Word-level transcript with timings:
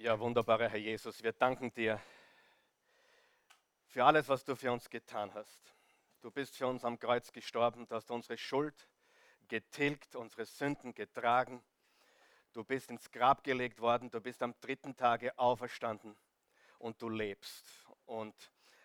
Ja, 0.00 0.16
wunderbarer 0.20 0.68
Herr 0.68 0.78
Jesus, 0.78 1.24
wir 1.24 1.32
danken 1.32 1.74
dir 1.74 2.00
für 3.88 4.04
alles, 4.04 4.28
was 4.28 4.44
du 4.44 4.54
für 4.54 4.70
uns 4.70 4.88
getan 4.88 5.34
hast. 5.34 5.74
Du 6.20 6.30
bist 6.30 6.56
für 6.56 6.68
uns 6.68 6.84
am 6.84 7.00
Kreuz 7.00 7.32
gestorben, 7.32 7.84
du 7.84 7.96
hast 7.96 8.08
unsere 8.12 8.38
Schuld 8.38 8.88
getilgt, 9.48 10.14
unsere 10.14 10.44
Sünden 10.44 10.94
getragen. 10.94 11.64
Du 12.52 12.62
bist 12.62 12.92
ins 12.92 13.10
Grab 13.10 13.42
gelegt 13.42 13.80
worden, 13.80 14.08
du 14.08 14.20
bist 14.20 14.40
am 14.40 14.54
dritten 14.60 14.94
Tage 14.94 15.36
auferstanden 15.36 16.16
und 16.78 17.02
du 17.02 17.08
lebst. 17.08 17.68
Und 18.06 18.36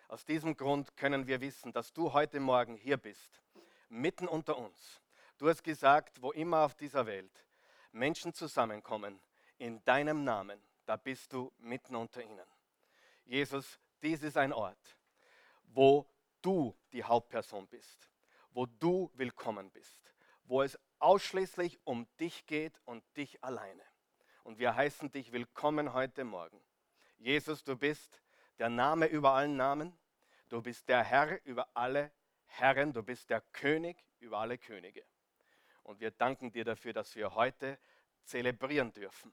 aus 0.08 0.24
diesem 0.24 0.56
Grund 0.56 0.96
können 0.96 1.28
wir 1.28 1.40
wissen, 1.40 1.72
dass 1.72 1.92
du 1.92 2.12
heute 2.12 2.40
Morgen 2.40 2.74
hier 2.74 2.96
bist, 2.96 3.40
mitten 3.88 4.26
unter 4.26 4.58
uns. 4.58 5.00
Du 5.38 5.48
hast 5.48 5.62
gesagt, 5.62 6.20
wo 6.20 6.32
immer 6.32 6.64
auf 6.64 6.74
dieser 6.74 7.06
Welt 7.06 7.46
Menschen 7.92 8.34
zusammenkommen, 8.34 9.20
in 9.58 9.80
deinem 9.84 10.24
Namen, 10.24 10.60
da 10.86 10.96
bist 10.96 11.32
du 11.32 11.52
mitten 11.58 11.96
unter 11.96 12.22
ihnen. 12.22 12.46
Jesus, 13.24 13.80
dies 14.02 14.22
ist 14.22 14.36
ein 14.36 14.52
Ort, 14.52 14.96
wo 15.64 16.06
du 16.42 16.76
die 16.92 17.02
Hauptperson 17.02 17.66
bist, 17.68 18.10
wo 18.50 18.66
du 18.66 19.10
willkommen 19.14 19.70
bist, 19.70 20.12
wo 20.44 20.62
es 20.62 20.78
ausschließlich 20.98 21.80
um 21.84 22.06
dich 22.18 22.46
geht 22.46 22.80
und 22.84 23.02
dich 23.16 23.42
alleine. 23.42 23.82
Und 24.42 24.58
wir 24.58 24.74
heißen 24.76 25.10
dich 25.10 25.32
willkommen 25.32 25.94
heute 25.94 26.24
Morgen. 26.24 26.60
Jesus, 27.16 27.64
du 27.64 27.76
bist 27.76 28.20
der 28.58 28.68
Name 28.68 29.06
über 29.06 29.32
allen 29.32 29.56
Namen, 29.56 29.96
du 30.50 30.60
bist 30.60 30.88
der 30.88 31.02
Herr 31.02 31.42
über 31.46 31.68
alle 31.72 32.12
Herren, 32.44 32.92
du 32.92 33.02
bist 33.02 33.30
der 33.30 33.40
König 33.40 34.04
über 34.20 34.38
alle 34.38 34.58
Könige. 34.58 35.02
Und 35.82 36.00
wir 36.00 36.10
danken 36.10 36.52
dir 36.52 36.64
dafür, 36.64 36.92
dass 36.92 37.16
wir 37.16 37.34
heute 37.34 37.78
zelebrieren 38.24 38.92
dürfen 38.92 39.32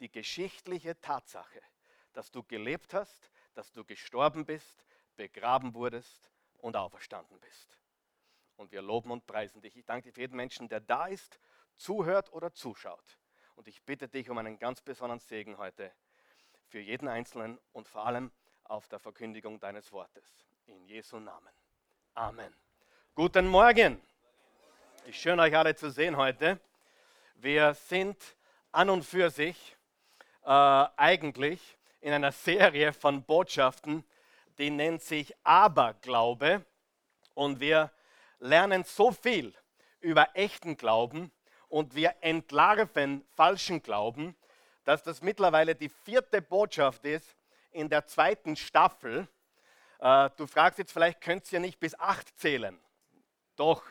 die 0.00 0.10
geschichtliche 0.10 1.00
Tatsache, 1.00 1.60
dass 2.12 2.30
du 2.30 2.42
gelebt 2.42 2.94
hast, 2.94 3.30
dass 3.54 3.72
du 3.72 3.84
gestorben 3.84 4.44
bist, 4.44 4.84
begraben 5.16 5.74
wurdest 5.74 6.30
und 6.58 6.76
auferstanden 6.76 7.38
bist. 7.40 7.78
Und 8.56 8.72
wir 8.72 8.82
loben 8.82 9.10
und 9.10 9.26
preisen 9.26 9.62
dich. 9.62 9.76
Ich 9.76 9.84
danke 9.84 10.08
dir 10.08 10.12
für 10.12 10.20
jeden 10.22 10.36
Menschen, 10.36 10.68
der 10.68 10.80
da 10.80 11.06
ist, 11.06 11.38
zuhört 11.76 12.32
oder 12.32 12.52
zuschaut. 12.52 13.18
Und 13.56 13.68
ich 13.68 13.82
bitte 13.82 14.08
dich 14.08 14.28
um 14.30 14.38
einen 14.38 14.58
ganz 14.58 14.80
besonderen 14.80 15.20
Segen 15.20 15.58
heute 15.58 15.92
für 16.68 16.80
jeden 16.80 17.08
Einzelnen 17.08 17.58
und 17.72 17.88
vor 17.88 18.06
allem 18.06 18.30
auf 18.64 18.88
der 18.88 18.98
Verkündigung 18.98 19.58
deines 19.60 19.92
Wortes. 19.92 20.24
In 20.66 20.84
Jesu 20.84 21.18
Namen. 21.18 21.52
Amen. 22.14 22.54
Guten 23.14 23.46
Morgen. 23.48 24.00
Ich 25.06 25.20
schön 25.20 25.40
euch 25.40 25.56
alle 25.56 25.74
zu 25.74 25.90
sehen 25.90 26.16
heute. 26.16 26.60
Wir 27.34 27.74
sind 27.74 28.36
an 28.72 28.90
und 28.90 29.04
für 29.04 29.30
sich 29.30 29.76
äh, 30.44 30.48
eigentlich 30.48 31.60
in 32.00 32.12
einer 32.12 32.32
Serie 32.32 32.92
von 32.92 33.22
Botschaften, 33.22 34.04
die 34.58 34.70
nennt 34.70 35.02
sich 35.02 35.34
Aberglaube. 35.44 36.64
Und 37.34 37.60
wir 37.60 37.90
lernen 38.38 38.84
so 38.84 39.12
viel 39.12 39.54
über 40.00 40.28
echten 40.34 40.76
Glauben 40.76 41.30
und 41.68 41.94
wir 41.94 42.14
entlarven 42.20 43.24
falschen 43.34 43.82
Glauben, 43.82 44.36
dass 44.84 45.02
das 45.02 45.22
mittlerweile 45.22 45.74
die 45.74 45.88
vierte 45.88 46.42
Botschaft 46.42 47.04
ist 47.04 47.36
in 47.70 47.88
der 47.88 48.06
zweiten 48.06 48.56
Staffel. 48.56 49.28
Äh, 50.00 50.30
du 50.36 50.46
fragst 50.46 50.78
jetzt 50.78 50.92
vielleicht, 50.92 51.20
könnt 51.20 51.50
ihr 51.52 51.60
nicht 51.60 51.78
bis 51.78 51.98
acht 51.98 52.38
zählen? 52.38 52.78
Doch, 53.56 53.82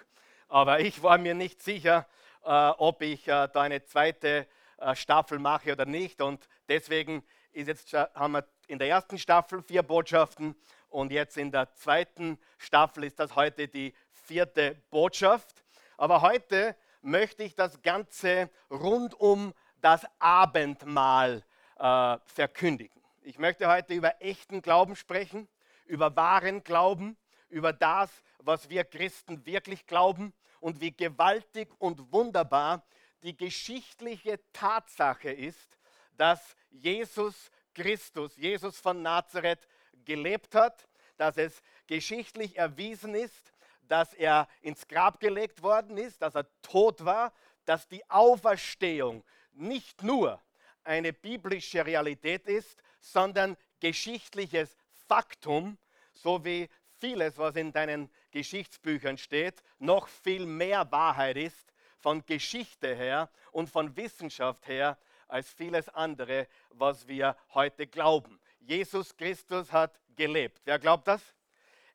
aber 0.47 0.79
ich 0.79 1.01
war 1.03 1.17
mir 1.17 1.35
nicht 1.35 1.61
sicher, 1.61 2.07
äh, 2.43 2.49
ob 2.49 3.01
ich 3.01 3.27
äh, 3.27 3.47
da 3.53 3.61
eine 3.61 3.85
zweite 3.85 4.47
Staffel 4.93 5.39
mache 5.39 5.73
oder 5.73 5.85
nicht. 5.85 6.21
Und 6.21 6.47
deswegen 6.67 7.23
ist 7.51 7.67
jetzt, 7.67 7.93
haben 7.93 8.33
wir 8.33 8.47
in 8.67 8.79
der 8.79 8.89
ersten 8.89 9.17
Staffel 9.17 9.61
vier 9.61 9.83
Botschaften 9.83 10.55
und 10.89 11.11
jetzt 11.11 11.37
in 11.37 11.51
der 11.51 11.73
zweiten 11.75 12.39
Staffel 12.57 13.03
ist 13.03 13.19
das 13.19 13.35
heute 13.35 13.67
die 13.67 13.93
vierte 14.11 14.81
Botschaft. 14.89 15.63
Aber 15.97 16.21
heute 16.21 16.75
möchte 17.01 17.43
ich 17.43 17.55
das 17.55 17.81
Ganze 17.81 18.49
rund 18.69 19.13
um 19.19 19.53
das 19.81 20.05
Abendmahl 20.19 21.43
äh, 21.77 22.17
verkündigen. 22.25 23.01
Ich 23.21 23.37
möchte 23.37 23.67
heute 23.67 23.93
über 23.93 24.21
echten 24.21 24.61
Glauben 24.61 24.95
sprechen, 24.95 25.47
über 25.85 26.15
wahren 26.15 26.63
Glauben, 26.63 27.17
über 27.49 27.73
das, 27.73 28.09
was 28.39 28.69
wir 28.69 28.83
Christen 28.83 29.45
wirklich 29.45 29.85
glauben 29.85 30.33
und 30.59 30.81
wie 30.81 30.91
gewaltig 30.91 31.69
und 31.79 32.11
wunderbar 32.11 32.83
die 33.23 33.35
geschichtliche 33.35 34.39
Tatsache 34.53 35.31
ist, 35.31 35.77
dass 36.17 36.55
Jesus 36.69 37.51
Christus, 37.73 38.35
Jesus 38.37 38.79
von 38.79 39.01
Nazareth, 39.01 39.67
gelebt 40.05 40.55
hat, 40.55 40.87
dass 41.17 41.37
es 41.37 41.61
geschichtlich 41.87 42.57
erwiesen 42.57 43.15
ist, 43.15 43.53
dass 43.81 44.13
er 44.13 44.47
ins 44.61 44.87
Grab 44.87 45.19
gelegt 45.19 45.61
worden 45.61 45.97
ist, 45.97 46.21
dass 46.21 46.35
er 46.35 46.47
tot 46.61 47.03
war, 47.03 47.33
dass 47.65 47.87
die 47.87 48.07
Auferstehung 48.09 49.23
nicht 49.51 50.03
nur 50.03 50.41
eine 50.83 51.13
biblische 51.13 51.85
Realität 51.85 52.47
ist, 52.47 52.81
sondern 52.99 53.57
geschichtliches 53.79 54.75
Faktum, 55.07 55.77
so 56.13 56.43
wie 56.45 56.69
vieles, 56.99 57.37
was 57.37 57.55
in 57.55 57.71
deinen 57.71 58.09
Geschichtsbüchern 58.31 59.17
steht, 59.17 59.61
noch 59.79 60.07
viel 60.07 60.45
mehr 60.45 60.91
Wahrheit 60.91 61.37
ist 61.37 61.71
von 61.99 62.25
Geschichte 62.25 62.95
her 62.95 63.29
und 63.51 63.69
von 63.69 63.95
Wissenschaft 63.95 64.67
her 64.67 64.97
als 65.27 65.51
vieles 65.53 65.89
andere, 65.89 66.47
was 66.71 67.07
wir 67.07 67.35
heute 67.53 67.87
glauben. 67.87 68.39
Jesus 68.59 69.15
Christus 69.15 69.71
hat 69.71 69.99
gelebt. 70.15 70.61
Wer 70.65 70.79
glaubt 70.79 71.07
das? 71.07 71.21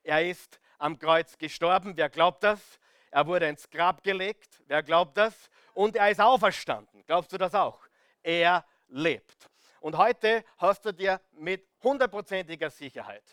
Er 0.03 0.25
ist 0.25 0.59
am 0.77 0.97
Kreuz 0.97 1.37
gestorben. 1.37 1.95
Wer 1.95 2.09
glaubt 2.09 2.43
das? 2.43 2.79
Er 3.11 3.25
wurde 3.27 3.47
ins 3.47 3.69
Grab 3.69 4.03
gelegt. 4.03 4.61
Wer 4.67 4.83
glaubt 4.83 5.17
das? 5.17 5.49
Und 5.73 5.95
er 5.95 6.09
ist 6.09 6.21
auferstanden. 6.21 7.03
Glaubst 7.05 7.31
du 7.31 7.37
das 7.37 7.53
auch? 7.53 7.79
Er 8.23 8.65
lebt. 8.87 9.49
Und 9.79 9.97
heute 9.97 10.43
hast 10.57 10.85
du 10.85 10.91
dir 10.91 11.21
mit 11.33 11.67
hundertprozentiger 11.83 12.69
Sicherheit 12.69 13.23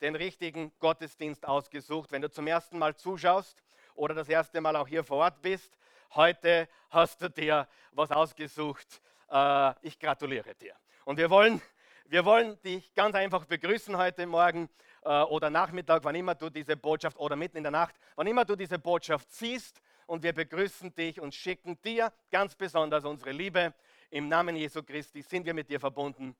den 0.00 0.16
richtigen 0.16 0.72
Gottesdienst 0.80 1.46
ausgesucht. 1.46 2.10
Wenn 2.10 2.22
du 2.22 2.30
zum 2.30 2.46
ersten 2.46 2.78
Mal 2.78 2.96
zuschaust 2.96 3.62
oder 3.94 4.14
das 4.14 4.28
erste 4.28 4.60
Mal 4.60 4.74
auch 4.76 4.88
hier 4.88 5.04
vor 5.04 5.18
Ort 5.18 5.40
bist, 5.40 5.78
Heute 6.14 6.68
hast 6.90 7.22
du 7.22 7.30
dir 7.30 7.66
was 7.92 8.10
ausgesucht. 8.10 9.00
Äh, 9.30 9.72
ich 9.80 9.98
gratuliere 9.98 10.54
dir. 10.54 10.74
Und 11.06 11.16
wir 11.16 11.30
wollen, 11.30 11.62
wir 12.04 12.26
wollen 12.26 12.60
dich 12.60 12.92
ganz 12.92 13.14
einfach 13.14 13.46
begrüßen 13.46 13.96
heute 13.96 14.26
Morgen 14.26 14.68
äh, 15.04 15.08
oder 15.08 15.48
Nachmittag, 15.48 16.04
wann 16.04 16.14
immer 16.14 16.34
du 16.34 16.50
diese 16.50 16.76
Botschaft 16.76 17.16
oder 17.16 17.34
mitten 17.34 17.56
in 17.56 17.62
der 17.62 17.72
Nacht, 17.72 17.94
wann 18.14 18.26
immer 18.26 18.44
du 18.44 18.56
diese 18.56 18.78
Botschaft 18.78 19.32
siehst. 19.32 19.80
Und 20.04 20.22
wir 20.22 20.34
begrüßen 20.34 20.94
dich 20.94 21.18
und 21.18 21.34
schicken 21.34 21.80
dir 21.80 22.12
ganz 22.30 22.54
besonders 22.54 23.06
unsere 23.06 23.32
Liebe. 23.32 23.72
Im 24.10 24.28
Namen 24.28 24.54
Jesu 24.54 24.82
Christi 24.82 25.22
sind 25.22 25.46
wir 25.46 25.54
mit 25.54 25.70
dir 25.70 25.80
verbunden. 25.80 26.36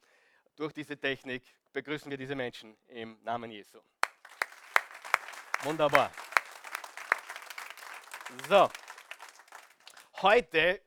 Durch 0.54 0.74
diese 0.74 0.98
Technik 0.98 1.42
begrüßen 1.72 2.10
wir 2.10 2.18
diese 2.18 2.34
Menschen 2.34 2.76
im 2.88 3.16
Namen 3.22 3.50
Jesu. 3.50 3.78
Wunderbar. 5.62 6.10
So, 8.46 8.68
heute 10.22 10.80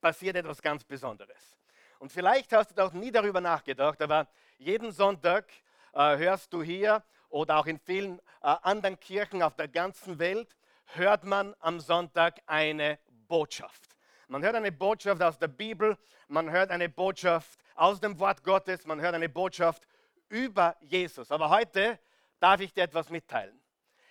passiert 0.00 0.36
etwas 0.36 0.62
ganz 0.62 0.84
Besonderes. 0.84 1.56
Und 1.98 2.12
vielleicht 2.12 2.52
hast 2.52 2.70
du 2.70 2.74
doch 2.74 2.92
nie 2.92 3.10
darüber 3.10 3.40
nachgedacht, 3.40 4.00
aber 4.02 4.28
jeden 4.58 4.92
Sonntag 4.92 5.50
äh, 5.92 6.16
hörst 6.16 6.52
du 6.52 6.62
hier 6.62 7.02
oder 7.28 7.56
auch 7.58 7.66
in 7.66 7.78
vielen 7.78 8.18
äh, 8.18 8.54
anderen 8.62 9.00
Kirchen 9.00 9.42
auf 9.42 9.56
der 9.56 9.68
ganzen 9.68 10.18
Welt, 10.18 10.56
hört 10.94 11.24
man 11.24 11.54
am 11.60 11.80
Sonntag 11.80 12.40
eine 12.46 12.98
Botschaft. 13.26 13.96
Man 14.28 14.42
hört 14.42 14.56
eine 14.56 14.72
Botschaft 14.72 15.22
aus 15.22 15.38
der 15.38 15.48
Bibel, 15.48 15.96
man 16.28 16.50
hört 16.50 16.70
eine 16.70 16.88
Botschaft 16.88 17.60
aus 17.74 18.00
dem 18.00 18.18
Wort 18.18 18.42
Gottes, 18.44 18.86
man 18.86 19.00
hört 19.00 19.14
eine 19.14 19.28
Botschaft 19.28 19.86
über 20.28 20.76
Jesus. 20.80 21.30
Aber 21.30 21.50
heute 21.50 21.98
darf 22.40 22.60
ich 22.60 22.72
dir 22.72 22.84
etwas 22.84 23.10
mitteilen. 23.10 23.60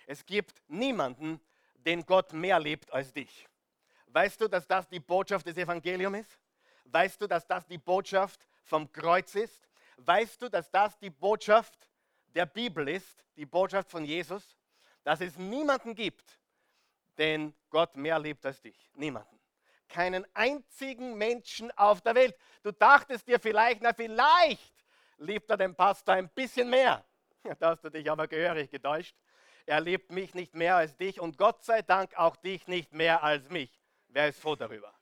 Es 0.06 0.24
gibt 0.24 0.62
niemanden, 0.68 1.40
den 1.74 2.04
Gott 2.04 2.32
mehr 2.32 2.58
liebt 2.58 2.92
als 2.92 3.12
dich. 3.12 3.46
Weißt 4.16 4.40
du, 4.40 4.48
dass 4.48 4.66
das 4.66 4.88
die 4.88 4.98
Botschaft 4.98 5.46
des 5.46 5.58
Evangeliums 5.58 6.20
ist? 6.20 6.38
Weißt 6.86 7.20
du, 7.20 7.26
dass 7.26 7.46
das 7.46 7.66
die 7.66 7.76
Botschaft 7.76 8.48
vom 8.62 8.90
Kreuz 8.90 9.34
ist? 9.34 9.68
Weißt 9.98 10.40
du, 10.40 10.48
dass 10.48 10.70
das 10.70 10.98
die 10.98 11.10
Botschaft 11.10 11.86
der 12.34 12.46
Bibel 12.46 12.88
ist, 12.88 13.26
die 13.36 13.44
Botschaft 13.44 13.90
von 13.90 14.06
Jesus? 14.06 14.56
Dass 15.04 15.20
es 15.20 15.36
niemanden 15.36 15.94
gibt, 15.94 16.40
den 17.18 17.54
Gott 17.68 17.94
mehr 17.94 18.18
liebt 18.18 18.46
als 18.46 18.62
dich. 18.62 18.90
Niemanden. 18.94 19.38
Keinen 19.86 20.26
einzigen 20.32 21.18
Menschen 21.18 21.70
auf 21.72 22.00
der 22.00 22.14
Welt. 22.14 22.34
Du 22.62 22.72
dachtest 22.72 23.28
dir 23.28 23.38
vielleicht, 23.38 23.82
na 23.82 23.92
vielleicht 23.92 24.72
liebt 25.18 25.50
er 25.50 25.58
den 25.58 25.74
Pastor 25.74 26.14
ein 26.14 26.30
bisschen 26.30 26.70
mehr. 26.70 27.04
Da 27.58 27.72
hast 27.72 27.84
du 27.84 27.90
dich 27.90 28.10
aber 28.10 28.26
gehörig 28.28 28.70
getäuscht. 28.70 29.14
Er 29.66 29.82
liebt 29.82 30.10
mich 30.10 30.32
nicht 30.32 30.54
mehr 30.54 30.76
als 30.76 30.96
dich 30.96 31.20
und 31.20 31.36
Gott 31.36 31.62
sei 31.62 31.82
Dank 31.82 32.16
auch 32.16 32.36
dich 32.36 32.66
nicht 32.66 32.94
mehr 32.94 33.22
als 33.22 33.50
mich. 33.50 33.70
Wer 34.16 34.28
ist 34.28 34.40
froh 34.40 34.56
darüber? 34.56 34.94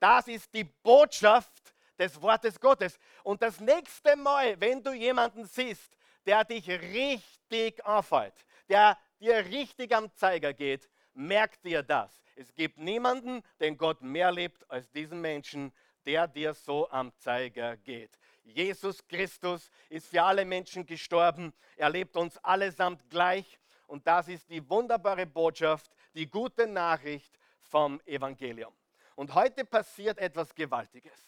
Das 0.00 0.26
ist 0.26 0.52
die 0.52 0.64
Botschaft 0.64 1.72
des 1.96 2.20
Wortes 2.20 2.58
Gottes. 2.58 2.98
Und 3.22 3.40
das 3.40 3.60
nächste 3.60 4.16
Mal, 4.16 4.60
wenn 4.60 4.82
du 4.82 4.92
jemanden 4.92 5.46
siehst, 5.46 5.96
der 6.26 6.42
dich 6.42 6.68
richtig 6.68 7.86
anfällt, 7.86 8.34
der 8.68 8.98
dir 9.20 9.36
richtig 9.46 9.94
am 9.94 10.12
Zeiger 10.12 10.52
geht, 10.52 10.90
merk 11.14 11.62
dir 11.62 11.84
das. 11.84 12.20
Es 12.34 12.52
gibt 12.52 12.78
niemanden, 12.78 13.44
den 13.60 13.78
Gott 13.78 14.02
mehr 14.02 14.32
liebt 14.32 14.68
als 14.68 14.90
diesen 14.90 15.20
Menschen, 15.20 15.72
der 16.04 16.26
dir 16.26 16.52
so 16.52 16.90
am 16.90 17.12
Zeiger 17.18 17.76
geht. 17.76 18.10
Jesus 18.42 19.06
Christus 19.06 19.70
ist 19.88 20.08
für 20.08 20.24
alle 20.24 20.44
Menschen 20.44 20.84
gestorben. 20.84 21.52
Er 21.76 21.90
lebt 21.90 22.16
uns 22.16 22.36
allesamt 22.38 23.08
gleich. 23.08 23.60
Und 23.86 24.04
das 24.04 24.26
ist 24.26 24.50
die 24.50 24.68
wunderbare 24.68 25.26
Botschaft, 25.26 25.92
die 26.14 26.28
gute 26.28 26.66
Nachricht 26.66 27.37
vom 27.68 28.00
Evangelium. 28.06 28.74
Und 29.14 29.34
heute 29.34 29.64
passiert 29.64 30.18
etwas 30.18 30.54
Gewaltiges. 30.54 31.18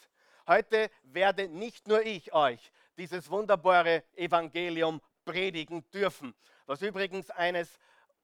Heute 0.46 0.90
werde 1.02 1.48
nicht 1.48 1.86
nur 1.86 2.02
ich 2.02 2.32
euch 2.32 2.72
dieses 2.96 3.30
wunderbare 3.30 4.04
Evangelium 4.14 5.00
predigen 5.24 5.88
dürfen, 5.90 6.34
was 6.66 6.82
übrigens 6.82 7.30
eines, 7.30 7.78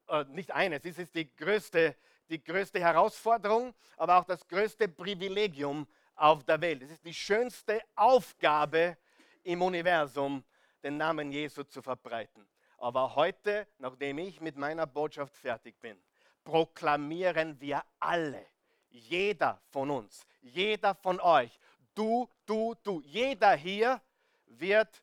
äh, 0.08 0.24
nicht 0.28 0.50
eines, 0.50 0.84
es 0.84 0.98
ist 0.98 1.14
die 1.14 1.34
größte, 1.34 1.96
die 2.28 2.42
größte 2.42 2.80
Herausforderung, 2.80 3.74
aber 3.96 4.18
auch 4.18 4.24
das 4.24 4.46
größte 4.48 4.88
Privilegium 4.88 5.86
auf 6.14 6.44
der 6.44 6.60
Welt. 6.60 6.82
Es 6.82 6.90
ist 6.90 7.04
die 7.04 7.14
schönste 7.14 7.80
Aufgabe 7.94 8.96
im 9.42 9.62
Universum, 9.62 10.44
den 10.82 10.96
Namen 10.96 11.30
Jesu 11.30 11.62
zu 11.64 11.82
verbreiten. 11.82 12.46
Aber 12.78 13.14
heute, 13.14 13.66
nachdem 13.78 14.18
ich 14.18 14.40
mit 14.40 14.56
meiner 14.56 14.86
Botschaft 14.86 15.34
fertig 15.36 15.80
bin, 15.80 15.98
proklamieren 16.46 17.60
wir 17.60 17.82
alle, 17.98 18.46
jeder 18.88 19.60
von 19.72 19.90
uns, 19.90 20.24
jeder 20.40 20.94
von 20.94 21.20
euch, 21.20 21.58
du, 21.94 22.28
du, 22.46 22.76
du, 22.84 23.00
jeder 23.00 23.56
hier 23.56 24.00
wird 24.46 25.02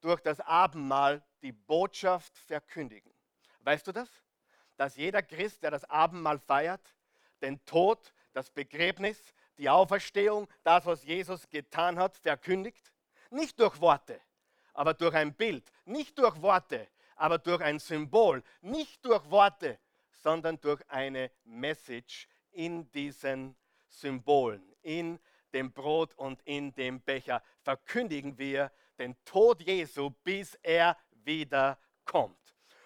durch 0.00 0.20
das 0.22 0.40
Abendmahl 0.40 1.22
die 1.42 1.52
Botschaft 1.52 2.36
verkündigen. 2.38 3.12
Weißt 3.60 3.86
du 3.86 3.92
das? 3.92 4.08
Dass 4.78 4.96
jeder 4.96 5.22
Christ, 5.22 5.62
der 5.62 5.70
das 5.70 5.84
Abendmahl 5.84 6.38
feiert, 6.38 6.96
den 7.42 7.62
Tod, 7.66 8.14
das 8.32 8.50
Begräbnis, 8.50 9.34
die 9.58 9.68
Auferstehung, 9.68 10.48
das, 10.64 10.86
was 10.86 11.04
Jesus 11.04 11.46
getan 11.50 11.98
hat, 11.98 12.16
verkündigt. 12.16 12.90
Nicht 13.30 13.60
durch 13.60 13.78
Worte, 13.78 14.18
aber 14.72 14.94
durch 14.94 15.14
ein 15.14 15.34
Bild. 15.34 15.70
Nicht 15.84 16.18
durch 16.18 16.40
Worte, 16.40 16.88
aber 17.16 17.36
durch 17.36 17.60
ein 17.60 17.78
Symbol. 17.78 18.42
Nicht 18.62 19.04
durch 19.04 19.30
Worte, 19.30 19.78
sondern 20.22 20.60
durch 20.60 20.80
eine 20.88 21.30
Message 21.44 22.28
in 22.52 22.90
diesen 22.92 23.56
Symbolen, 23.88 24.62
in 24.82 25.18
dem 25.52 25.72
Brot 25.72 26.14
und 26.14 26.40
in 26.44 26.74
dem 26.74 27.00
Becher. 27.00 27.42
Verkündigen 27.60 28.38
wir 28.38 28.70
den 28.98 29.16
Tod 29.24 29.60
Jesu, 29.62 30.10
bis 30.22 30.54
er 30.62 30.96
wieder 31.24 31.78
kommt. 32.04 32.38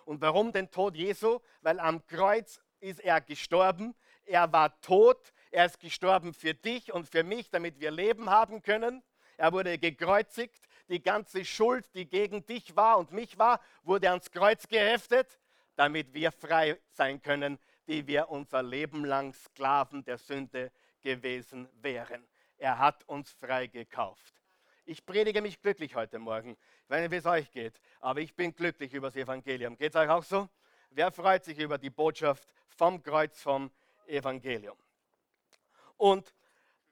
Und 0.05 0.21
warum 0.21 0.53
den 0.53 0.71
Tod 0.71 0.97
Jesu? 0.97 1.41
Weil 1.61 1.81
am 1.81 2.05
Kreuz 2.07 2.61
ist 2.81 3.01
er 3.01 3.21
gestorben. 3.21 3.95
Er 4.25 4.53
war 4.53 4.81
tot, 4.81 5.33
er 5.51 5.67
ist 5.67 5.81
gestorben 5.81 6.33
für 6.33 6.55
dich 6.55 6.93
und 6.93 7.09
für 7.09 7.23
mich, 7.23 7.51
damit 7.51 7.81
wir 7.81 7.91
Leben 7.91 8.31
haben 8.31 8.63
können. 8.63 9.03
Er 9.37 9.53
wurde 9.53 9.79
gekreuzigt. 9.79 10.69
Die 10.89 11.03
ganze 11.03 11.45
Schuld, 11.45 11.93
die 11.95 12.09
gegen 12.09 12.47
dich 12.47 12.77
war 12.77 12.99
und 12.99 13.11
mich 13.11 13.39
war, 13.39 13.61
wurde 13.83 14.11
ans 14.11 14.31
Kreuz 14.31 14.69
geheftet, 14.69 15.39
damit 15.77 16.13
wir 16.13 16.33
frei 16.33 16.79
sein 16.91 17.23
können, 17.23 17.59
die 17.87 18.07
wir 18.07 18.29
unser 18.31 18.63
Leben 18.63 19.05
lang 19.05 19.33
Sklaven 19.33 20.05
der 20.05 20.19
Sünde 20.19 20.73
gewesen 21.03 21.69
wären. 21.81 22.27
Er 22.59 22.79
hat 22.79 23.05
uns 23.05 23.31
frei 23.33 23.69
gekauft. 23.69 24.35
Ich 24.85 25.05
predige 25.05 25.43
mich 25.43 25.61
glücklich 25.61 25.95
heute 25.95 26.19
Morgen. 26.19 26.57
Wie 26.89 27.17
es 27.17 27.27
euch 27.27 27.51
geht, 27.51 27.81
aber 28.01 28.21
ich 28.21 28.35
bin 28.35 28.55
glücklich 28.55 28.95
über 28.95 29.09
das 29.09 29.17
Evangelium. 29.17 29.77
Geht 29.77 29.95
es 29.95 30.01
euch 30.01 30.09
auch 30.09 30.23
so? 30.23 30.49
Wer 30.91 31.11
freut 31.11 31.45
sich 31.45 31.59
über 31.59 31.79
die 31.79 31.91
Botschaft 31.91 32.49
vom 32.69 33.03
Kreuz, 33.03 33.43
vom 33.43 33.71
Evangelium? 34.07 34.79
Und 35.97 36.33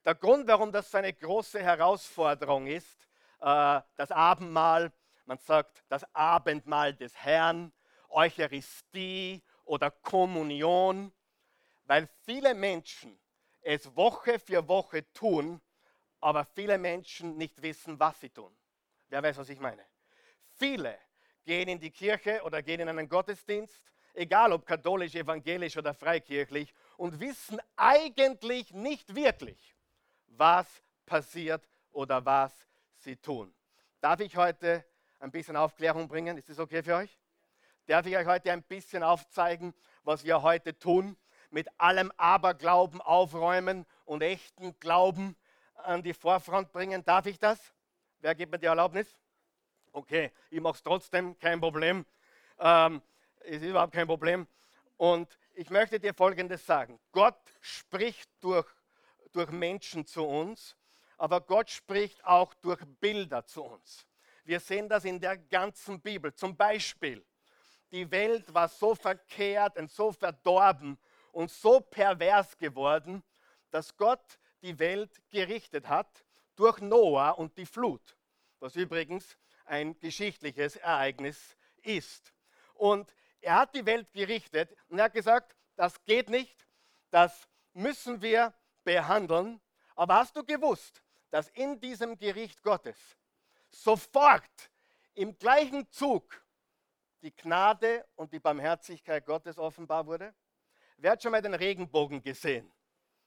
der 0.05 0.15
Grund, 0.15 0.47
warum 0.49 0.73
das 0.73 0.91
so 0.91 0.99
eine 0.99 1.13
große 1.13 1.63
Herausforderung 1.63 2.67
ist, 2.67 3.09
äh, 3.41 3.81
das 3.97 4.11
Abendmahl, 4.11 4.93
man 5.25 5.39
sagt 5.39 5.85
das 5.89 6.05
Abendmahl 6.15 6.95
des 6.95 7.17
Herrn, 7.17 7.73
Eucharistie 8.15 9.43
oder 9.65 9.91
Kommunion, 9.91 11.13
weil 11.85 12.09
viele 12.25 12.55
Menschen 12.55 13.19
es 13.61 13.95
Woche 13.97 14.39
für 14.39 14.67
Woche 14.69 15.11
tun, 15.13 15.61
aber 16.21 16.45
viele 16.45 16.79
Menschen 16.79 17.37
nicht 17.37 17.61
wissen, 17.61 17.99
was 17.99 18.21
sie 18.21 18.31
tun. 18.31 18.55
Wer 19.09 19.23
weiß, 19.23 19.39
was 19.39 19.49
ich 19.49 19.61
meine? 19.61 19.85
Viele 20.57 20.99
gehen 21.45 21.69
in 21.69 21.81
die 21.81 21.91
Kirche 21.91 22.43
oder 22.45 22.63
gehen 22.63 22.81
in 22.81 22.89
einen 22.89 23.09
Gottesdienst, 23.09 23.81
egal 24.15 24.53
ob 24.53 24.67
katholisch, 24.67 25.15
evangelisch 25.15 25.77
oder 25.77 25.93
freikirchlich, 25.93 26.73
und 26.97 27.19
wissen 27.21 27.61
eigentlich 27.77 28.73
nicht 28.73 29.15
wirklich, 29.15 29.77
was 30.29 30.67
passiert 31.05 31.67
oder 31.91 32.25
was 32.25 32.53
sie 32.97 33.17
tun. 33.17 33.55
Darf 34.01 34.21
ich 34.21 34.37
heute 34.37 34.85
ein 35.19 35.31
bisschen 35.31 35.57
Aufklärung 35.57 36.09
bringen? 36.09 36.37
Ist 36.39 36.49
das 36.49 36.59
okay 36.59 36.83
für 36.83 36.97
euch? 36.97 37.19
Darf 37.87 38.07
ich 38.07 38.17
euch 38.17 38.27
heute 38.27 38.51
ein 38.51 38.63
bisschen 38.63 39.03
aufzeigen, 39.03 39.75
was 40.05 40.25
wir 40.25 40.41
heute 40.41 40.79
tun? 40.79 41.19
Mit 41.51 41.69
allem 41.79 42.11
Aberglauben 42.17 43.03
aufräumen 43.03 43.85
und 44.07 44.23
echten 44.23 44.79
Glauben 44.81 45.37
an 45.75 46.03
die 46.03 46.15
Vorfront 46.15 46.73
bringen. 46.73 47.05
Darf 47.05 47.27
ich 47.27 47.39
das? 47.39 47.75
Wer 48.21 48.35
gibt 48.35 48.53
mir 48.53 48.59
die 48.59 48.67
Erlaubnis? 48.67 49.19
Okay, 49.93 50.33
ich 50.49 50.63
mache 50.63 50.77
es 50.77 50.83
trotzdem, 50.83 51.39
kein 51.39 51.61
Problem. 51.61 52.07
Ähm, 52.59 53.03
es 53.41 53.57
ist 53.57 53.65
überhaupt 53.65 53.93
kein 53.93 54.07
Problem. 54.07 54.49
Und 54.97 55.39
ich 55.53 55.69
möchte 55.69 56.01
dir 56.01 56.15
Folgendes 56.15 56.65
sagen. 56.65 56.99
Gott 57.13 57.39
spricht 57.61 58.31
durch, 58.41 58.67
durch 59.33 59.51
Menschen 59.51 60.07
zu 60.07 60.25
uns, 60.25 60.75
aber 61.19 61.43
Gott 61.43 61.69
spricht 61.69 62.25
auch 62.25 62.55
durch 62.55 62.81
Bilder 62.99 63.45
zu 63.45 63.63
uns. 63.63 64.07
Wir 64.45 64.59
sehen 64.59 64.89
das 64.89 65.05
in 65.05 65.21
der 65.21 65.37
ganzen 65.37 66.01
Bibel. 66.01 66.35
Zum 66.35 66.57
Beispiel, 66.57 67.23
die 67.95 68.11
Welt 68.11 68.53
war 68.53 68.67
so 68.67 68.97
verkehrt 68.97 69.79
und 69.79 69.89
so 69.89 70.11
verdorben 70.11 70.99
und 71.31 71.49
so 71.49 71.79
pervers 71.79 72.59
geworden, 72.59 73.23
dass 73.71 73.97
Gott 73.97 74.41
die 74.63 74.77
Welt 74.81 75.23
gerichtet 75.31 75.89
hat 75.89 76.25
durch 76.57 76.81
Noah 76.81 77.39
und 77.39 77.57
die 77.57 77.67
Flut, 77.67 78.17
was 78.59 78.75
übrigens 78.75 79.39
ein 79.65 79.97
geschichtliches 80.01 80.75
Ereignis 80.75 81.57
ist. 81.83 82.33
Und 82.75 83.15
er 83.41 83.61
hat 83.61 83.77
die 83.77 83.87
Welt 83.87 84.13
gerichtet 84.13 84.77
und 84.89 84.99
er 84.99 85.05
hat 85.05 85.15
gesagt, 85.15 85.55
das 85.77 86.03
geht 86.05 86.29
nicht, 86.29 86.67
das 87.11 87.47
müssen 87.75 88.21
wir 88.21 88.53
behandeln. 88.83 89.61
Aber 89.95 90.17
hast 90.17 90.35
du 90.35 90.43
gewusst, 90.43 91.01
dass 91.31 91.49
in 91.51 91.79
diesem 91.79 92.19
Gericht 92.19 92.61
Gottes 92.65 92.99
sofort 93.71 94.71
im 95.15 95.39
gleichen 95.39 95.89
Zug 95.93 96.44
die 97.25 97.35
Gnade 97.35 98.05
und 98.17 98.33
die 98.33 98.39
Barmherzigkeit 98.39 99.25
Gottes 99.25 99.59
offenbar 99.59 100.07
wurde? 100.07 100.35
Wer 100.99 101.13
hat 101.13 101.23
schon 101.23 101.33
mal 101.33 101.41
den 101.41 101.55
Regenbogen 101.55 102.23
gesehen? 102.23 102.71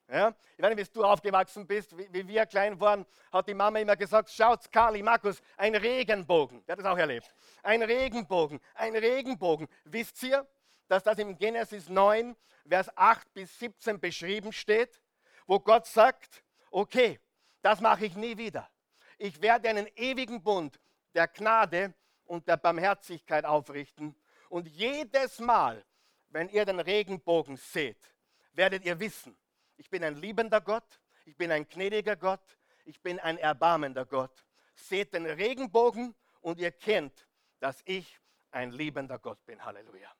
Ja? 0.07 0.33
Ich 0.55 0.63
weiß 0.63 0.75
nicht, 0.75 0.87
wie 0.87 0.93
du 0.93 1.03
aufgewachsen 1.03 1.65
bist, 1.65 1.97
wie, 1.97 2.07
wie, 2.13 2.27
wir 2.27 2.45
klein 2.45 2.79
waren, 2.79 3.05
hat 3.31 3.47
die 3.47 3.55
Mama 3.55 3.79
immer 3.79 3.95
gesagt, 3.95 4.29
schaut, 4.29 4.71
Kali, 4.71 5.01
Markus, 5.01 5.41
ein 5.57 5.75
Regenbogen. 5.75 6.61
Wer 6.65 6.73
hat 6.73 6.79
das 6.79 6.85
auch 6.85 6.97
erlebt? 6.97 7.33
Ein 7.63 7.81
Regenbogen, 7.81 8.59
ein 8.75 8.95
Regenbogen. 8.95 9.67
Wisst 9.83 10.21
ihr, 10.23 10.47
dass 10.87 11.03
das 11.03 11.17
im 11.17 11.35
Genesis 11.35 11.89
9, 11.89 12.35
Vers 12.69 12.95
8 12.95 13.33
bis 13.33 13.57
17 13.59 13.99
beschrieben 13.99 14.53
steht, 14.53 15.01
wo 15.47 15.59
Gott 15.59 15.87
sagt, 15.87 16.43
okay, 16.69 17.19
das 17.63 17.81
mache 17.81 18.05
ich 18.05 18.15
nie 18.15 18.37
wieder. 18.37 18.69
Ich 19.17 19.41
werde 19.41 19.69
einen 19.69 19.87
ewigen 19.95 20.43
Bund 20.43 20.79
der 21.15 21.27
Gnade 21.27 21.95
und 22.27 22.47
der 22.47 22.57
Barmherzigkeit 22.57 23.45
aufrichten. 23.45 24.15
Und 24.49 24.67
jedes 24.67 25.39
Mal, 25.39 25.83
wenn 26.29 26.49
ihr 26.49 26.65
den 26.65 26.79
Regenbogen 26.79 27.57
seht, 27.57 28.13
werdet 28.53 28.85
ihr 28.85 28.99
wissen, 28.99 29.37
ich 29.77 29.89
bin 29.89 30.03
ein 30.03 30.15
liebender 30.15 30.61
Gott, 30.61 31.01
ich 31.25 31.35
bin 31.35 31.51
ein 31.51 31.67
gnädiger 31.67 32.15
Gott, 32.15 32.57
ich 32.85 33.01
bin 33.01 33.19
ein 33.19 33.37
erbarmender 33.37 34.05
Gott. 34.05 34.45
Seht 34.75 35.13
den 35.13 35.25
Regenbogen 35.25 36.15
und 36.41 36.59
ihr 36.59 36.71
kennt, 36.71 37.27
dass 37.59 37.81
ich 37.85 38.19
ein 38.51 38.71
liebender 38.71 39.19
Gott 39.19 39.43
bin. 39.45 39.63
Halleluja. 39.63 40.11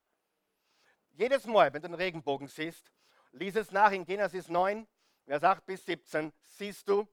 Jedes 1.11 1.45
Mal, 1.45 1.73
wenn 1.73 1.81
du 1.81 1.87
den 1.87 1.95
Regenbogen 1.95 2.47
siehst, 2.47 2.91
lies 3.31 3.55
es 3.55 3.71
nach 3.71 3.91
in 3.91 4.05
Genesis 4.05 4.47
9, 4.49 4.87
Vers 5.25 5.43
8 5.43 5.65
bis 5.65 5.85
17, 5.85 6.31
siehst 6.41 6.87
du, 6.87 7.07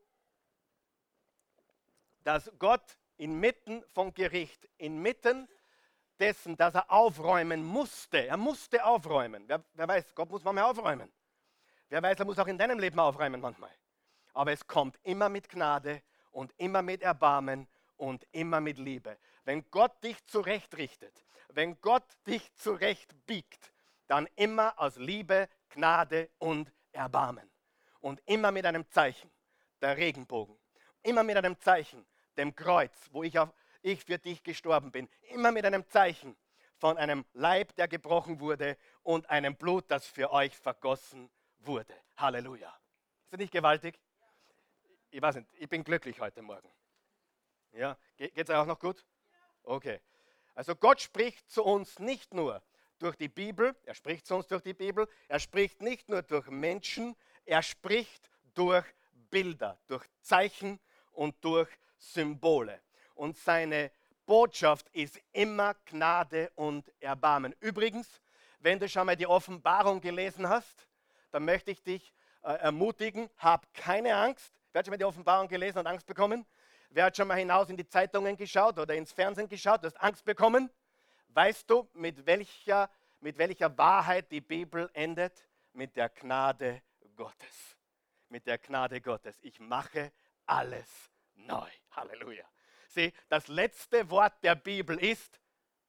dass 2.22 2.50
Gott 2.58 2.98
inmitten 3.16 3.85
vom 3.92 4.12
Gericht, 4.14 4.68
inmitten 4.78 5.49
dessen, 6.18 6.56
dass 6.56 6.75
er 6.75 6.90
aufräumen 6.90 7.64
musste, 7.64 8.26
er 8.26 8.37
musste 8.37 8.85
aufräumen. 8.85 9.44
Wer, 9.47 9.64
wer 9.75 9.88
weiß, 9.88 10.14
Gott 10.14 10.30
muss 10.30 10.44
manchmal 10.44 10.64
aufräumen. 10.64 11.12
Wer 11.88 12.02
weiß, 12.02 12.18
er 12.18 12.25
muss 12.25 12.38
auch 12.38 12.47
in 12.47 12.59
deinem 12.59 12.78
Leben 12.78 12.99
aufräumen 12.99 13.40
manchmal. 13.40 13.71
Aber 14.33 14.52
es 14.52 14.66
kommt 14.66 14.99
immer 15.02 15.28
mit 15.28 15.49
Gnade 15.49 16.02
und 16.30 16.52
immer 16.56 16.83
mit 16.83 17.02
Erbarmen 17.02 17.68
und 17.97 18.26
immer 18.33 18.61
mit 18.61 18.78
Liebe. 18.78 19.18
Wenn 19.44 19.71
Gott 19.71 20.02
dich 20.02 20.25
zurechtrichtet, 20.26 21.25
wenn 21.49 21.80
Gott 21.80 22.06
dich 22.26 22.52
zurechtbiegt, 22.54 23.73
dann 24.06 24.28
immer 24.37 24.78
aus 24.78 24.97
Liebe, 24.97 25.49
Gnade 25.71 26.30
und 26.38 26.73
Erbarmen. 26.92 27.50
Und 28.00 28.21
immer 28.26 28.50
mit 28.50 28.66
einem 28.66 28.88
Zeichen, 28.90 29.30
der 29.80 29.97
Regenbogen. 29.97 30.59
Immer 31.02 31.23
mit 31.23 31.37
einem 31.37 31.59
Zeichen, 31.59 32.04
dem 32.36 32.54
Kreuz, 32.54 33.08
wo 33.12 33.22
ich, 33.22 33.38
auf, 33.38 33.52
ich 33.82 34.04
für 34.04 34.18
dich 34.18 34.42
gestorben 34.42 34.90
bin. 34.90 35.08
Immer 35.30 35.52
mit 35.52 35.64
einem 35.64 35.88
Zeichen 35.88 36.36
von 36.76 36.98
einem 36.98 37.24
Leib, 37.32 37.74
der 37.76 37.88
gebrochen 37.88 38.40
wurde 38.40 38.76
und 39.02 39.28
einem 39.30 39.56
Blut, 39.56 39.90
das 39.90 40.06
für 40.06 40.30
euch 40.32 40.56
vergossen 40.56 41.30
wurde. 41.58 41.94
Halleluja. 42.16 42.68
Ist 43.24 43.32
das 43.32 43.38
nicht 43.38 43.52
gewaltig? 43.52 43.98
Ich 45.10 45.22
weiß 45.22 45.36
nicht, 45.36 45.48
ich 45.54 45.68
bin 45.68 45.84
glücklich 45.84 46.20
heute 46.20 46.42
Morgen. 46.42 46.68
Ja, 47.72 47.96
geht 48.16 48.36
es 48.36 48.50
euch 48.50 48.56
auch 48.56 48.66
noch 48.66 48.78
gut? 48.78 49.04
Okay. 49.62 50.00
Also 50.54 50.76
Gott 50.76 51.00
spricht 51.00 51.50
zu 51.50 51.64
uns 51.64 51.98
nicht 51.98 52.34
nur 52.34 52.62
durch 52.98 53.16
die 53.16 53.28
Bibel, 53.28 53.74
er 53.84 53.94
spricht 53.94 54.26
zu 54.26 54.36
uns 54.36 54.46
durch 54.46 54.62
die 54.62 54.74
Bibel, 54.74 55.08
er 55.28 55.40
spricht 55.40 55.82
nicht 55.82 56.08
nur 56.08 56.22
durch 56.22 56.48
Menschen, 56.48 57.16
er 57.44 57.62
spricht 57.62 58.30
durch 58.54 58.86
Bilder, 59.30 59.78
durch 59.88 60.04
Zeichen 60.20 60.78
und 61.10 61.34
durch 61.44 61.68
Symbole. 62.12 62.80
Und 63.14 63.37
seine 63.37 63.90
Botschaft 64.26 64.88
ist 64.90 65.20
immer 65.32 65.75
Gnade 65.87 66.50
und 66.54 66.90
Erbarmen. 67.00 67.54
Übrigens, 67.61 68.20
wenn 68.58 68.78
du 68.78 68.88
schon 68.88 69.06
mal 69.06 69.16
die 69.16 69.26
Offenbarung 69.26 70.00
gelesen 70.00 70.49
hast, 70.49 70.87
dann 71.30 71.44
möchte 71.44 71.70
ich 71.70 71.82
dich 71.82 72.14
äh, 72.42 72.52
ermutigen, 72.54 73.28
hab 73.38 73.73
keine 73.75 74.14
Angst. 74.16 74.52
Wer 74.73 74.80
hat 74.80 74.87
schon 74.87 74.92
mal 74.92 74.99
die 74.99 75.04
Offenbarung 75.04 75.49
gelesen 75.49 75.78
und 75.78 75.87
Angst 75.87 76.06
bekommen? 76.06 76.46
Wer 76.90 77.06
hat 77.06 77.16
schon 77.16 77.28
mal 77.28 77.38
hinaus 77.38 77.68
in 77.68 77.76
die 77.76 77.87
Zeitungen 77.87 78.37
geschaut 78.37 78.78
oder 78.78 78.94
ins 78.94 79.12
Fernsehen 79.12 79.49
geschaut, 79.49 79.82
du 79.82 79.87
hast 79.87 80.00
Angst 80.00 80.25
bekommen? 80.25 80.70
Weißt 81.28 81.68
du, 81.68 81.88
mit 81.94 82.25
welcher, 82.25 82.88
mit 83.20 83.37
welcher 83.37 83.76
Wahrheit 83.76 84.30
die 84.30 84.40
Bibel 84.40 84.88
endet? 84.92 85.46
Mit 85.73 85.96
der 85.96 86.08
Gnade 86.08 86.82
Gottes. 87.16 87.76
Mit 88.28 88.46
der 88.46 88.58
Gnade 88.58 89.00
Gottes. 89.00 89.37
Ich 89.42 89.58
mache 89.58 90.12
alles 90.46 91.13
neu. 91.34 91.68
Halleluja. 91.92 92.44
Sieh, 92.88 93.12
das 93.28 93.48
letzte 93.48 94.08
Wort 94.10 94.34
der 94.42 94.54
Bibel 94.54 94.98
ist 95.02 95.40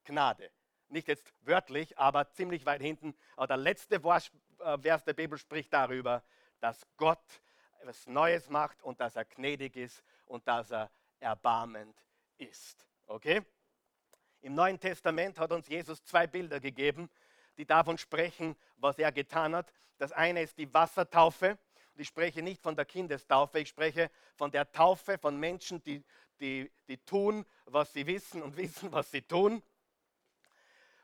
Gnade. 0.04 0.52
Nicht 0.90 1.08
jetzt 1.08 1.34
wörtlich, 1.42 1.98
aber 1.98 2.30
ziemlich 2.32 2.66
weit 2.66 2.82
hinten. 2.82 3.16
Aber 3.36 3.48
der 3.48 3.58
letzte 3.58 3.96
äh, 3.96 4.78
Vers 4.80 5.04
der 5.04 5.14
Bibel 5.14 5.38
spricht 5.38 5.74
darüber, 5.74 6.24
dass 6.60 6.86
Gott 6.98 7.42
etwas 7.80 8.08
Neues 8.08 8.50
macht 8.50 8.82
und 8.84 9.00
dass 9.00 9.16
er 9.16 9.26
gnädig 9.26 9.76
ist 9.76 10.04
und 10.26 10.48
dass 10.48 10.72
er 10.72 10.92
erbarmend 11.20 11.96
ist. 12.38 12.88
Okay? 13.08 13.44
Im 14.42 14.54
Neuen 14.54 14.80
Testament 14.80 15.40
hat 15.40 15.52
uns 15.52 15.68
Jesus 15.68 16.04
zwei 16.04 16.28
Bilder 16.28 16.60
gegeben, 16.60 17.10
die 17.58 17.66
davon 17.66 17.98
sprechen, 17.98 18.56
was 18.78 18.98
er 19.00 19.12
getan 19.12 19.56
hat. 19.56 19.72
Das 19.98 20.12
eine 20.12 20.42
ist 20.42 20.58
die 20.58 20.72
Wassertaufe. 20.74 21.58
Und 21.96 22.02
ich 22.02 22.10
spreche 22.10 22.42
nicht 22.42 22.62
von 22.62 22.76
der 22.76 22.84
Kindestaufe, 22.84 23.60
ich 23.60 23.70
spreche 23.70 24.12
von 24.36 24.52
der 24.52 24.70
Taufe 24.70 25.18
von 25.18 25.40
Menschen, 25.40 25.82
die, 25.82 26.04
die, 26.42 26.70
die 26.90 26.98
tun, 26.98 27.46
was 27.64 27.94
sie 27.94 28.06
wissen 28.06 28.44
und 28.44 28.58
wissen, 28.58 28.92
was 28.92 29.12
sie 29.12 29.22
tun. 29.22 29.64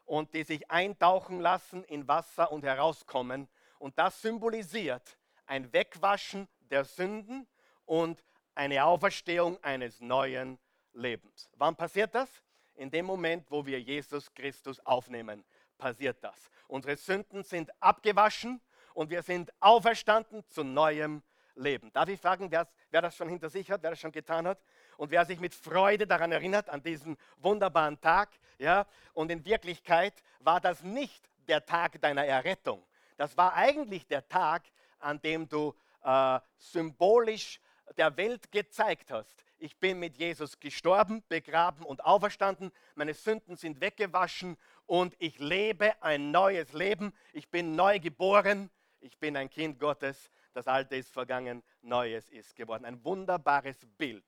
Und 0.04 0.34
die 0.34 0.44
sich 0.44 0.70
eintauchen 0.70 1.40
lassen 1.40 1.86
in 1.86 2.10
Wasser 2.10 2.52
und 2.52 2.66
herauskommen. 2.66 3.48
Und 3.80 3.98
das 3.98 4.22
symbolisiert 4.22 5.18
ein 5.46 5.72
Wegwaschen 5.72 6.50
der 6.60 6.84
Sünden 6.84 7.48
und 7.86 8.22
eine 8.54 8.84
Auferstehung 8.84 9.64
eines 9.64 10.02
neuen 10.02 10.60
Lebens. 10.92 11.50
Wann 11.56 11.78
passiert 11.78 12.14
das? 12.14 12.30
In 12.76 12.92
dem 12.92 13.06
Moment, 13.06 13.50
wo 13.50 13.66
wir 13.66 13.80
Jesus 13.80 14.34
Christus 14.34 14.82
aufnehmen, 14.82 15.46
passiert 15.78 16.22
das. 16.22 16.52
Unsere 16.68 16.98
Sünden 16.98 17.44
sind 17.44 17.72
abgewaschen 17.82 18.60
und 18.94 19.10
wir 19.10 19.24
sind 19.24 19.52
auferstanden 19.60 20.44
zu 20.48 20.64
neuem 20.64 21.22
Leben. 21.56 21.92
Darf 21.94 22.10
ich 22.10 22.20
fragen, 22.20 22.52
wer, 22.52 22.68
wer 22.90 23.02
das 23.02 23.16
schon 23.16 23.30
hinter 23.30 23.50
sich 23.50 23.70
hat, 23.72 23.84
wer 23.84 23.92
das 23.92 24.00
schon 24.00 24.12
getan 24.12 24.48
hat? 24.48 24.60
Und 24.98 25.12
wer 25.12 25.26
sich 25.26 25.40
mit 25.40 25.54
Freude 25.54 26.06
daran 26.06 26.32
erinnert, 26.32 26.70
an 26.70 26.82
diesen 26.84 27.18
wunderbaren 27.38 28.00
Tag. 28.00 28.30
Ja? 28.60 28.86
Und 29.14 29.32
in 29.32 29.44
Wirklichkeit 29.46 30.14
war 30.40 30.62
das 30.62 30.84
nicht 30.84 31.28
der 31.48 31.66
Tag 31.66 32.00
deiner 32.02 32.26
Errettung. 32.26 32.84
Das 33.18 33.36
war 33.38 33.54
eigentlich 33.54 34.08
der 34.08 34.28
Tag, 34.28 34.64
an 35.00 35.22
dem 35.22 35.48
du 35.48 35.74
äh, 36.04 36.40
symbolisch 36.58 37.60
der 37.98 38.16
Welt 38.18 38.52
gezeigt 38.52 39.12
hast, 39.12 39.44
ich 39.62 39.78
bin 39.78 40.00
mit 40.00 40.18
Jesus 40.18 40.60
gestorben, 40.60 41.24
begraben 41.30 41.86
und 41.86 42.04
auferstanden, 42.04 42.72
meine 42.96 43.14
Sünden 43.14 43.58
sind 43.58 43.80
weggewaschen 43.80 44.58
und 44.88 45.16
ich 45.20 45.38
lebe 45.38 46.02
ein 46.02 46.32
neues 46.32 46.74
Leben, 46.74 47.14
ich 47.32 47.48
bin 47.50 47.76
neu 47.76 48.00
geboren, 48.00 48.72
ich 49.02 49.18
bin 49.18 49.36
ein 49.36 49.50
Kind 49.50 49.80
Gottes, 49.80 50.32
das 50.54 50.68
Alte 50.68 50.96
ist 50.96 51.12
vergangen, 51.12 51.64
Neues 51.82 52.30
ist 52.30 52.56
geworden. 52.56 52.86
Ein 52.86 53.04
wunderbares 53.04 53.86
Bild. 53.98 54.24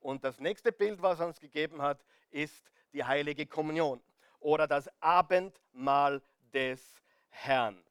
Und 0.00 0.24
das 0.24 0.38
nächste 0.38 0.72
Bild, 0.72 1.00
was 1.02 1.20
er 1.20 1.26
uns 1.26 1.40
gegeben 1.40 1.82
hat, 1.82 2.04
ist 2.30 2.70
die 2.92 3.04
heilige 3.04 3.46
Kommunion 3.46 4.00
oder 4.38 4.66
das 4.66 4.88
Abendmahl 5.00 6.22
des 6.52 6.94
Herrn. 7.28 7.82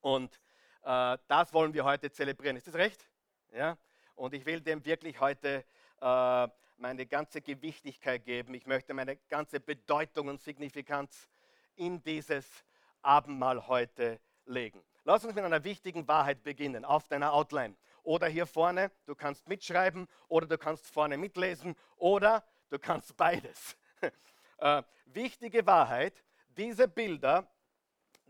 Und 0.00 0.40
äh, 0.84 1.18
das 1.28 1.52
wollen 1.52 1.72
wir 1.74 1.84
heute 1.84 2.10
zelebrieren. 2.10 2.56
Ist 2.56 2.66
das 2.66 2.74
recht? 2.74 3.08
Ja? 3.52 3.76
Und 4.14 4.34
ich 4.34 4.44
will 4.46 4.60
dem 4.60 4.84
wirklich 4.84 5.20
heute 5.20 5.64
äh, 6.00 6.48
meine 6.76 7.06
ganze 7.06 7.40
Gewichtigkeit 7.40 8.24
geben. 8.24 8.54
Ich 8.54 8.66
möchte 8.66 8.94
meine 8.94 9.16
ganze 9.28 9.60
Bedeutung 9.60 10.28
und 10.28 10.40
Signifikanz 10.40 11.28
in 11.76 12.02
dieses 12.02 12.64
Abendmahl 13.02 13.66
heute 13.66 14.20
legen. 14.46 14.82
Lass 15.04 15.24
uns 15.24 15.34
mit 15.34 15.44
einer 15.44 15.62
wichtigen 15.64 16.08
Wahrheit 16.08 16.42
beginnen, 16.42 16.84
auf 16.84 17.08
deiner 17.08 17.32
Outline. 17.32 17.76
Oder 18.02 18.26
hier 18.26 18.46
vorne, 18.46 18.90
du 19.06 19.14
kannst 19.14 19.48
mitschreiben 19.48 20.08
oder 20.28 20.46
du 20.46 20.58
kannst 20.58 20.86
vorne 20.86 21.16
mitlesen 21.16 21.76
oder 21.96 22.44
du 22.70 22.78
kannst 22.78 23.16
beides. 23.16 23.76
äh, 24.58 24.82
wichtige 25.06 25.66
Wahrheit, 25.66 26.24
diese 26.48 26.88
Bilder, 26.88 27.46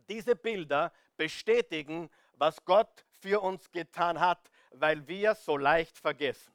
diese 0.09 0.35
Bilder 0.35 0.93
bestätigen, 1.17 2.11
was 2.35 2.65
Gott 2.65 3.05
für 3.21 3.41
uns 3.41 3.71
getan 3.71 4.19
hat, 4.19 4.51
weil 4.71 5.07
wir 5.07 5.35
so 5.35 5.57
leicht 5.57 5.97
vergessen. 5.97 6.53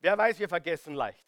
Wer 0.00 0.18
weiß, 0.18 0.38
wir 0.38 0.48
vergessen 0.48 0.94
leicht. 0.94 1.24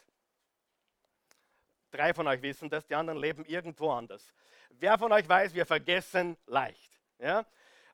Drei 1.90 2.14
von 2.14 2.26
euch 2.26 2.42
wissen 2.42 2.68
das, 2.70 2.86
die 2.86 2.94
anderen 2.94 3.18
leben 3.18 3.44
irgendwo 3.44 3.90
anders. 3.90 4.32
Wer 4.70 4.98
von 4.98 5.10
euch 5.12 5.28
weiß, 5.28 5.54
wir 5.54 5.66
vergessen 5.66 6.36
leicht. 6.46 7.00
Ja? 7.18 7.44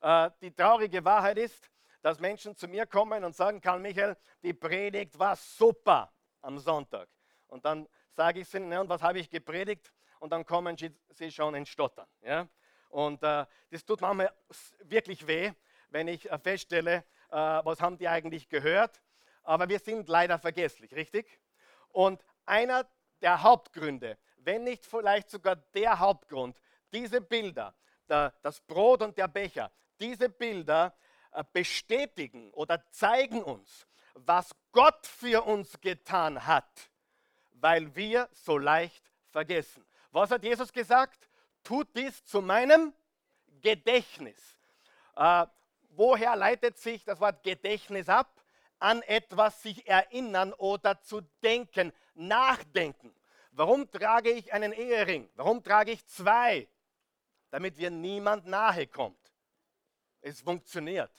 Äh, 0.06 0.30
die 0.40 0.54
traurige 0.54 1.04
Wahrheit 1.04 1.36
ist, 1.36 1.68
dass 2.00 2.20
Menschen 2.20 2.54
zu 2.54 2.68
mir 2.68 2.86
kommen 2.86 3.25
und 3.25 3.34
sagen, 3.34 3.60
Karl 3.60 3.80
Michael, 3.80 4.16
die 4.40 4.54
Predigt 4.54 5.18
war 5.18 5.34
super 5.34 6.12
am 6.42 6.60
Sonntag. 6.60 7.08
Und 7.48 7.64
dann 7.64 7.88
sage 8.12 8.38
ich 8.38 8.54
ihnen, 8.54 8.78
und 8.78 8.88
was 8.88 9.02
habe 9.02 9.18
ich 9.18 9.28
gepredigt? 9.28 9.92
Und 10.20 10.30
dann 10.30 10.46
kommen 10.46 10.76
sie 10.76 11.32
schon 11.32 11.56
in 11.56 11.66
Stottern. 11.66 12.06
Ja? 12.22 12.46
Und 12.88 13.20
äh, 13.25 13.46
das 13.70 13.84
tut 13.84 14.00
manchmal 14.00 14.32
wirklich 14.84 15.26
weh, 15.26 15.50
wenn 15.88 16.06
ich 16.06 16.30
äh, 16.30 16.38
feststelle, 16.38 17.04
äh, 17.30 17.36
was 17.36 17.80
haben 17.80 17.98
die 17.98 18.06
eigentlich 18.06 18.48
gehört. 18.48 19.02
Aber 19.42 19.68
wir 19.68 19.80
sind 19.80 20.08
leider 20.08 20.38
vergesslich, 20.38 20.94
richtig? 20.94 21.40
Und 21.88 22.25
einer 22.44 22.88
der 23.22 23.42
Hauptgründe, 23.42 24.18
wenn 24.36 24.62
nicht 24.62 24.86
vielleicht 24.86 25.30
sogar 25.30 25.56
der 25.56 25.98
Hauptgrund, 25.98 26.60
diese 26.92 27.20
Bilder, 27.20 27.75
der, 28.08 28.32
das 28.42 28.60
Brot 28.60 29.02
und 29.02 29.18
der 29.18 29.26
Becher, 29.26 29.72
diese 30.00 30.28
Bilder 30.28 30.94
äh, 31.32 31.44
bestätigen 31.52 32.50
oder 32.52 32.84
zeigen 32.90 33.42
uns, 33.42 33.86
was 34.14 34.54
Gott 34.72 35.06
für 35.06 35.44
uns 35.44 35.80
getan 35.80 36.46
hat, 36.46 36.90
weil 37.52 37.94
wir 37.94 38.28
so 38.32 38.58
leicht 38.58 39.10
vergessen. 39.30 39.84
Was 40.12 40.30
hat 40.30 40.44
Jesus 40.44 40.72
gesagt? 40.72 41.28
Tut 41.62 41.88
dies 41.94 42.24
zu 42.24 42.40
meinem 42.40 42.94
Gedächtnis. 43.60 44.56
Äh, 45.16 45.46
woher 45.90 46.36
leitet 46.36 46.78
sich 46.78 47.04
das 47.04 47.20
Wort 47.20 47.42
Gedächtnis 47.42 48.08
ab? 48.08 48.42
An 48.78 49.02
etwas 49.02 49.62
sich 49.62 49.86
erinnern 49.86 50.52
oder 50.52 51.00
zu 51.00 51.22
denken, 51.42 51.92
nachdenken. 52.14 53.14
Warum 53.52 53.90
trage 53.90 54.30
ich 54.30 54.52
einen 54.52 54.72
Ehering? 54.72 55.30
Warum 55.34 55.62
trage 55.62 55.92
ich 55.92 56.06
zwei? 56.06 56.68
Damit 57.50 57.78
mir 57.78 57.90
niemand 57.90 58.46
nahe 58.46 58.86
kommt. 58.86 59.25
Es 60.26 60.40
funktioniert. 60.40 61.12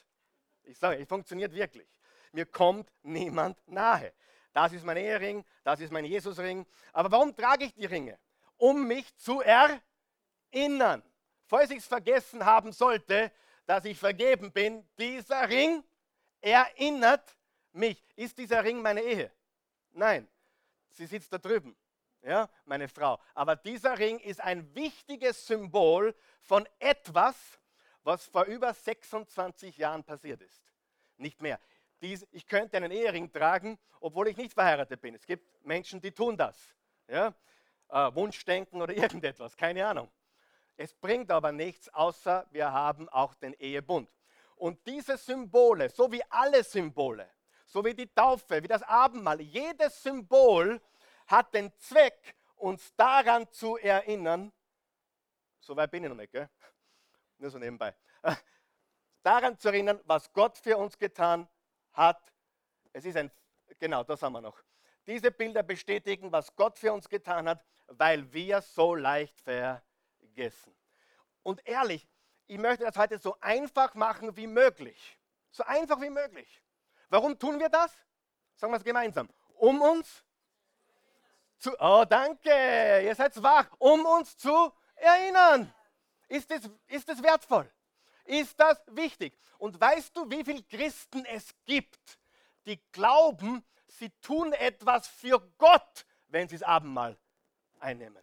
Ich 0.63 0.77
sage, 0.77 1.01
es 1.01 1.07
funktioniert 1.07 1.53
wirklich. 1.53 1.87
Mir 2.33 2.45
kommt 2.45 2.91
niemand 3.03 3.57
nahe. 3.65 4.11
Das 4.51 4.73
ist 4.73 4.83
mein 4.83 4.97
Ehering, 4.97 5.45
das 5.63 5.79
ist 5.79 5.93
mein 5.93 6.03
Jesusring. 6.03 6.65
Aber 6.91 7.09
warum 7.09 7.33
trage 7.33 7.63
ich 7.63 7.73
die 7.73 7.85
Ringe? 7.85 8.19
Um 8.57 8.85
mich 8.85 9.15
zu 9.15 9.41
erinnern. 9.41 11.01
Falls 11.45 11.69
ich 11.69 11.77
es 11.77 11.85
vergessen 11.85 12.43
haben 12.43 12.73
sollte, 12.73 13.31
dass 13.65 13.85
ich 13.85 13.97
vergeben 13.97 14.51
bin, 14.51 14.85
dieser 14.97 15.47
Ring 15.47 15.85
erinnert 16.41 17.37
mich. 17.71 18.03
Ist 18.17 18.37
dieser 18.37 18.61
Ring 18.61 18.81
meine 18.81 19.01
Ehe? 19.01 19.31
Nein, 19.91 20.27
sie 20.89 21.05
sitzt 21.05 21.31
da 21.31 21.37
drüben. 21.37 21.77
Ja, 22.23 22.49
meine 22.65 22.89
Frau. 22.89 23.21
Aber 23.35 23.55
dieser 23.55 23.97
Ring 23.97 24.19
ist 24.19 24.41
ein 24.41 24.75
wichtiges 24.75 25.47
Symbol 25.47 26.13
von 26.41 26.67
etwas, 26.79 27.56
was 28.07 28.25
vor 28.25 28.45
über 28.45 28.73
26 28.73 29.77
Jahren 29.77 30.01
passiert 30.01 30.41
ist. 30.41 30.63
Nicht 31.17 31.41
mehr. 31.41 31.59
Dies, 32.01 32.25
ich 32.31 32.47
könnte 32.47 32.77
einen 32.77 32.91
Ehering 32.91 33.29
tragen, 33.29 33.77
obwohl 33.99 34.29
ich 34.29 34.37
nicht 34.37 34.53
verheiratet 34.53 35.01
bin. 35.01 35.13
Es 35.13 35.25
gibt 35.25 35.65
Menschen, 35.65 35.99
die 35.99 36.13
tun 36.13 36.37
das. 36.37 36.73
Ja? 37.09 37.33
Äh, 37.89 38.15
Wunschdenken 38.15 38.81
oder 38.81 38.93
irgendetwas, 38.95 39.57
keine 39.57 39.85
Ahnung. 39.85 40.09
Es 40.77 40.93
bringt 40.93 41.31
aber 41.31 41.51
nichts, 41.51 41.89
außer 41.89 42.47
wir 42.51 42.71
haben 42.71 43.09
auch 43.09 43.33
den 43.35 43.53
Ehebund. 43.55 44.09
Und 44.55 44.87
diese 44.87 45.17
Symbole, 45.17 45.89
so 45.89 46.09
wie 46.09 46.23
alle 46.29 46.63
Symbole, 46.63 47.29
so 47.65 47.83
wie 47.83 47.93
die 47.93 48.07
Taufe, 48.07 48.63
wie 48.63 48.67
das 48.69 48.83
Abendmahl, 48.83 49.41
jedes 49.41 50.01
Symbol 50.01 50.79
hat 51.27 51.53
den 51.53 51.73
Zweck, 51.77 52.35
uns 52.55 52.95
daran 52.95 53.51
zu 53.51 53.75
erinnern, 53.77 54.53
so 55.59 55.75
weit 55.75 55.91
bin 55.91 56.03
ich 56.03 56.09
noch 56.09 56.15
nicht, 56.15 56.31
gell? 56.31 56.49
Nur 57.39 57.51
so 57.51 57.57
nebenbei, 57.57 57.95
daran 59.23 59.57
zu 59.57 59.69
erinnern, 59.69 59.99
was 60.05 60.31
Gott 60.33 60.57
für 60.57 60.77
uns 60.77 60.97
getan 60.97 61.47
hat. 61.93 62.33
Es 62.93 63.05
ist 63.05 63.17
ein, 63.17 63.31
genau, 63.79 64.03
das 64.03 64.21
haben 64.21 64.33
wir 64.33 64.41
noch. 64.41 64.61
Diese 65.05 65.31
Bilder 65.31 65.63
bestätigen, 65.63 66.31
was 66.31 66.55
Gott 66.55 66.77
für 66.77 66.91
uns 66.91 67.07
getan 67.07 67.47
hat, 67.47 67.63
weil 67.87 68.31
wir 68.33 68.61
so 68.61 68.95
leicht 68.95 69.39
vergessen. 69.39 70.75
Und 71.43 71.65
ehrlich, 71.65 72.07
ich 72.47 72.57
möchte 72.57 72.83
das 72.83 72.97
heute 72.97 73.17
so 73.17 73.37
einfach 73.39 73.93
machen 73.93 74.35
wie 74.35 74.47
möglich. 74.47 75.19
So 75.51 75.63
einfach 75.63 76.01
wie 76.01 76.09
möglich. 76.09 76.61
Warum 77.09 77.37
tun 77.39 77.59
wir 77.59 77.69
das? 77.69 77.93
Sagen 78.55 78.73
wir 78.73 78.77
es 78.77 78.83
gemeinsam. 78.83 79.29
Um 79.55 79.81
uns 79.81 80.23
zu, 81.57 81.75
oh 81.79 82.05
danke, 82.07 82.49
ihr 83.03 83.15
seid 83.15 83.41
wach, 83.41 83.67
um 83.79 84.05
uns 84.05 84.37
zu 84.37 84.71
erinnern. 84.95 85.73
Ist 86.27 86.51
es, 86.51 86.69
ist 86.87 87.09
es 87.09 87.23
wertvoll? 87.23 87.71
Ist 88.25 88.59
das 88.59 88.81
wichtig? 88.87 89.37
Und 89.57 89.79
weißt 89.79 90.15
du, 90.15 90.29
wie 90.29 90.43
viele 90.43 90.63
Christen 90.63 91.25
es 91.25 91.55
gibt, 91.65 92.19
die 92.65 92.79
glauben, 92.91 93.63
sie 93.87 94.09
tun 94.21 94.51
etwas 94.53 95.07
für 95.07 95.39
Gott, 95.57 96.05
wenn 96.27 96.47
sie 96.49 96.57
das 96.57 96.67
Abendmahl 96.67 97.17
einnehmen? 97.79 98.21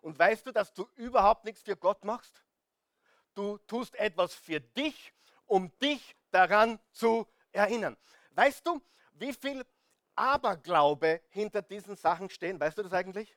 Und 0.00 0.18
weißt 0.18 0.46
du, 0.46 0.52
dass 0.52 0.72
du 0.72 0.88
überhaupt 0.94 1.44
nichts 1.44 1.62
für 1.62 1.76
Gott 1.76 2.04
machst? 2.04 2.44
Du 3.34 3.58
tust 3.58 3.96
etwas 3.96 4.34
für 4.34 4.60
dich, 4.60 5.12
um 5.46 5.76
dich 5.78 6.14
daran 6.30 6.78
zu 6.92 7.26
erinnern. 7.50 7.96
Weißt 8.30 8.66
du, 8.66 8.80
wie 9.14 9.32
viel 9.32 9.64
Aberglaube 10.14 11.22
hinter 11.30 11.62
diesen 11.62 11.96
Sachen 11.96 12.30
stehen? 12.30 12.60
Weißt 12.60 12.78
du 12.78 12.82
das 12.82 12.92
eigentlich? 12.92 13.36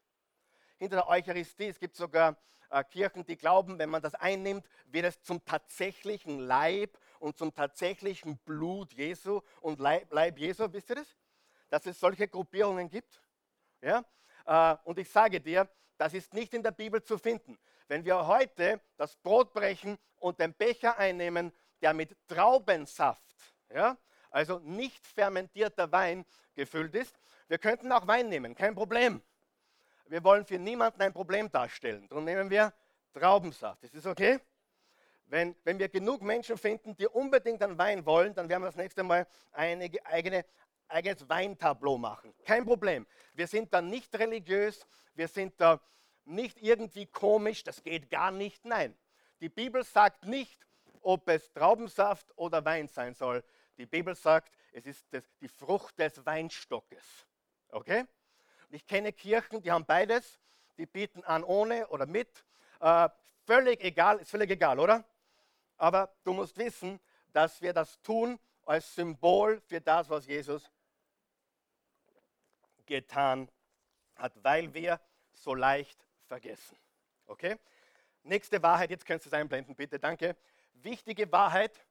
Hinter 0.78 0.98
der 0.98 1.08
Eucharistie. 1.08 1.68
Es 1.68 1.80
gibt 1.80 1.96
sogar 1.96 2.38
äh, 2.70 2.84
Kirchen, 2.84 3.26
die 3.26 3.38
glauben, 3.38 3.80
wenn 3.80 3.90
man 3.90 4.02
das 4.02 4.16
einnimmt, 4.16 4.66
wird 4.88 5.06
es 5.06 5.22
zum 5.22 5.44
tatsächlichen 5.46 6.40
Leib 6.40 6.98
und 7.20 7.38
zum 7.38 7.54
tatsächlichen 7.54 8.38
Blut 8.40 8.94
Jesu 8.94 9.42
und 9.62 9.80
Leib, 9.80 10.12
Leib 10.12 10.38
Jesu. 10.38 10.72
Wisst 10.72 10.90
ihr 10.90 10.96
das? 10.96 11.16
Dass 11.70 11.86
es 11.86 12.00
solche 12.00 12.28
Gruppierungen 12.28 12.90
gibt? 12.90 13.22
Ja? 13.82 14.04
Äh, 14.46 14.78
und 14.84 15.00
ich 15.00 15.10
sage 15.10 15.42
dir, 15.42 15.70
das 15.98 16.14
ist 16.14 16.34
nicht 16.34 16.54
in 16.54 16.64
der 16.64 16.72
Bibel 16.72 17.04
zu 17.04 17.18
finden. 17.18 17.58
Wenn 17.88 18.06
wir 18.06 18.28
heute 18.28 18.82
das 18.98 19.16
Brot 19.16 19.54
brechen 19.54 19.98
und 20.18 20.40
den 20.40 20.54
Becher 20.54 20.98
einnehmen, 20.98 21.52
der 21.82 21.94
mit 21.94 22.16
Traubensaft, 22.28 23.24
ja, 23.70 23.98
also 24.30 24.60
nicht 24.60 25.06
fermentierter 25.08 25.92
Wein 25.92 26.26
gefüllt 26.54 26.96
ist, 26.96 27.18
wir 27.48 27.58
könnten 27.58 27.92
auch 27.92 28.08
Wein 28.08 28.30
nehmen, 28.30 28.56
kein 28.56 28.76
Problem. 28.76 29.22
Wir 30.10 30.24
wollen 30.24 30.46
für 30.46 30.58
niemanden 30.58 31.02
ein 31.02 31.14
Problem 31.14 31.52
darstellen. 31.52 32.08
Darum 32.08 32.24
nehmen 32.24 32.50
wir 32.50 32.74
Traubensaft. 33.14 33.84
Ist 33.84 33.96
das 33.96 34.06
okay? 34.06 34.40
Wenn, 35.26 35.56
wenn 35.64 35.78
wir 35.78 35.90
genug 35.90 36.22
Menschen 36.22 36.58
finden, 36.58 36.96
die 36.96 37.08
unbedingt 37.08 37.62
einen 37.62 37.78
Wein 37.78 38.06
wollen, 38.06 38.34
dann 38.34 38.48
werden 38.48 38.64
wir 38.64 38.68
das 38.68 38.78
nächste 38.78 39.04
Mal 39.04 39.28
ein 39.52 39.82
eigene, 40.06 40.46
eigenes 40.88 41.28
Weintableau 41.28 41.98
machen. 41.98 42.34
Kein 42.46 42.64
Problem. 42.64 43.06
Wir 43.34 43.48
sind 43.48 43.74
da 43.74 43.82
nicht 43.82 44.18
religiös, 44.18 44.88
wir 45.16 45.28
sind 45.28 45.60
da 45.60 45.82
nicht 46.24 46.62
irgendwie 46.62 47.06
komisch, 47.06 47.64
das 47.64 47.84
geht 47.84 48.10
gar 48.10 48.32
nicht. 48.32 48.64
Nein, 48.64 48.98
die 49.42 49.50
Bibel 49.50 49.84
sagt 49.84 50.26
nicht, 50.26 50.66
ob 51.02 51.28
es 51.30 51.52
Traubensaft 51.52 52.32
oder 52.38 52.64
Wein 52.64 52.88
sein 52.88 53.14
soll. 53.14 53.44
Die 53.78 53.86
Bibel 53.86 54.16
sagt, 54.16 54.52
es 54.72 54.86
ist 54.86 55.06
das, 55.12 55.24
die 55.42 55.48
Frucht 55.48 55.98
des 56.00 56.26
Weinstockes. 56.26 57.28
Okay? 57.70 58.06
Ich 58.70 58.86
kenne 58.86 59.14
Kirchen, 59.14 59.62
die 59.62 59.72
haben 59.72 59.86
beides. 59.86 60.40
Die 60.78 60.86
bieten 60.86 61.24
an 61.24 61.44
ohne 61.44 61.88
oder 61.88 62.06
mit. 62.06 62.46
Äh, 62.80 63.10
völlig 63.46 63.84
egal, 63.84 64.20
ist 64.20 64.30
völlig 64.30 64.52
egal, 64.52 64.80
oder? 64.80 65.04
Aber 65.78 66.14
du 66.24 66.34
musst 66.34 66.58
wissen, 66.58 67.00
dass 67.34 67.62
wir 67.62 67.74
das 67.74 68.02
tun 68.02 68.40
als 68.66 68.94
Symbol 68.96 69.62
für 69.62 69.80
das, 69.80 70.10
was 70.10 70.26
Jesus 70.28 70.72
getan 72.86 73.50
hat, 74.16 74.34
weil 74.44 74.74
wir 74.74 75.00
so 75.34 75.54
leicht 75.54 76.06
vergessen. 76.26 76.78
Okay? 77.28 77.58
Nächste 78.24 78.62
Wahrheit, 78.62 78.90
jetzt 78.90 79.06
könntest 79.06 79.28
du 79.28 79.36
es 79.36 79.40
einblenden, 79.40 79.76
bitte, 79.76 80.00
danke. 80.00 80.36
Wichtige 80.74 81.32
Wahrheit, 81.32 81.86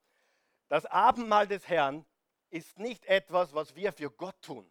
das 0.68 0.84
Abendmahl 0.86 1.46
des 1.46 1.66
Herrn 1.68 2.04
ist 2.50 2.78
nicht 2.78 3.06
etwas, 3.06 3.54
was 3.54 3.74
wir 3.74 3.92
für 3.92 4.10
Gott 4.10 4.40
tun, 4.42 4.70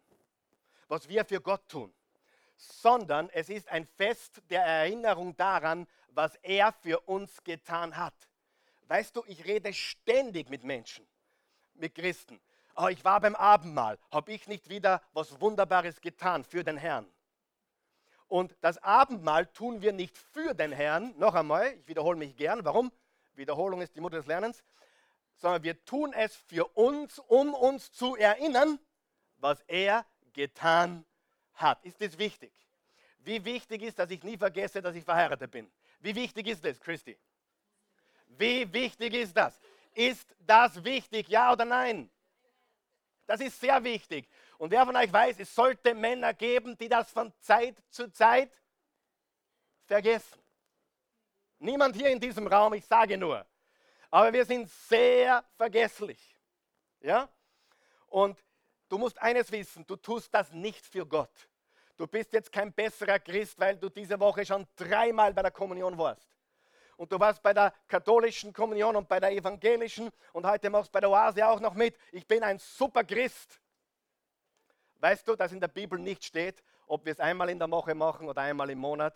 was 0.88 1.08
wir 1.08 1.24
für 1.24 1.40
Gott 1.40 1.68
tun, 1.68 1.92
sondern 2.56 3.28
es 3.30 3.48
ist 3.48 3.68
ein 3.68 3.86
Fest 3.86 4.42
der 4.50 4.64
Erinnerung 4.64 5.36
daran, 5.36 5.86
was 6.08 6.34
er 6.36 6.72
für 6.72 7.00
uns 7.00 7.42
getan 7.44 7.96
hat. 7.96 8.14
Weißt 8.88 9.16
du, 9.16 9.24
ich 9.26 9.44
rede 9.44 9.72
ständig 9.72 10.48
mit 10.48 10.64
Menschen, 10.64 11.06
mit 11.74 11.94
Christen. 11.94 12.40
Oh, 12.76 12.88
ich 12.88 13.04
war 13.04 13.20
beim 13.20 13.34
Abendmahl, 13.34 13.98
habe 14.10 14.32
ich 14.32 14.46
nicht 14.48 14.68
wieder 14.68 15.02
was 15.12 15.40
Wunderbares 15.40 16.00
getan 16.00 16.44
für 16.44 16.62
den 16.62 16.76
Herrn? 16.76 17.06
Und 18.28 18.56
das 18.60 18.78
Abendmahl 18.82 19.46
tun 19.46 19.82
wir 19.82 19.92
nicht 19.92 20.18
für 20.18 20.54
den 20.54 20.72
Herrn, 20.72 21.14
noch 21.16 21.34
einmal, 21.34 21.74
ich 21.74 21.88
wiederhole 21.88 22.18
mich 22.18 22.36
gern, 22.36 22.64
warum? 22.64 22.92
Wiederholung 23.34 23.82
ist 23.82 23.94
die 23.94 24.00
Mutter 24.00 24.16
des 24.16 24.26
Lernens, 24.26 24.64
sondern 25.36 25.62
wir 25.62 25.84
tun 25.84 26.12
es 26.12 26.34
für 26.34 26.64
uns, 26.76 27.18
um 27.18 27.54
uns 27.54 27.92
zu 27.92 28.16
erinnern, 28.16 28.78
was 29.36 29.60
er 29.68 30.04
getan 30.36 31.04
hat. 31.54 31.82
Ist 31.84 32.00
das 32.00 32.16
wichtig? 32.16 32.52
Wie 33.18 33.44
wichtig 33.44 33.82
ist, 33.82 33.98
dass 33.98 34.10
ich 34.10 34.22
nie 34.22 34.36
vergesse, 34.36 34.80
dass 34.80 34.94
ich 34.94 35.04
verheiratet 35.04 35.50
bin? 35.50 35.68
Wie 35.98 36.14
wichtig 36.14 36.46
ist 36.46 36.64
das, 36.64 36.78
Christi? 36.78 37.18
Wie 38.28 38.72
wichtig 38.72 39.14
ist 39.14 39.36
das? 39.36 39.58
Ist 39.94 40.36
das 40.38 40.84
wichtig, 40.84 41.26
ja 41.28 41.52
oder 41.52 41.64
nein? 41.64 42.08
Das 43.26 43.40
ist 43.40 43.58
sehr 43.58 43.82
wichtig. 43.82 44.28
Und 44.58 44.70
wer 44.70 44.84
von 44.84 44.94
euch 44.94 45.12
weiß, 45.12 45.40
es 45.40 45.52
sollte 45.52 45.94
Männer 45.94 46.34
geben, 46.34 46.76
die 46.78 46.88
das 46.88 47.10
von 47.10 47.32
Zeit 47.40 47.82
zu 47.88 48.10
Zeit 48.12 48.52
vergessen. 49.86 50.38
Niemand 51.58 51.96
hier 51.96 52.10
in 52.10 52.20
diesem 52.20 52.46
Raum, 52.46 52.74
ich 52.74 52.84
sage 52.84 53.16
nur. 53.16 53.44
Aber 54.10 54.32
wir 54.32 54.44
sind 54.44 54.70
sehr 54.70 55.44
vergesslich. 55.56 56.36
Ja? 57.00 57.28
Und 58.06 58.38
du 58.88 58.98
musst 58.98 59.20
eines 59.20 59.50
wissen, 59.52 59.86
du 59.86 59.96
tust 59.96 60.32
das 60.34 60.52
nicht 60.52 60.84
für 60.84 61.06
Gott. 61.06 61.48
Du 61.96 62.06
bist 62.06 62.32
jetzt 62.32 62.52
kein 62.52 62.72
besserer 62.72 63.18
Christ, 63.18 63.58
weil 63.58 63.76
du 63.76 63.88
diese 63.88 64.20
Woche 64.20 64.44
schon 64.44 64.66
dreimal 64.76 65.32
bei 65.32 65.42
der 65.42 65.50
Kommunion 65.50 65.96
warst. 65.96 66.28
Und 66.96 67.12
du 67.12 67.20
warst 67.20 67.42
bei 67.42 67.52
der 67.52 67.72
katholischen 67.88 68.52
Kommunion 68.52 68.96
und 68.96 69.08
bei 69.08 69.20
der 69.20 69.32
evangelischen 69.32 70.10
und 70.32 70.46
heute 70.46 70.70
machst 70.70 70.88
du 70.88 70.92
bei 70.92 71.00
der 71.00 71.10
Oase 71.10 71.46
auch 71.46 71.60
noch 71.60 71.74
mit. 71.74 71.96
Ich 72.12 72.26
bin 72.26 72.42
ein 72.42 72.58
super 72.58 73.04
Christ. 73.04 73.60
Weißt 75.00 75.28
du, 75.28 75.36
dass 75.36 75.52
in 75.52 75.60
der 75.60 75.68
Bibel 75.68 75.98
nicht 75.98 76.24
steht, 76.24 76.62
ob 76.86 77.04
wir 77.04 77.12
es 77.12 77.20
einmal 77.20 77.50
in 77.50 77.58
der 77.58 77.70
Woche 77.70 77.94
machen 77.94 78.28
oder 78.28 78.42
einmal 78.42 78.70
im 78.70 78.78
Monat? 78.78 79.14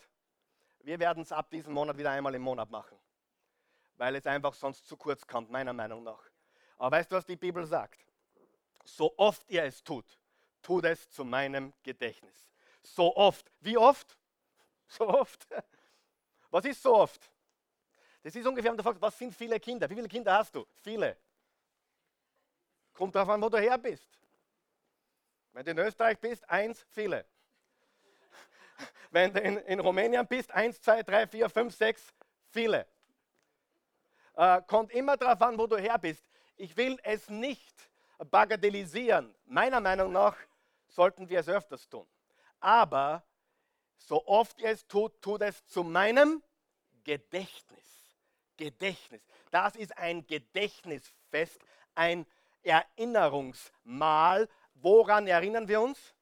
Wir 0.80 0.98
werden 0.98 1.22
es 1.22 1.33
ab 1.33 1.50
diesem 1.50 1.72
Monat 1.72 1.96
wieder 1.96 2.11
einmal 2.11 2.35
im 2.35 2.42
Monat 2.42 2.70
machen, 2.70 2.98
weil 3.96 4.14
es 4.16 4.26
einfach 4.26 4.54
sonst 4.54 4.87
zu 4.87 4.96
kurz 4.96 5.26
kommt, 5.26 5.50
meiner 5.50 5.72
Meinung 5.72 6.02
nach. 6.02 6.22
Aber 6.78 6.96
weißt 6.96 7.12
du, 7.12 7.16
was 7.16 7.26
die 7.26 7.37
Bibel 7.37 7.64
sagt? 7.66 8.00
So 8.96 9.14
oft 9.16 9.48
ihr 9.48 9.64
es 9.64 9.83
tut, 9.83 10.05
tut 10.62 10.85
es 10.85 11.09
zu 11.11 11.24
meinem 11.24 11.72
Gedächtnis. 11.83 12.50
So 12.83 13.14
oft. 13.16 13.50
Wie 13.61 13.76
oft? 13.76 14.16
So 14.92 15.07
oft. 15.07 15.46
Was 16.50 16.64
ist 16.64 16.83
so 16.83 16.96
oft? 16.96 17.31
Das 18.24 18.35
ist 18.35 18.44
ungefähr, 18.44 18.72
wenn 18.72 18.76
du 18.76 18.83
fragst, 18.83 19.00
was 19.00 19.16
sind 19.16 19.33
viele 19.33 19.61
Kinder? 19.61 19.88
Wie 19.88 19.94
viele 19.94 20.09
Kinder 20.09 20.35
hast 20.35 20.53
du? 20.53 20.66
Viele. 20.83 21.16
Kommt 22.92 23.14
darauf 23.14 23.29
an, 23.29 23.40
wo 23.40 23.48
du 23.48 23.59
her 23.59 23.79
bist. 23.79 24.18
Wenn 25.53 25.64
du 25.64 25.70
in 25.70 25.79
Österreich 25.79 26.18
bist, 26.18 26.48
eins, 26.50 26.85
viele. 26.90 27.24
Wenn 29.12 29.33
du 29.33 29.40
in, 29.40 29.59
in 29.59 29.79
Rumänien 29.79 30.26
bist, 30.26 30.50
eins, 30.50 30.81
zwei, 30.81 31.05
drei, 31.05 31.24
vier, 31.29 31.48
fünf, 31.48 31.72
sechs, 31.72 32.12
viele. 32.48 32.85
Äh, 34.35 34.61
kommt 34.62 34.90
immer 34.90 35.16
darauf 35.16 35.40
an, 35.42 35.57
wo 35.57 35.68
du 35.68 35.76
her 35.76 35.98
bist. 35.98 36.29
Ich 36.57 36.76
will 36.76 36.98
es 37.05 37.29
nicht 37.29 37.89
bagatellisieren. 38.24 39.35
Meiner 39.46 39.80
Meinung 39.80 40.12
nach 40.12 40.37
sollten 40.88 41.28
wir 41.28 41.40
es 41.40 41.48
öfters 41.48 41.88
tun. 41.88 42.06
Aber 42.61 43.24
so 43.96 44.26
oft 44.26 44.61
ihr 44.61 44.70
es 44.70 44.87
tut, 44.87 45.20
tut 45.22 45.42
es 45.42 45.66
zu 45.66 45.83
meinem 45.83 46.42
Gedächtnis. 47.04 47.80
Gedächtnis. 48.56 49.22
Das 49.50 49.74
ist 49.76 49.96
ein 49.96 50.26
Gedächtnisfest, 50.26 51.59
ein 51.94 52.26
Erinnerungsmahl. 52.62 54.48
Woran 54.74 55.26
erinnern 55.26 55.66
wir 55.68 55.80
uns? 55.80 56.14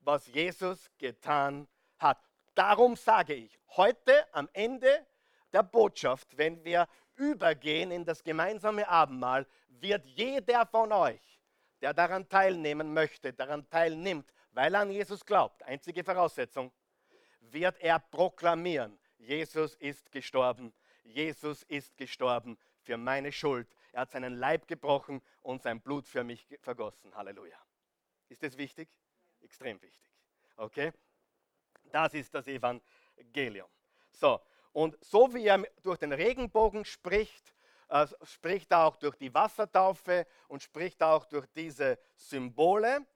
Was 0.00 0.26
Jesus 0.28 0.90
getan 0.98 1.68
hat. 1.98 2.18
Darum 2.54 2.96
sage 2.96 3.34
ich, 3.34 3.58
heute 3.76 4.26
am 4.34 4.48
Ende 4.52 5.06
der 5.52 5.62
Botschaft, 5.62 6.36
wenn 6.36 6.64
wir 6.64 6.88
übergehen 7.16 7.90
in 7.90 8.04
das 8.04 8.22
gemeinsame 8.22 8.88
Abendmahl, 8.88 9.46
wird 9.68 10.06
jeder 10.06 10.66
von 10.66 10.92
euch, 10.92 11.31
der 11.82 11.92
daran 11.92 12.28
teilnehmen 12.28 12.94
möchte, 12.94 13.32
daran 13.32 13.68
teilnimmt, 13.68 14.32
weil 14.52 14.74
er 14.74 14.82
an 14.82 14.90
Jesus 14.90 15.26
glaubt, 15.26 15.62
einzige 15.64 16.04
Voraussetzung, 16.04 16.72
wird 17.40 17.78
er 17.80 17.98
proklamieren, 17.98 18.98
Jesus 19.18 19.74
ist 19.76 20.10
gestorben, 20.12 20.72
Jesus 21.02 21.64
ist 21.64 21.96
gestorben 21.96 22.56
für 22.80 22.96
meine 22.96 23.32
Schuld. 23.32 23.68
Er 23.92 24.02
hat 24.02 24.10
seinen 24.10 24.34
Leib 24.34 24.66
gebrochen 24.66 25.20
und 25.42 25.62
sein 25.62 25.80
Blut 25.80 26.06
für 26.06 26.24
mich 26.24 26.46
vergossen. 26.60 27.14
Halleluja. 27.14 27.58
Ist 28.28 28.42
das 28.42 28.56
wichtig? 28.56 28.88
Extrem 29.40 29.80
wichtig. 29.82 30.10
Okay? 30.56 30.92
Das 31.90 32.14
ist 32.14 32.32
das 32.34 32.46
Evangelium. 32.46 33.68
So, 34.12 34.40
und 34.72 34.96
so 35.04 35.34
wie 35.34 35.46
er 35.46 35.62
durch 35.82 35.98
den 35.98 36.12
Regenbogen 36.12 36.84
spricht, 36.84 37.54
spricht 38.22 38.70
er 38.72 38.84
auch 38.84 38.96
durch 38.96 39.16
die 39.16 39.32
Wassertaufe 39.34 40.26
und 40.48 40.62
spricht 40.62 41.02
auch 41.02 41.26
durch 41.26 41.46
diese 41.54 41.98
Symbole. 42.14 43.06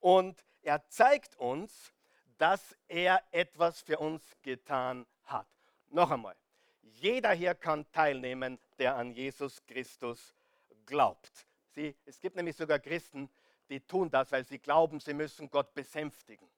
Und 0.00 0.44
er 0.62 0.86
zeigt 0.88 1.36
uns, 1.36 1.92
dass 2.38 2.76
er 2.88 3.22
etwas 3.30 3.80
für 3.80 3.98
uns 3.98 4.22
getan 4.42 5.06
hat. 5.24 5.46
Noch 5.88 6.10
einmal, 6.10 6.36
jeder 6.82 7.32
hier 7.32 7.54
kann 7.54 7.90
teilnehmen, 7.92 8.58
der 8.78 8.96
an 8.96 9.12
Jesus 9.12 9.64
Christus 9.66 10.34
glaubt. 10.84 11.46
Sie, 11.74 11.94
es 12.04 12.20
gibt 12.20 12.36
nämlich 12.36 12.56
sogar 12.56 12.78
Christen, 12.78 13.30
die 13.68 13.80
tun 13.80 14.10
das, 14.10 14.32
weil 14.32 14.44
sie 14.44 14.58
glauben, 14.58 15.00
sie 15.00 15.14
müssen 15.14 15.50
Gott 15.50 15.74
besänftigen. 15.74 16.48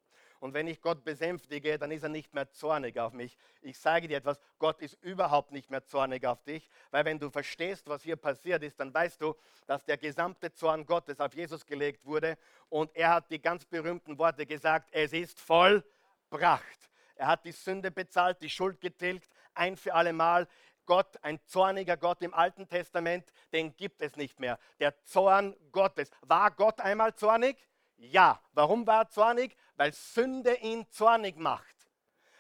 Und 0.41 0.55
wenn 0.55 0.69
ich 0.69 0.81
Gott 0.81 1.05
besänftige, 1.05 1.79
dann 1.79 1.91
ist 1.91 2.03
er 2.03 2.09
nicht 2.09 2.33
mehr 2.35 2.51
zornig 2.51 2.99
auf 2.99 3.13
mich. 3.13 3.37
Ich 3.63 3.79
sage 3.79 4.09
dir 4.09 4.19
etwas, 4.19 4.39
Gott 4.59 4.81
ist 4.81 5.03
überhaupt 5.03 5.53
nicht 5.53 5.71
mehr 5.71 5.85
zornig 5.85 6.25
auf 6.27 6.43
dich, 6.45 6.69
weil 6.91 7.05
wenn 7.05 7.19
du 7.19 7.31
verstehst, 7.31 7.89
was 7.89 8.03
hier 8.03 8.17
passiert 8.17 8.63
ist, 8.63 8.79
dann 8.79 8.95
weißt 8.95 9.21
du, 9.21 9.35
dass 9.67 9.85
der 9.85 9.97
gesamte 9.97 10.53
Zorn 10.53 10.87
Gottes 10.87 11.21
auf 11.21 11.35
Jesus 11.35 11.67
gelegt 11.67 12.05
wurde 12.05 12.39
und 12.69 12.95
er 12.95 13.11
hat 13.11 13.31
die 13.31 13.41
ganz 13.41 13.65
berühmten 13.65 14.19
Worte 14.19 14.47
gesagt, 14.47 14.89
es 14.93 15.13
ist 15.13 15.41
vollbracht. 15.41 16.89
Er 17.17 17.27
hat 17.27 17.45
die 17.45 17.53
Sünde 17.53 17.91
bezahlt, 17.91 18.41
die 18.41 18.51
Schuld 18.51 18.81
getilgt, 18.81 19.29
ein 19.55 19.77
für 19.77 19.95
alle 19.95 20.13
Mal. 20.13 20.47
Gott, 20.87 21.19
ein 21.23 21.39
zorniger 21.45 21.97
Gott 21.97 22.23
im 22.23 22.33
Alten 22.33 22.67
Testament, 22.67 23.31
den 23.53 23.77
gibt 23.77 24.01
es 24.01 24.17
nicht 24.17 24.41
mehr. 24.41 24.59
Der 24.79 25.03
Zorn 25.03 25.55
Gottes. 25.71 26.11
War 26.23 26.51
Gott 26.51 26.81
einmal 26.81 27.15
zornig? 27.15 27.59
Ja. 27.97 28.41
Warum 28.53 28.87
war 28.87 29.03
er 29.03 29.09
zornig? 29.11 29.57
Weil 29.79 29.93
Sünde 29.93 30.55
ihn 30.57 30.91
zornig 30.91 31.37
macht. 31.37 31.77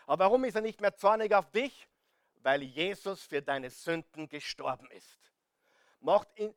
Aber 0.07 0.24
warum 0.24 0.44
ist 0.44 0.57
er 0.57 0.61
nicht 0.61 0.81
mehr 0.81 0.96
zornig 0.96 1.33
auf 1.33 1.48
dich? 1.53 1.88
Weil 2.42 2.64
Jesus 2.64 3.22
für 3.22 3.40
deine 3.40 3.70
Sünden 3.70 4.29
gestorben 4.29 4.90
ist. 4.90 5.33
Macht 6.01 6.29
ihn, 6.37 6.53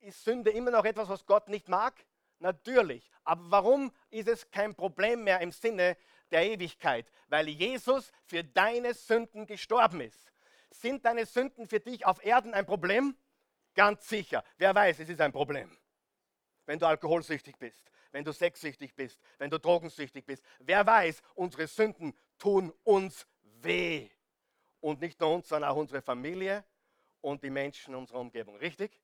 ist 0.00 0.24
Sünde 0.24 0.50
immer 0.50 0.70
noch 0.70 0.86
etwas, 0.86 1.10
was 1.10 1.26
Gott 1.26 1.48
nicht 1.48 1.68
mag? 1.68 1.94
Natürlich. 2.38 3.10
Aber 3.22 3.42
warum 3.50 3.92
ist 4.08 4.28
es 4.28 4.50
kein 4.50 4.74
Problem 4.74 5.24
mehr 5.24 5.40
im 5.42 5.52
Sinne 5.52 5.98
der 6.30 6.46
Ewigkeit? 6.46 7.06
Weil 7.28 7.50
Jesus 7.50 8.12
für 8.24 8.42
deine 8.42 8.94
Sünden 8.94 9.46
gestorben 9.46 10.00
ist. 10.00 10.32
Sind 10.70 11.04
deine 11.04 11.26
Sünden 11.26 11.68
für 11.68 11.80
dich 11.80 12.06
auf 12.06 12.24
Erden 12.24 12.54
ein 12.54 12.64
Problem? 12.64 13.14
Ganz 13.74 14.08
sicher. 14.08 14.42
Wer 14.56 14.74
weiß, 14.74 15.00
es 15.00 15.10
ist 15.10 15.20
ein 15.20 15.32
Problem. 15.32 15.76
Wenn 16.64 16.78
du 16.78 16.86
alkoholsüchtig 16.86 17.58
bist, 17.58 17.92
wenn 18.12 18.24
du 18.24 18.32
sexsüchtig 18.32 18.94
bist, 18.94 19.20
wenn 19.38 19.50
du 19.50 19.58
drogensüchtig 19.58 20.24
bist. 20.24 20.44
Wer 20.60 20.86
weiß, 20.86 21.22
unsere 21.34 21.66
Sünden 21.66 22.16
tun 22.38 22.72
uns 22.84 23.26
weh. 23.62 24.08
Und 24.80 25.00
nicht 25.00 25.20
nur 25.20 25.34
uns, 25.34 25.48
sondern 25.48 25.70
auch 25.70 25.76
unsere 25.76 26.02
Familie 26.02 26.64
und 27.20 27.42
die 27.42 27.50
Menschen 27.50 27.94
in 27.94 28.00
unserer 28.00 28.20
Umgebung. 28.20 28.56
Richtig? 28.56 29.00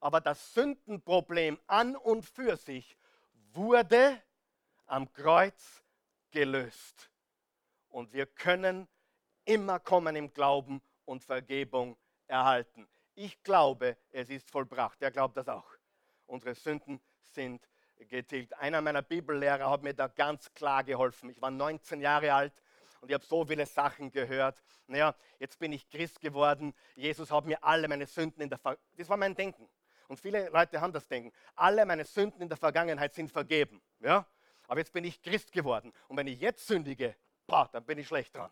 Aber 0.00 0.20
das 0.20 0.54
Sündenproblem 0.54 1.58
an 1.66 1.96
und 1.96 2.24
für 2.24 2.56
sich 2.56 2.96
wurde 3.52 4.20
am 4.86 5.12
Kreuz 5.12 5.82
gelöst. 6.30 7.10
Und 7.88 8.12
wir 8.12 8.26
können 8.26 8.88
immer 9.44 9.80
kommen 9.80 10.16
im 10.16 10.32
Glauben 10.32 10.80
und 11.04 11.24
Vergebung 11.24 11.96
erhalten. 12.26 12.88
Ich 13.14 13.42
glaube, 13.42 13.96
es 14.10 14.30
ist 14.30 14.50
vollbracht. 14.50 15.02
Er 15.02 15.10
glaubt 15.10 15.36
das 15.36 15.48
auch. 15.48 15.68
Unsere 16.26 16.54
Sünden 16.54 17.00
sind 17.32 17.68
getilgt. 18.08 18.54
Einer 18.58 18.80
meiner 18.80 19.02
Bibellehrer 19.02 19.70
hat 19.70 19.82
mir 19.82 19.94
da 19.94 20.08
ganz 20.08 20.52
klar 20.54 20.84
geholfen. 20.84 21.30
Ich 21.30 21.40
war 21.40 21.50
19 21.50 22.00
Jahre 22.00 22.32
alt 22.32 22.52
und 23.00 23.08
ich 23.08 23.14
habe 23.14 23.24
so 23.24 23.44
viele 23.44 23.66
Sachen 23.66 24.10
gehört. 24.10 24.62
Naja, 24.86 25.14
jetzt 25.38 25.58
bin 25.58 25.72
ich 25.72 25.88
Christ 25.88 26.20
geworden. 26.20 26.74
Jesus 26.96 27.30
hat 27.30 27.44
mir 27.46 27.62
alle 27.62 27.88
meine 27.88 28.06
Sünden 28.06 28.42
in 28.42 28.48
der 28.48 28.58
Vergangenheit. 28.58 28.98
Das 28.98 29.08
war 29.08 29.16
mein 29.16 29.34
Denken. 29.34 29.68
Und 30.08 30.18
viele 30.18 30.48
Leute 30.48 30.80
haben 30.80 30.92
das 30.92 31.06
Denken. 31.06 31.32
Alle 31.54 31.86
meine 31.86 32.04
Sünden 32.04 32.42
in 32.42 32.48
der 32.48 32.58
Vergangenheit 32.58 33.14
sind 33.14 33.30
vergeben. 33.30 33.80
Ja? 34.00 34.26
Aber 34.66 34.80
jetzt 34.80 34.92
bin 34.92 35.04
ich 35.04 35.22
Christ 35.22 35.52
geworden. 35.52 35.92
Und 36.08 36.16
wenn 36.16 36.26
ich 36.26 36.40
jetzt 36.40 36.66
sündige, 36.66 37.14
boah, 37.46 37.68
dann 37.72 37.84
bin 37.84 37.98
ich 37.98 38.08
schlecht 38.08 38.34
dran. 38.34 38.50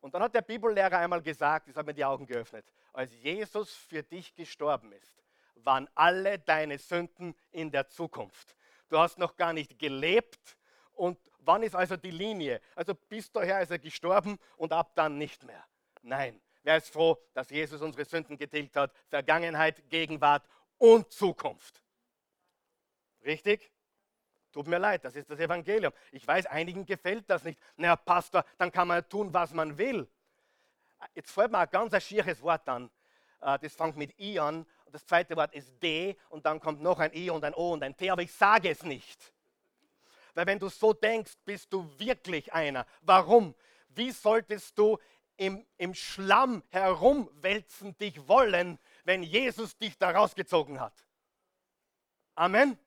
Und 0.00 0.14
dann 0.14 0.22
hat 0.22 0.34
der 0.34 0.42
Bibellehrer 0.42 0.98
einmal 0.98 1.20
gesagt, 1.20 1.68
das 1.68 1.76
hat 1.76 1.86
mir 1.86 1.94
die 1.94 2.04
Augen 2.04 2.26
geöffnet, 2.26 2.64
als 2.92 3.14
Jesus 3.14 3.72
für 3.74 4.02
dich 4.02 4.34
gestorben 4.34 4.92
ist, 4.92 5.22
waren 5.64 5.88
alle 5.94 6.38
deine 6.38 6.78
Sünden 6.78 7.34
in 7.50 7.70
der 7.70 7.88
Zukunft. 7.88 8.56
Du 8.88 8.98
hast 8.98 9.18
noch 9.18 9.36
gar 9.36 9.52
nicht 9.52 9.78
gelebt 9.78 10.56
und 10.92 11.18
wann 11.38 11.62
ist 11.62 11.74
also 11.74 11.96
die 11.96 12.10
Linie? 12.10 12.60
Also 12.74 12.94
bis 12.94 13.30
daher 13.30 13.60
ist 13.60 13.70
er 13.70 13.78
gestorben 13.78 14.38
und 14.56 14.72
ab 14.72 14.92
dann 14.94 15.18
nicht 15.18 15.44
mehr. 15.44 15.64
Nein, 16.02 16.40
wer 16.62 16.76
ist 16.76 16.90
froh, 16.90 17.18
dass 17.34 17.50
Jesus 17.50 17.80
unsere 17.80 18.04
Sünden 18.04 18.36
getilgt 18.36 18.76
hat? 18.76 18.92
Vergangenheit, 19.08 19.88
Gegenwart 19.88 20.46
und 20.78 21.10
Zukunft. 21.12 21.82
Richtig? 23.24 23.70
Tut 24.52 24.66
mir 24.66 24.78
leid, 24.78 25.04
das 25.04 25.14
ist 25.14 25.30
das 25.30 25.38
Evangelium. 25.38 25.92
Ich 26.10 26.26
weiß, 26.26 26.46
einigen 26.46 26.84
gefällt 26.84 27.28
das 27.30 27.44
nicht. 27.44 27.60
Na, 27.76 27.94
Pastor, 27.94 28.44
dann 28.58 28.72
kann 28.72 28.88
man 28.88 29.08
tun, 29.08 29.32
was 29.32 29.54
man 29.54 29.78
will. 29.78 30.08
Jetzt 31.14 31.30
fällt 31.30 31.52
mir 31.52 31.58
ein 31.58 31.70
ganz 31.70 32.02
schieres 32.02 32.42
Wort 32.42 32.68
an. 32.68 32.90
Äh, 33.40 33.58
das 33.60 33.74
fängt 33.74 33.96
mit 33.96 34.18
I 34.18 34.38
an 34.38 34.66
das 34.90 35.04
zweite 35.06 35.36
Wort 35.36 35.54
ist 35.54 35.72
D 35.82 36.16
und 36.28 36.46
dann 36.46 36.60
kommt 36.60 36.80
noch 36.80 36.98
ein 36.98 37.14
I 37.14 37.30
und 37.30 37.44
ein 37.44 37.54
O 37.54 37.72
und 37.72 37.82
ein 37.82 37.96
T, 37.96 38.10
aber 38.10 38.22
ich 38.22 38.32
sage 38.32 38.70
es 38.70 38.82
nicht. 38.82 39.32
Weil 40.34 40.46
wenn 40.46 40.58
du 40.58 40.68
so 40.68 40.92
denkst, 40.92 41.32
bist 41.44 41.72
du 41.72 41.88
wirklich 41.98 42.52
einer. 42.52 42.86
Warum? 43.02 43.54
Wie 43.88 44.10
solltest 44.12 44.78
du 44.78 44.98
im, 45.36 45.66
im 45.76 45.94
Schlamm 45.94 46.62
herumwälzen 46.68 47.96
dich 47.98 48.28
wollen, 48.28 48.78
wenn 49.04 49.22
Jesus 49.22 49.76
dich 49.76 49.98
da 49.98 50.10
rausgezogen 50.10 50.80
hat? 50.80 50.94
Amen. 52.34 52.78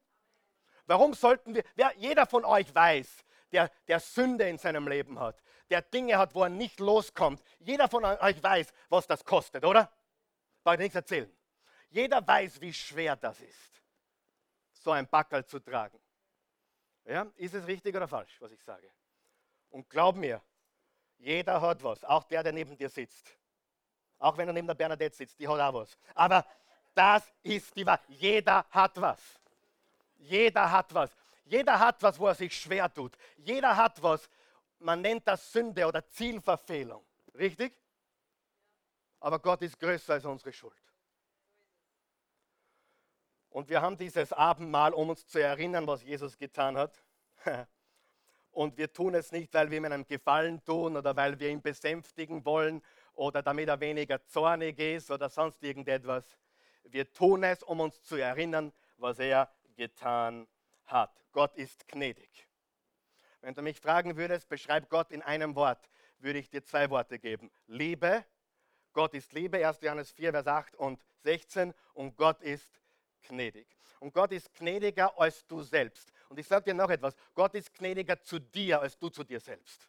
Warum 0.86 1.14
sollten 1.14 1.56
wir, 1.56 1.64
wer, 1.76 1.94
jeder 1.98 2.26
von 2.26 2.46
euch 2.46 2.74
weiß, 2.74 3.24
der, 3.52 3.70
der 3.88 4.00
Sünde 4.00 4.48
in 4.48 4.58
seinem 4.58 4.88
Leben 4.88 5.20
hat, 5.20 5.42
der 5.70 5.82
Dinge 5.82 6.18
hat, 6.18 6.36
wo 6.36 6.44
er 6.44 6.50
nicht 6.50 6.80
loskommt, 6.80 7.42
jeder 7.60 7.88
von 7.88 8.04
euch 8.04 8.42
weiß, 8.42 8.74
was 8.90 9.08
das 9.08 9.24
kostet, 9.24 9.64
oder? 9.64 9.92
Brauche 10.64 10.76
ich 10.76 10.82
nichts 10.82 10.96
erzählen. 10.96 11.32
Jeder 11.94 12.26
weiß, 12.26 12.60
wie 12.60 12.74
schwer 12.74 13.16
das 13.16 13.40
ist, 13.40 13.84
so 14.72 14.90
ein 14.90 15.08
Backel 15.08 15.46
zu 15.46 15.60
tragen. 15.60 16.00
Ja, 17.06 17.28
ist 17.36 17.54
es 17.54 17.68
richtig 17.68 17.96
oder 17.96 18.08
falsch, 18.08 18.36
was 18.42 18.52
ich 18.52 18.64
sage? 18.64 18.90
Und 19.70 19.88
glaub 19.88 20.16
mir, 20.16 20.42
jeder 21.20 21.62
hat 21.62 21.84
was, 21.84 22.04
auch 22.04 22.24
der, 22.24 22.42
der 22.42 22.52
neben 22.52 22.76
dir 22.76 22.90
sitzt. 22.90 23.38
Auch 24.18 24.36
wenn 24.36 24.48
er 24.48 24.54
neben 24.54 24.66
der 24.66 24.74
Bernadette 24.74 25.16
sitzt, 25.16 25.40
die 25.40 25.48
hat 25.48 25.60
auch 25.60 25.82
was. 25.82 25.96
Aber 26.16 26.44
das 26.96 27.32
ist 27.44 27.76
die 27.76 27.86
Wahrheit. 27.86 28.08
Jeder 28.08 28.66
hat 28.72 29.00
was. 29.00 29.20
Jeder 30.16 30.72
hat 30.72 30.92
was. 30.96 31.12
Jeder 31.46 31.80
hat 31.80 32.02
was, 32.02 32.18
wo 32.18 32.26
er 32.26 32.36
sich 32.36 32.60
schwer 32.60 32.92
tut. 32.92 33.16
Jeder 33.38 33.76
hat 33.78 34.02
was, 34.02 34.28
man 34.80 35.00
nennt 35.02 35.28
das 35.28 35.52
Sünde 35.52 35.86
oder 35.86 36.08
Zielverfehlung. 36.08 37.06
Richtig? 37.36 37.72
Aber 39.20 39.38
Gott 39.38 39.62
ist 39.62 39.80
größer 39.80 40.14
als 40.14 40.26
unsere 40.26 40.52
Schuld. 40.52 40.82
Und 43.54 43.70
wir 43.70 43.84
haben 43.84 43.98
dieses 43.98 44.34
Abendmahl, 44.34 44.94
um 44.94 45.10
uns 45.10 45.28
zu 45.28 45.38
erinnern, 45.38 45.86
was 45.86 46.02
Jesus 46.02 46.40
getan 46.40 46.76
hat. 46.76 47.04
Und 48.52 48.78
wir 48.78 48.92
tun 48.92 49.14
es 49.14 49.32
nicht, 49.32 49.54
weil 49.54 49.70
wir 49.70 49.78
ihm 49.78 49.86
einen 49.86 50.08
Gefallen 50.08 50.64
tun 50.64 50.98
oder 50.98 51.16
weil 51.16 51.40
wir 51.40 51.50
ihn 51.50 51.62
besänftigen 51.62 52.44
wollen 52.46 52.82
oder 53.14 53.44
damit 53.44 53.70
er 53.70 53.80
weniger 53.80 54.26
zornig 54.26 54.80
ist 54.80 55.12
oder 55.12 55.30
sonst 55.30 55.62
irgendetwas. 55.62 56.26
Wir 56.86 57.12
tun 57.14 57.44
es, 57.44 57.62
um 57.62 57.80
uns 57.80 58.02
zu 58.02 58.16
erinnern, 58.16 58.74
was 58.98 59.20
er 59.20 59.52
getan 59.76 60.48
hat. 60.86 61.12
Gott 61.32 61.56
ist 61.56 61.88
gnädig. 61.88 62.48
Wenn 63.42 63.54
du 63.54 63.62
mich 63.62 63.80
fragen 63.80 64.18
würdest, 64.18 64.50
beschreib 64.50 64.90
Gott 64.90 65.12
in 65.12 65.22
einem 65.22 65.56
Wort, 65.56 65.90
würde 66.18 66.40
ich 66.40 66.50
dir 66.50 66.64
zwei 66.64 66.90
Worte 66.90 67.20
geben. 67.20 67.52
Liebe, 67.68 68.26
Gott 68.94 69.14
ist 69.14 69.32
Liebe, 69.34 69.66
1. 69.66 69.82
Johannes 69.82 70.12
4, 70.12 70.32
Vers 70.32 70.48
8 70.48 70.76
und 70.76 71.00
16 71.22 71.74
und 71.94 72.16
Gott 72.18 72.42
ist 72.42 72.80
gnädig. 73.24 73.68
Und 74.00 74.14
Gott 74.14 74.32
ist 74.32 74.54
gnädiger 74.54 75.18
als 75.20 75.46
du 75.48 75.62
selbst. 75.62 76.12
Und 76.30 76.38
ich 76.38 76.48
sage 76.48 76.66
dir 76.66 76.74
noch 76.74 76.90
etwas, 76.90 77.16
Gott 77.34 77.56
ist 77.56 77.74
gnädiger 77.74 78.22
zu 78.22 78.40
dir 78.40 78.82
als 78.82 78.98
du 78.98 79.10
zu 79.10 79.24
dir 79.24 79.40
selbst. 79.40 79.88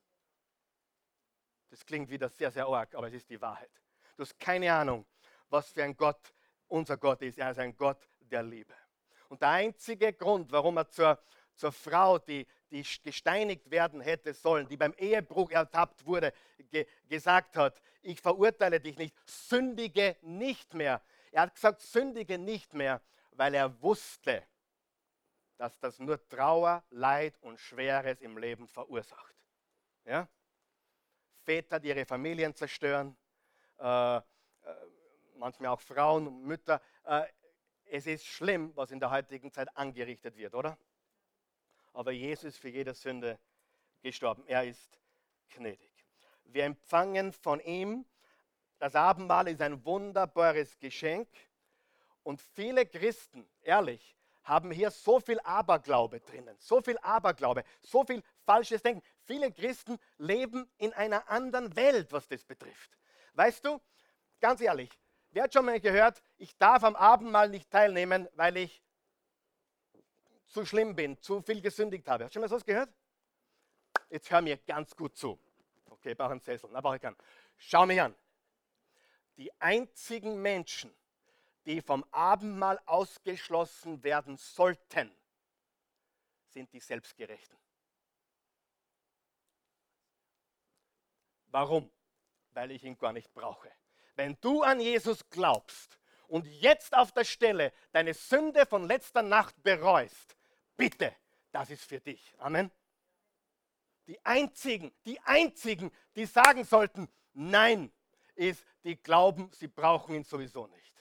Das 1.70 1.84
klingt 1.84 2.08
wieder 2.08 2.28
sehr, 2.28 2.50
sehr 2.50 2.66
arg, 2.66 2.94
aber 2.94 3.08
es 3.08 3.14
ist 3.14 3.28
die 3.28 3.40
Wahrheit. 3.40 3.70
Du 4.16 4.22
hast 4.22 4.38
keine 4.38 4.72
Ahnung, 4.72 5.04
was 5.50 5.70
für 5.70 5.82
ein 5.82 5.96
Gott 5.96 6.32
unser 6.68 6.96
Gott 6.96 7.22
ist. 7.22 7.38
Er 7.38 7.50
ist 7.50 7.58
ein 7.58 7.76
Gott 7.76 8.08
der 8.20 8.42
Liebe. 8.42 8.74
Und 9.28 9.42
der 9.42 9.48
einzige 9.48 10.12
Grund, 10.12 10.52
warum 10.52 10.76
er 10.76 10.88
zur, 10.88 11.18
zur 11.56 11.72
Frau, 11.72 12.18
die, 12.18 12.46
die 12.70 12.84
gesteinigt 13.02 13.70
werden 13.70 14.00
hätte 14.00 14.34
sollen, 14.34 14.68
die 14.68 14.76
beim 14.76 14.94
Ehebruch 14.96 15.50
ertappt 15.50 16.06
wurde, 16.06 16.32
ge, 16.70 16.86
gesagt 17.08 17.56
hat, 17.56 17.80
ich 18.02 18.20
verurteile 18.20 18.80
dich 18.80 18.96
nicht, 18.96 19.16
sündige 19.26 20.16
nicht 20.22 20.74
mehr. 20.74 21.02
Er 21.32 21.42
hat 21.42 21.54
gesagt, 21.54 21.80
sündige 21.80 22.38
nicht 22.38 22.74
mehr, 22.74 23.00
weil 23.34 23.54
er 23.54 23.82
wusste, 23.82 24.46
dass 25.56 25.78
das 25.78 25.98
nur 25.98 26.26
Trauer, 26.28 26.82
Leid 26.90 27.36
und 27.40 27.60
Schweres 27.60 28.20
im 28.20 28.38
Leben 28.38 28.66
verursacht. 28.66 29.34
Ja? 30.04 30.28
Väter, 31.42 31.78
die 31.78 31.88
ihre 31.88 32.06
Familien 32.06 32.54
zerstören, 32.54 33.16
äh, 33.78 34.16
äh, 34.16 34.20
manchmal 35.36 35.70
auch 35.70 35.80
Frauen 35.80 36.26
und 36.26 36.42
Mütter. 36.42 36.80
Äh, 37.04 37.26
es 37.84 38.06
ist 38.06 38.24
schlimm, 38.26 38.72
was 38.74 38.90
in 38.90 38.98
der 38.98 39.10
heutigen 39.10 39.52
Zeit 39.52 39.68
angerichtet 39.76 40.36
wird, 40.36 40.54
oder? 40.54 40.76
Aber 41.92 42.10
Jesus 42.10 42.44
ist 42.44 42.58
für 42.58 42.70
jede 42.70 42.94
Sünde 42.94 43.38
gestorben. 44.02 44.44
Er 44.46 44.64
ist 44.64 45.00
gnädig. 45.50 45.92
Wir 46.44 46.64
empfangen 46.64 47.32
von 47.32 47.60
ihm, 47.60 48.04
das 48.78 48.94
Abendmahl 48.96 49.48
ist 49.48 49.60
ein 49.60 49.84
wunderbares 49.84 50.78
Geschenk. 50.78 51.28
Und 52.24 52.40
viele 52.40 52.84
Christen, 52.86 53.48
ehrlich, 53.62 54.16
haben 54.42 54.70
hier 54.70 54.90
so 54.90 55.20
viel 55.20 55.38
Aberglaube 55.40 56.20
drinnen, 56.20 56.56
so 56.58 56.82
viel 56.82 56.98
Aberglaube, 56.98 57.64
so 57.80 58.04
viel 58.04 58.22
falsches 58.44 58.82
Denken. 58.82 59.02
Viele 59.22 59.52
Christen 59.52 59.98
leben 60.18 60.68
in 60.76 60.92
einer 60.92 61.28
anderen 61.30 61.74
Welt, 61.76 62.12
was 62.12 62.28
das 62.28 62.44
betrifft. 62.44 62.90
Weißt 63.34 63.64
du, 63.64 63.80
ganz 64.40 64.60
ehrlich, 64.60 64.90
wer 65.30 65.44
hat 65.44 65.52
schon 65.54 65.64
mal 65.64 65.80
gehört, 65.80 66.22
ich 66.36 66.56
darf 66.58 66.84
am 66.84 66.96
Abendmahl 66.96 67.48
nicht 67.48 67.70
teilnehmen, 67.70 68.28
weil 68.34 68.56
ich 68.56 68.82
zu 70.46 70.64
schlimm 70.66 70.94
bin, 70.94 71.18
zu 71.20 71.40
viel 71.40 71.60
gesündigt 71.60 72.06
habe. 72.08 72.24
Hast 72.24 72.30
du 72.30 72.34
schon 72.34 72.42
mal 72.42 72.48
sowas 72.48 72.64
gehört? 72.64 72.90
Jetzt 74.10 74.30
hör 74.30 74.40
mir 74.40 74.58
ganz 74.58 74.94
gut 74.94 75.16
zu. 75.16 75.38
Okay, 75.86 76.14
brauche 76.14 76.32
einen 76.32 76.40
Sessel. 76.40 76.68
Na, 76.72 76.80
brauche 76.80 76.96
ich 76.96 77.02
keinen. 77.02 77.16
Schau 77.56 77.86
mich 77.86 78.00
an. 78.00 78.14
Die 79.36 79.50
einzigen 79.60 80.40
Menschen, 80.40 80.94
die 81.66 81.80
vom 81.80 82.04
Abendmahl 82.10 82.80
ausgeschlossen 82.86 84.02
werden 84.02 84.36
sollten, 84.36 85.10
sind 86.48 86.72
die 86.72 86.80
Selbstgerechten. 86.80 87.58
Warum? 91.48 91.90
Weil 92.50 92.70
ich 92.72 92.84
ihn 92.84 92.98
gar 92.98 93.12
nicht 93.12 93.32
brauche. 93.32 93.70
Wenn 94.16 94.36
du 94.40 94.62
an 94.62 94.80
Jesus 94.80 95.28
glaubst 95.30 95.98
und 96.28 96.46
jetzt 96.46 96.94
auf 96.94 97.12
der 97.12 97.24
Stelle 97.24 97.72
deine 97.92 98.14
Sünde 98.14 98.66
von 98.66 98.86
letzter 98.86 99.22
Nacht 99.22 99.60
bereust, 99.62 100.36
bitte, 100.76 101.14
das 101.50 101.70
ist 101.70 101.84
für 101.84 102.00
dich. 102.00 102.34
Amen. 102.38 102.70
Die 104.06 104.24
einzigen, 104.24 104.92
die 105.04 105.18
einzigen, 105.20 105.90
die 106.14 106.26
sagen 106.26 106.64
sollten, 106.64 107.08
nein, 107.32 107.92
ist, 108.34 108.64
die 108.82 108.96
glauben, 108.96 109.50
sie 109.52 109.68
brauchen 109.68 110.14
ihn 110.14 110.24
sowieso 110.24 110.66
nicht. 110.66 110.93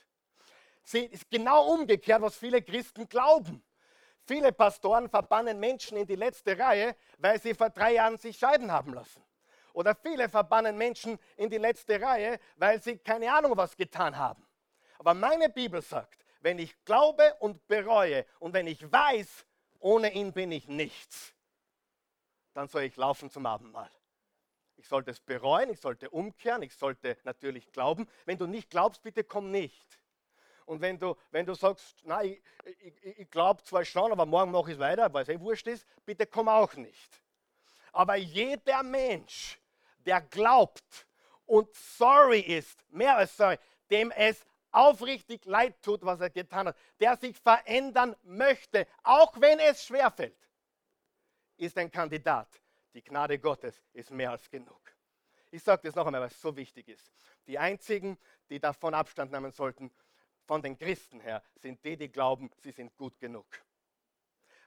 Sie 0.84 1.06
ist 1.06 1.30
genau 1.30 1.72
umgekehrt, 1.72 2.22
was 2.22 2.36
viele 2.36 2.62
Christen 2.62 3.08
glauben. 3.08 3.64
Viele 4.26 4.52
Pastoren 4.52 5.08
verbannen 5.08 5.58
Menschen 5.58 5.96
in 5.96 6.06
die 6.06 6.14
letzte 6.14 6.58
Reihe, 6.58 6.94
weil 7.18 7.40
sie 7.40 7.54
vor 7.54 7.70
drei 7.70 7.94
Jahren 7.94 8.18
sich 8.18 8.38
scheiden 8.38 8.70
haben 8.70 8.94
lassen. 8.94 9.22
Oder 9.72 9.94
viele 9.94 10.28
verbannen 10.28 10.78
Menschen 10.78 11.18
in 11.36 11.50
die 11.50 11.58
letzte 11.58 12.00
Reihe, 12.00 12.38
weil 12.56 12.80
sie 12.82 12.98
keine 12.98 13.32
Ahnung 13.32 13.56
was 13.56 13.76
getan 13.76 14.16
haben. 14.16 14.46
Aber 14.98 15.14
meine 15.14 15.48
Bibel 15.48 15.82
sagt, 15.82 16.24
wenn 16.40 16.58
ich 16.58 16.84
glaube 16.84 17.34
und 17.40 17.66
bereue 17.66 18.24
und 18.38 18.52
wenn 18.52 18.66
ich 18.66 18.90
weiß, 18.90 19.44
ohne 19.80 20.12
ihn 20.12 20.32
bin 20.32 20.52
ich 20.52 20.68
nichts, 20.68 21.34
dann 22.52 22.68
soll 22.68 22.82
ich 22.82 22.96
laufen 22.96 23.30
zum 23.30 23.46
Abendmahl. 23.46 23.90
Ich 24.76 24.86
sollte 24.86 25.10
es 25.10 25.20
bereuen, 25.20 25.70
ich 25.70 25.80
sollte 25.80 26.10
umkehren, 26.10 26.62
ich 26.62 26.74
sollte 26.76 27.16
natürlich 27.24 27.72
glauben. 27.72 28.08
Wenn 28.26 28.38
du 28.38 28.46
nicht 28.46 28.70
glaubst, 28.70 29.02
bitte 29.02 29.24
komm 29.24 29.50
nicht. 29.50 29.98
Und 30.66 30.80
wenn 30.80 30.98
du, 30.98 31.14
wenn 31.30 31.44
du 31.44 31.54
sagst, 31.54 32.04
nein, 32.04 32.38
ich, 32.64 32.94
ich, 33.02 33.18
ich 33.18 33.30
glaube 33.30 33.62
zwar 33.62 33.84
schon, 33.84 34.10
aber 34.12 34.24
morgen 34.24 34.50
mache 34.50 34.70
ich 34.70 34.74
es 34.74 34.80
weiter, 34.80 35.12
weil 35.12 35.22
es 35.22 35.28
eh 35.28 35.38
wurscht 35.38 35.66
ist, 35.66 35.86
bitte 36.04 36.26
komm 36.26 36.48
auch 36.48 36.74
nicht. 36.74 37.22
Aber 37.92 38.16
jeder 38.16 38.82
Mensch, 38.82 39.60
der 39.98 40.20
glaubt 40.20 41.06
und 41.46 41.72
sorry 41.74 42.40
ist, 42.40 42.84
mehr 42.90 43.16
als 43.16 43.36
sorry, 43.36 43.58
dem 43.90 44.10
es 44.10 44.44
aufrichtig 44.70 45.44
leid 45.44 45.80
tut, 45.82 46.04
was 46.04 46.20
er 46.20 46.30
getan 46.30 46.68
hat, 46.68 46.76
der 46.98 47.16
sich 47.16 47.36
verändern 47.36 48.16
möchte, 48.22 48.86
auch 49.02 49.40
wenn 49.40 49.58
es 49.60 49.84
schwerfällt, 49.84 50.36
ist 51.56 51.78
ein 51.78 51.90
Kandidat. 51.90 52.48
Die 52.94 53.02
Gnade 53.02 53.38
Gottes 53.38 53.80
ist 53.92 54.10
mehr 54.10 54.30
als 54.30 54.48
genug. 54.50 54.80
Ich 55.50 55.62
sage 55.62 55.82
das 55.84 55.94
noch 55.94 56.06
einmal, 56.06 56.22
weil 56.22 56.28
es 56.28 56.40
so 56.40 56.56
wichtig 56.56 56.88
ist. 56.88 57.12
Die 57.46 57.58
einzigen, 57.58 58.18
die 58.48 58.58
davon 58.58 58.94
Abstand 58.94 59.30
nehmen 59.30 59.52
sollten, 59.52 59.92
von 60.46 60.62
den 60.62 60.76
Christen 60.78 61.20
her, 61.20 61.42
sind 61.56 61.84
die, 61.84 61.96
die 61.96 62.10
glauben, 62.10 62.50
sie 62.62 62.70
sind 62.70 62.96
gut 62.96 63.18
genug. 63.18 63.46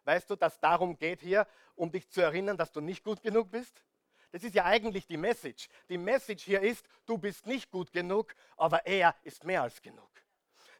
Weißt 0.03 0.29
du, 0.29 0.35
dass 0.35 0.59
darum 0.59 0.97
geht 0.97 1.21
hier, 1.21 1.47
um 1.75 1.91
dich 1.91 2.09
zu 2.09 2.21
erinnern, 2.21 2.57
dass 2.57 2.71
du 2.71 2.81
nicht 2.81 3.03
gut 3.03 3.21
genug 3.21 3.51
bist? 3.51 3.83
Das 4.31 4.43
ist 4.43 4.55
ja 4.55 4.65
eigentlich 4.65 5.05
die 5.05 5.17
Message. 5.17 5.69
Die 5.89 5.97
Message 5.97 6.43
hier 6.43 6.61
ist, 6.61 6.85
du 7.05 7.17
bist 7.17 7.45
nicht 7.45 7.71
gut 7.71 7.91
genug, 7.91 8.33
aber 8.55 8.85
er 8.85 9.15
ist 9.23 9.43
mehr 9.43 9.61
als 9.61 9.81
genug. 9.81 10.09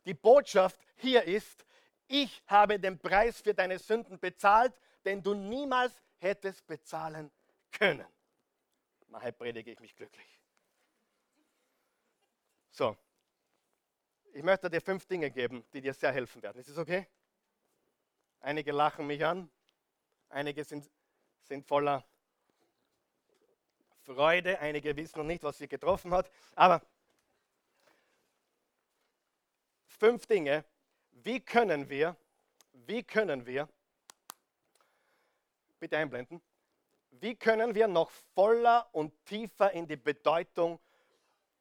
Die 0.06 0.14
Botschaft 0.14 0.80
hier 0.96 1.24
ist, 1.24 1.66
ich 2.08 2.42
habe 2.48 2.80
den 2.80 2.98
Preis 2.98 3.42
für 3.42 3.54
deine 3.54 3.80
Sünden 3.80 4.20
bezahlt, 4.20 4.74
den 5.04 5.22
du 5.22 5.34
niemals 5.34 5.94
hättest 6.18 6.66
bezahlen 6.66 7.32
können. 7.72 8.08
Nachher 9.10 9.32
predige 9.32 9.72
ich 9.72 9.80
mich 9.80 9.96
glücklich. 9.96 10.40
So, 12.72 12.96
ich 14.38 14.44
möchte 14.44 14.70
dir 14.70 14.82
fünf 14.82 15.08
Dinge 15.08 15.32
geben, 15.32 15.66
die 15.74 15.82
dir 15.82 15.96
sehr 15.96 16.12
helfen 16.12 16.44
werden. 16.44 16.60
Ist 16.60 16.70
es 16.70 16.78
okay? 16.78 17.08
Einige 18.40 18.72
lachen 18.72 19.08
mich 19.08 19.26
an, 19.26 19.50
einige 20.30 20.64
sind, 20.64 20.88
sind 21.42 21.66
voller 21.66 22.06
Freude, 24.04 24.60
einige 24.60 24.96
wissen 24.96 25.18
noch 25.18 25.26
nicht, 25.26 25.42
was 25.42 25.58
sie 25.58 25.68
getroffen 25.68 26.14
hat. 26.14 26.30
Aber 26.54 26.84
fünf 29.88 30.28
Dinge, 30.28 30.64
wie 31.14 31.40
können 31.40 31.90
wir, 31.90 32.16
wie 32.74 33.02
können 33.02 33.44
wir, 33.44 33.68
bitte 35.80 35.98
einblenden, 35.98 36.44
wie 37.10 37.36
können 37.36 37.74
wir 37.74 37.88
noch 37.88 38.12
voller 38.36 38.88
und 38.92 39.26
tiefer 39.26 39.72
in 39.72 39.88
die 39.88 39.98
Bedeutung 39.98 40.80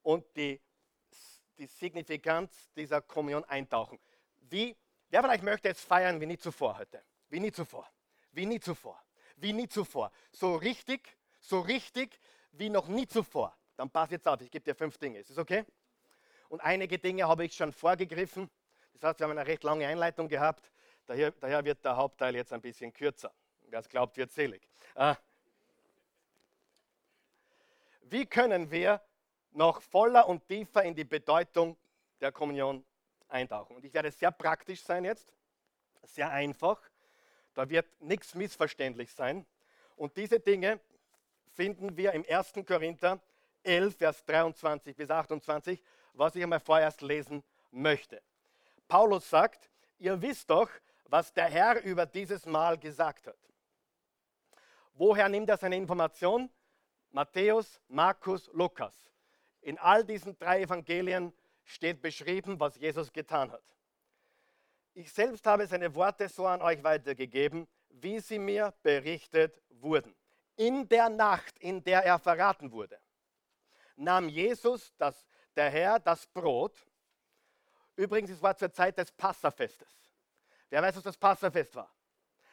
und 0.03 0.27
die 0.37 0.61
die 1.59 1.67
Signifikanz 1.67 2.71
dieser 2.75 3.01
Kommunion 3.01 3.45
eintauchen. 3.45 3.99
Wie, 4.43 4.77
wer 5.11 5.23
vielleicht 5.23 5.43
möchte 5.43 5.69
jetzt 5.69 5.85
feiern 5.85 6.21
wie 6.21 6.27
nie 6.27 6.39
zuvor 6.39 6.79
heute? 6.79 7.03
Wie 7.29 7.41
nie 7.41 7.53
zuvor. 7.53 7.91
Wie 8.33 8.47
nie 8.47 8.61
zuvor. 8.61 9.03
Wie 9.37 9.53
nie 9.53 9.69
zuvor. 9.69 10.13
So 10.31 10.57
richtig, 10.57 11.17
so 11.41 11.61
richtig 11.61 12.21
wie 12.53 12.71
noch 12.71 12.89
nie 12.89 13.07
zuvor. 13.07 13.57
Dann 13.77 13.91
pass 13.91 14.11
jetzt 14.11 14.27
auf, 14.27 14.41
ich 14.41 14.51
gebe 14.51 14.65
dir 14.65 14.75
fünf 14.75 14.97
Dinge. 14.99 15.19
Ist 15.19 15.31
das 15.31 15.39
okay? 15.39 15.65
Und 16.49 16.61
einige 16.61 16.99
Dinge 16.99 17.27
habe 17.27 17.45
ich 17.45 17.55
schon 17.55 17.73
vorgegriffen. 17.73 18.51
Das 18.95 19.03
heißt, 19.03 19.21
wir 19.21 19.25
haben 19.25 19.37
eine 19.37 19.47
recht 19.47 19.63
lange 19.63 19.87
Einleitung 19.87 20.29
gehabt. 20.29 20.71
Daher, 21.07 21.33
daher 21.33 21.65
wird 21.65 21.85
der 21.85 21.97
Hauptteil 21.97 22.35
jetzt 22.35 22.53
ein 22.53 22.61
bisschen 22.61 22.93
kürzer. 22.93 23.33
Wer 23.69 23.81
es 23.81 23.89
glaubt, 23.89 24.17
wird 24.17 24.33
selig. 24.33 24.67
Ah. 24.95 25.17
Wie 28.03 28.25
können 28.27 28.71
wir 28.71 29.01
noch 29.57 29.81
voller 29.81 30.29
und 30.29 30.47
tiefer 30.47 30.83
in 30.85 30.95
die 30.95 31.05
Bedeutung 31.05 31.77
der 32.21 32.31
Kommunion 32.31 32.85
eintauchen. 33.29 33.77
Und 33.77 33.85
ich 33.85 33.93
werde 33.95 34.11
sehr 34.11 34.31
praktisch 34.31 34.83
sein 34.83 35.05
jetzt, 35.05 35.33
sehr 36.03 36.31
einfach. 36.31 36.81
Da 37.55 37.69
wird 37.69 37.87
nichts 38.01 38.35
missverständlich 38.35 39.13
sein. 39.13 39.47
Und 39.97 40.17
diese 40.17 40.39
Dinge 40.39 40.79
finden 41.55 41.97
wir 41.97 42.13
im 42.13 42.25
1. 42.29 42.53
Korinther 42.67 43.21
11, 43.63 43.97
Vers 43.97 44.25
23 44.27 44.95
bis 44.95 45.11
28, 45.11 45.83
was 46.13 46.37
ich 46.37 46.43
einmal 46.43 46.61
vorerst 46.61 47.01
lesen 47.01 47.43
möchte. 47.71 48.23
Paulus 48.87 49.29
sagt, 49.29 49.71
ihr 49.99 50.21
wisst 50.21 50.51
doch, 50.51 50.69
was 51.07 51.33
der 51.33 51.47
Herr 51.47 51.83
über 51.83 52.05
dieses 52.07 52.47
Mal 52.47 52.79
gesagt 52.79 53.27
hat. 53.27 53.37
Woher 54.95 55.29
nimmt 55.29 55.49
er 55.49 55.57
seine 55.57 55.77
Information? 55.77 56.51
Matthäus, 57.11 57.81
Markus, 57.89 58.51
Lukas. 58.53 58.95
In 59.67 59.79
all 59.81 60.05
diesen 60.05 60.39
drei 60.39 60.63
Evangelien 60.63 61.33
steht 61.65 62.01
beschrieben, 62.01 62.61
was 62.61 62.77
Jesus 62.77 63.13
getan 63.13 63.51
hat. 63.51 63.65
Ich 64.95 65.13
selbst 65.13 65.45
habe 65.45 65.67
seine 65.67 65.93
Worte 65.93 66.29
so 66.29 66.47
an 66.47 66.63
euch 66.63 66.85
weitergegeben, 66.85 67.67
wie 67.89 68.21
sie 68.21 68.39
mir 68.39 68.73
berichtet 68.85 69.61
wurden. 69.71 70.15
In 70.55 70.89
der 70.89 71.09
Nacht, 71.09 71.59
in 71.59 71.83
der 71.83 72.05
er 72.05 72.21
verraten 72.21 72.71
wurde, 72.71 72.97
nahm 73.97 74.29
Jesus, 74.29 74.95
das, 74.99 75.27
der 75.57 75.69
Herr, 75.69 75.99
das 75.99 76.29
Brot. 76.29 76.87
Übrigens, 77.97 78.31
es 78.31 78.41
war 78.41 78.57
zur 78.57 78.73
Zeit 78.73 78.97
des 78.97 79.11
Passafestes. 79.11 79.89
Wer 80.71 80.81
weiß, 80.81 80.95
was 80.95 81.03
das 81.03 81.17
Passafest 81.17 81.75
war? 81.75 81.93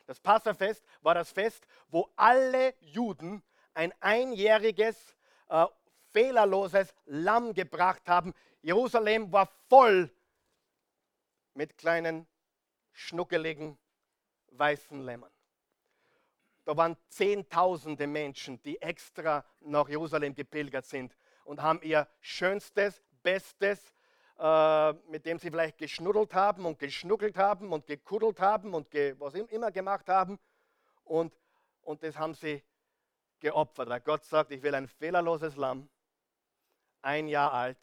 Das 0.08 0.20
Passafest 0.20 0.84
war 1.04 1.14
das 1.14 1.30
Fest, 1.30 1.64
wo 1.90 2.10
alle 2.16 2.74
Juden 2.80 3.44
ein 3.76 3.94
einjähriges, 4.00 5.16
äh, 5.50 5.68
fehlerloses 6.14 6.94
Lamm 7.06 7.54
gebracht 7.54 8.08
haben. 8.08 8.34
Jerusalem 8.62 9.32
war 9.32 9.52
voll 9.68 10.10
mit 11.54 11.78
kleinen, 11.78 12.28
schnuckeligen, 12.92 13.78
weißen 14.52 15.02
Lämmern. 15.02 15.32
Da 16.66 16.78
waren 16.78 16.96
Zehntausende 17.10 18.08
Menschen, 18.08 18.62
die 18.64 18.82
extra 18.82 19.44
nach 19.60 19.90
Jerusalem 19.90 20.34
gepilgert 20.34 20.86
sind 20.86 21.16
und 21.44 21.62
haben 21.62 21.82
ihr 21.82 22.08
schönstes, 22.22 23.04
bestes, 23.22 23.94
äh, 24.40 24.94
mit 25.10 25.26
dem 25.26 25.40
sie 25.40 25.50
vielleicht 25.50 25.78
geschnuddelt 25.78 26.34
haben 26.34 26.66
und 26.66 26.80
geschnuckelt 26.80 27.38
haben 27.38 27.74
und 27.74 27.86
gekuddelt 27.86 28.40
haben 28.40 28.74
und 28.74 28.90
ge 28.92 29.16
was 29.20 29.34
immer 29.34 29.72
gemacht 29.72 30.08
haben. 30.08 30.40
Und, 31.04 31.34
und 31.82 32.02
das 32.02 32.18
haben 32.18 32.34
sie 32.34 32.64
geopfert, 33.40 33.90
weil 33.90 34.00
Gott 34.00 34.24
sagt, 34.24 34.52
ich 34.52 34.64
will 34.64 34.74
ein 34.74 34.88
fehlerloses 34.88 35.58
Lamm, 35.58 35.90
ein 37.04 37.28
Jahr 37.28 37.54
alt. 37.54 37.78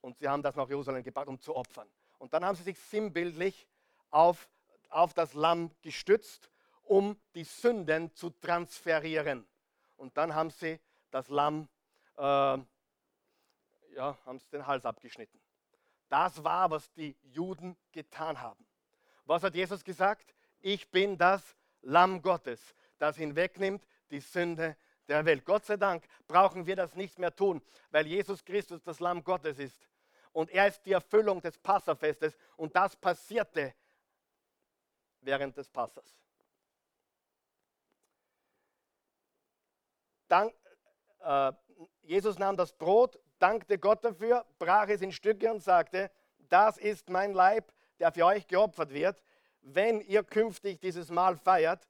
Und 0.00 0.18
sie 0.18 0.28
haben 0.28 0.42
das 0.42 0.54
nach 0.54 0.68
Jerusalem 0.68 1.02
gebracht, 1.02 1.28
um 1.28 1.40
zu 1.40 1.56
opfern. 1.56 1.88
Und 2.18 2.32
dann 2.32 2.44
haben 2.44 2.56
sie 2.56 2.62
sich 2.62 2.78
sinnbildlich 2.78 3.66
auf, 4.10 4.48
auf 4.88 5.14
das 5.14 5.34
Lamm 5.34 5.70
gestützt, 5.82 6.50
um 6.82 7.18
die 7.34 7.44
Sünden 7.44 8.14
zu 8.14 8.30
transferieren. 8.30 9.46
Und 9.96 10.16
dann 10.16 10.34
haben 10.34 10.50
sie 10.50 10.78
das 11.10 11.28
Lamm 11.28 11.68
äh, 12.16 12.58
ja, 13.98 14.16
haben 14.24 14.38
sie 14.38 14.48
den 14.50 14.66
Hals 14.66 14.86
abgeschnitten. 14.86 15.40
Das 16.08 16.42
war, 16.42 16.70
was 16.70 16.90
die 16.92 17.16
Juden 17.22 17.76
getan 17.92 18.40
haben. 18.40 18.64
Was 19.24 19.42
hat 19.42 19.54
Jesus 19.54 19.84
gesagt? 19.84 20.34
Ich 20.60 20.90
bin 20.90 21.18
das 21.18 21.42
Lamm 21.82 22.22
Gottes, 22.22 22.60
das 22.98 23.16
hinwegnimmt 23.16 23.86
die 24.10 24.20
Sünde 24.20 24.76
der 25.08 25.24
Welt. 25.24 25.44
Gott 25.44 25.64
sei 25.64 25.76
Dank 25.76 26.04
brauchen 26.26 26.66
wir 26.66 26.76
das 26.76 26.94
nicht 26.94 27.18
mehr 27.18 27.34
tun, 27.34 27.62
weil 27.90 28.06
Jesus 28.06 28.44
Christus 28.44 28.82
das 28.82 29.00
Lamm 29.00 29.24
Gottes 29.24 29.58
ist. 29.58 29.88
Und 30.32 30.50
er 30.50 30.68
ist 30.68 30.84
die 30.84 30.92
Erfüllung 30.92 31.40
des 31.40 31.58
Passafestes. 31.58 32.36
Und 32.56 32.76
das 32.76 32.94
passierte 32.94 33.74
während 35.20 35.56
des 35.56 35.68
Passas. 35.68 36.14
Dank, 40.28 40.54
äh, 41.20 41.52
Jesus 42.02 42.38
nahm 42.38 42.56
das 42.56 42.72
Brot, 42.72 43.18
dankte 43.38 43.78
Gott 43.78 44.04
dafür, 44.04 44.44
brach 44.58 44.88
es 44.88 45.00
in 45.00 45.12
Stücke 45.12 45.50
und 45.50 45.62
sagte, 45.62 46.10
das 46.38 46.76
ist 46.76 47.08
mein 47.08 47.32
Leib, 47.32 47.72
der 47.98 48.12
für 48.12 48.26
euch 48.26 48.46
geopfert 48.46 48.92
wird. 48.92 49.22
Wenn 49.62 50.00
ihr 50.02 50.22
künftig 50.22 50.80
dieses 50.80 51.10
Mahl 51.10 51.36
feiert 51.36 51.86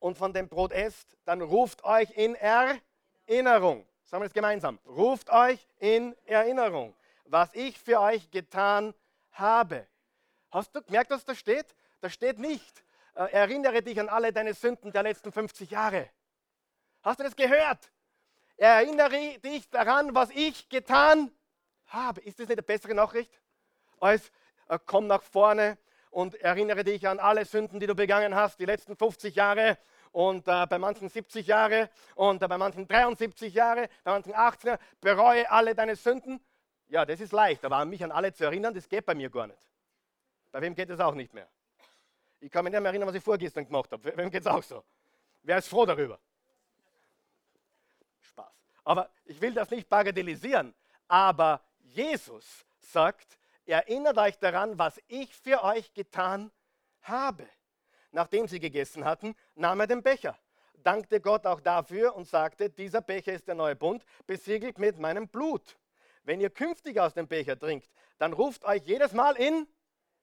und 0.00 0.18
von 0.18 0.32
dem 0.32 0.48
Brot 0.48 0.72
esst, 0.72 1.16
dann 1.24 1.40
ruft 1.40 1.84
euch 1.84 2.10
in 2.16 2.34
Erinnerung. 2.34 3.86
Sagen 4.04 4.22
wir 4.22 4.26
es 4.26 4.32
gemeinsam. 4.32 4.78
Ruft 4.86 5.30
euch 5.30 5.66
in 5.78 6.16
Erinnerung, 6.24 6.94
was 7.24 7.52
ich 7.54 7.78
für 7.78 8.00
euch 8.00 8.30
getan 8.30 8.94
habe. 9.32 9.86
Hast 10.50 10.74
du 10.74 10.82
gemerkt, 10.82 11.10
was 11.10 11.24
da 11.24 11.34
steht? 11.34 11.66
Da 12.00 12.08
steht 12.08 12.38
nicht, 12.38 12.84
äh, 13.14 13.30
erinnere 13.32 13.82
dich 13.82 13.98
an 14.00 14.08
alle 14.08 14.32
deine 14.32 14.54
Sünden 14.54 14.92
der 14.92 15.02
letzten 15.02 15.32
50 15.32 15.70
Jahre. 15.70 16.08
Hast 17.02 17.20
du 17.20 17.24
das 17.24 17.36
gehört? 17.36 17.90
Erinnere 18.56 19.38
dich 19.38 19.68
daran, 19.68 20.14
was 20.14 20.30
ich 20.30 20.68
getan 20.68 21.30
habe. 21.86 22.20
Ist 22.22 22.38
das 22.38 22.48
nicht 22.48 22.58
eine 22.58 22.62
bessere 22.62 22.94
Nachricht? 22.94 23.40
Als 24.00 24.30
äh, 24.68 24.78
komm 24.84 25.06
nach 25.06 25.22
vorne 25.22 25.78
und 26.10 26.34
erinnere 26.36 26.84
dich 26.84 27.06
an 27.06 27.18
alle 27.18 27.44
Sünden, 27.44 27.80
die 27.80 27.86
du 27.86 27.94
begangen 27.94 28.34
hast, 28.34 28.58
die 28.60 28.64
letzten 28.64 28.96
50 28.96 29.34
Jahre 29.34 29.78
und 30.12 30.48
äh, 30.48 30.66
bei 30.66 30.78
manchen 30.78 31.08
70 31.08 31.46
Jahre 31.46 31.90
und 32.14 32.42
äh, 32.42 32.48
bei 32.48 32.58
manchen 32.58 32.86
73 32.86 33.52
Jahre, 33.52 33.88
bei 34.04 34.12
manchen 34.12 34.34
18 34.34 34.68
Jahre. 34.68 34.80
Bereue 35.00 35.50
alle 35.50 35.74
deine 35.74 35.96
Sünden. 35.96 36.40
Ja, 36.88 37.04
das 37.04 37.20
ist 37.20 37.32
leicht, 37.32 37.64
aber 37.64 37.76
an 37.76 37.90
mich 37.90 38.02
an 38.02 38.10
alle 38.10 38.32
zu 38.32 38.44
erinnern, 38.44 38.74
das 38.74 38.88
geht 38.88 39.04
bei 39.04 39.14
mir 39.14 39.30
gar 39.30 39.46
nicht. 39.46 39.58
Bei 40.50 40.60
wem 40.60 40.74
geht 40.74 40.88
es 40.90 41.00
auch 41.00 41.14
nicht 41.14 41.34
mehr? 41.34 41.48
Ich 42.40 42.50
kann 42.50 42.64
mich 42.64 42.72
nicht 42.72 42.80
mehr 42.80 42.90
erinnern, 42.90 43.08
was 43.08 43.14
ich 43.14 43.22
vorgestern 43.22 43.66
gemacht 43.66 43.90
habe. 43.92 44.16
Wem 44.16 44.30
geht 44.30 44.40
es 44.40 44.46
auch 44.46 44.62
so? 44.62 44.82
Wer 45.42 45.58
ist 45.58 45.68
froh 45.68 45.84
darüber? 45.84 46.18
Aber 48.84 49.10
ich 49.26 49.38
will 49.38 49.52
das 49.52 49.70
nicht 49.70 49.86
bagatellisieren. 49.86 50.74
Aber 51.08 51.60
Jesus 51.80 52.64
sagt, 52.80 53.38
erinnert 53.68 54.18
euch 54.18 54.38
daran, 54.38 54.78
was 54.78 55.00
ich 55.08 55.34
für 55.34 55.62
euch 55.62 55.92
getan 55.92 56.50
habe. 57.02 57.46
Nachdem 58.10 58.48
sie 58.48 58.60
gegessen 58.60 59.04
hatten, 59.04 59.34
nahm 59.54 59.80
er 59.80 59.86
den 59.86 60.02
Becher, 60.02 60.38
dankte 60.82 61.20
Gott 61.20 61.46
auch 61.46 61.60
dafür 61.60 62.16
und 62.16 62.26
sagte, 62.26 62.70
dieser 62.70 63.02
Becher 63.02 63.32
ist 63.32 63.46
der 63.46 63.54
neue 63.54 63.76
Bund, 63.76 64.04
besiegelt 64.26 64.78
mit 64.78 64.98
meinem 64.98 65.28
Blut. 65.28 65.78
Wenn 66.24 66.40
ihr 66.40 66.50
künftig 66.50 66.98
aus 67.00 67.14
dem 67.14 67.28
Becher 67.28 67.58
trinkt, 67.58 67.90
dann 68.18 68.32
ruft 68.32 68.64
euch 68.64 68.82
jedes 68.84 69.12
Mal 69.12 69.36
in 69.36 69.66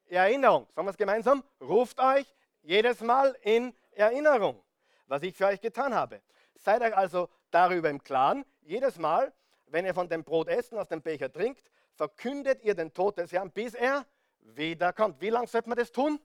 Erinnerung. 0.08 0.68
Sagen 0.76 0.88
wir 0.88 0.92
es 0.92 0.98
gemeinsam? 0.98 1.44
Ruft 1.62 2.00
euch 2.00 2.26
jedes 2.62 3.02
Mal 3.02 3.36
in 3.42 3.76
Erinnerung, 3.92 4.62
was 5.08 5.24
ich 5.24 5.36
für 5.36 5.48
euch 5.48 5.62
getan 5.62 5.94
habe. 5.94 6.22
Seid 6.56 6.82
euch 6.82 6.96
also 6.96 7.30
darüber 7.52 7.90
im 7.90 8.04
Klaren, 8.04 8.46
jedes 8.62 8.98
Mal, 8.98 9.34
wenn 9.68 9.86
ihr 9.86 9.94
von 9.94 10.10
dem 10.10 10.24
Brot 10.24 10.48
essen, 10.48 10.78
aus 10.78 10.88
dem 10.88 11.02
Becher 11.02 11.32
trinkt, 11.32 11.72
verkündet 11.96 12.64
ihr 12.64 12.76
den 12.76 12.94
Tod 12.94 13.18
des 13.18 13.32
Herrn, 13.32 13.52
bis 13.52 13.74
er 13.74 14.06
wiederkommt. 14.40 15.20
Wie 15.22 15.30
lange 15.30 15.48
sollte 15.48 15.70
man 15.70 15.78
das 15.78 15.92
tun? 15.92 16.20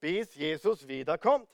Bis 0.00 0.34
Jesus 0.34 0.86
wiederkommt. 0.86 1.48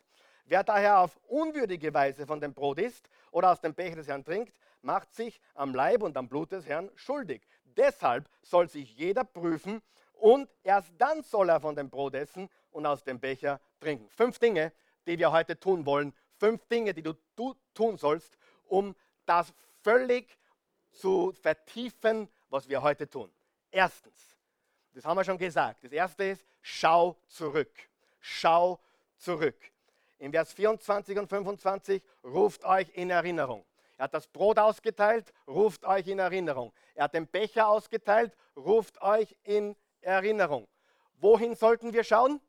Wer 0.46 0.62
daher 0.62 1.00
auf 1.00 1.18
unwürdige 1.28 1.94
Weise 1.94 2.26
von 2.26 2.40
dem 2.40 2.52
Brot 2.52 2.78
isst 2.78 3.08
oder 3.30 3.50
aus 3.52 3.60
dem 3.60 3.74
Becher 3.74 3.96
des 3.96 4.08
Herrn 4.08 4.24
trinkt, 4.24 4.54
macht 4.82 5.14
sich 5.14 5.40
am 5.54 5.74
Leib 5.74 6.02
und 6.02 6.16
am 6.16 6.28
Blut 6.28 6.52
des 6.52 6.66
Herrn 6.66 6.90
schuldig. 6.94 7.46
Deshalb 7.64 8.28
soll 8.42 8.68
sich 8.68 8.94
jeder 8.96 9.24
prüfen 9.24 9.80
und 10.12 10.48
erst 10.62 10.92
dann 10.98 11.22
soll 11.22 11.48
er 11.48 11.60
von 11.60 11.74
dem 11.74 11.88
Brot 11.88 12.14
essen 12.14 12.50
und 12.70 12.84
aus 12.84 13.04
dem 13.04 13.18
Becher 13.18 13.60
trinken. 13.80 14.08
Fünf 14.10 14.38
Dinge, 14.38 14.72
die 15.06 15.18
wir 15.18 15.32
heute 15.32 15.58
tun 15.58 15.86
wollen. 15.86 16.12
Fünf 16.36 16.66
Dinge, 16.66 16.92
die 16.92 17.02
du 17.02 17.14
tun 17.72 17.96
sollst, 17.96 18.36
um 18.66 18.94
das 19.24 19.54
völlig 19.82 20.38
zu 20.92 21.32
vertiefen, 21.32 22.28
was 22.50 22.68
wir 22.68 22.82
heute 22.82 23.08
tun. 23.08 23.30
Erstens, 23.74 24.38
das 24.92 25.04
haben 25.04 25.16
wir 25.16 25.24
schon 25.24 25.36
gesagt. 25.36 25.82
Das 25.82 25.90
erste 25.90 26.22
ist, 26.22 26.46
schau 26.62 27.16
zurück. 27.26 27.72
Schau 28.20 28.78
zurück. 29.16 29.56
In 30.18 30.30
Vers 30.30 30.52
24 30.52 31.18
und 31.18 31.28
25 31.28 32.00
ruft 32.22 32.64
euch 32.64 32.88
in 32.94 33.10
Erinnerung. 33.10 33.64
Er 33.96 34.04
hat 34.04 34.14
das 34.14 34.28
Brot 34.28 34.60
ausgeteilt, 34.60 35.32
ruft 35.48 35.84
euch 35.84 36.06
in 36.06 36.20
Erinnerung. 36.20 36.72
Er 36.94 37.04
hat 37.04 37.14
den 37.14 37.26
Becher 37.26 37.66
ausgeteilt, 37.66 38.36
ruft 38.54 39.02
euch 39.02 39.36
in 39.42 39.74
Erinnerung. 40.02 40.68
Wohin 41.14 41.56
sollten 41.56 41.92
wir 41.92 42.04
schauen? 42.04 42.40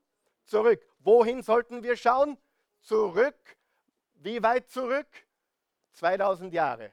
Zurück. 0.43 0.85
Wohin 0.99 1.41
sollten 1.41 1.81
wir 1.81 1.97
schauen? 1.97 2.37
Zurück. 2.81 3.57
Wie 4.13 4.43
weit 4.43 4.69
zurück? 4.69 5.07
2000 5.93 6.53
Jahre. 6.53 6.91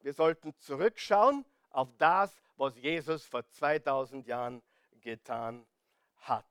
Wir 0.00 0.14
sollten 0.14 0.56
zurückschauen 0.56 1.44
auf 1.68 1.90
das, 1.98 2.43
was 2.56 2.76
Jesus 2.76 3.24
vor 3.24 3.46
2000 3.48 4.26
Jahren 4.26 4.62
getan 5.00 5.66
hat. 6.18 6.46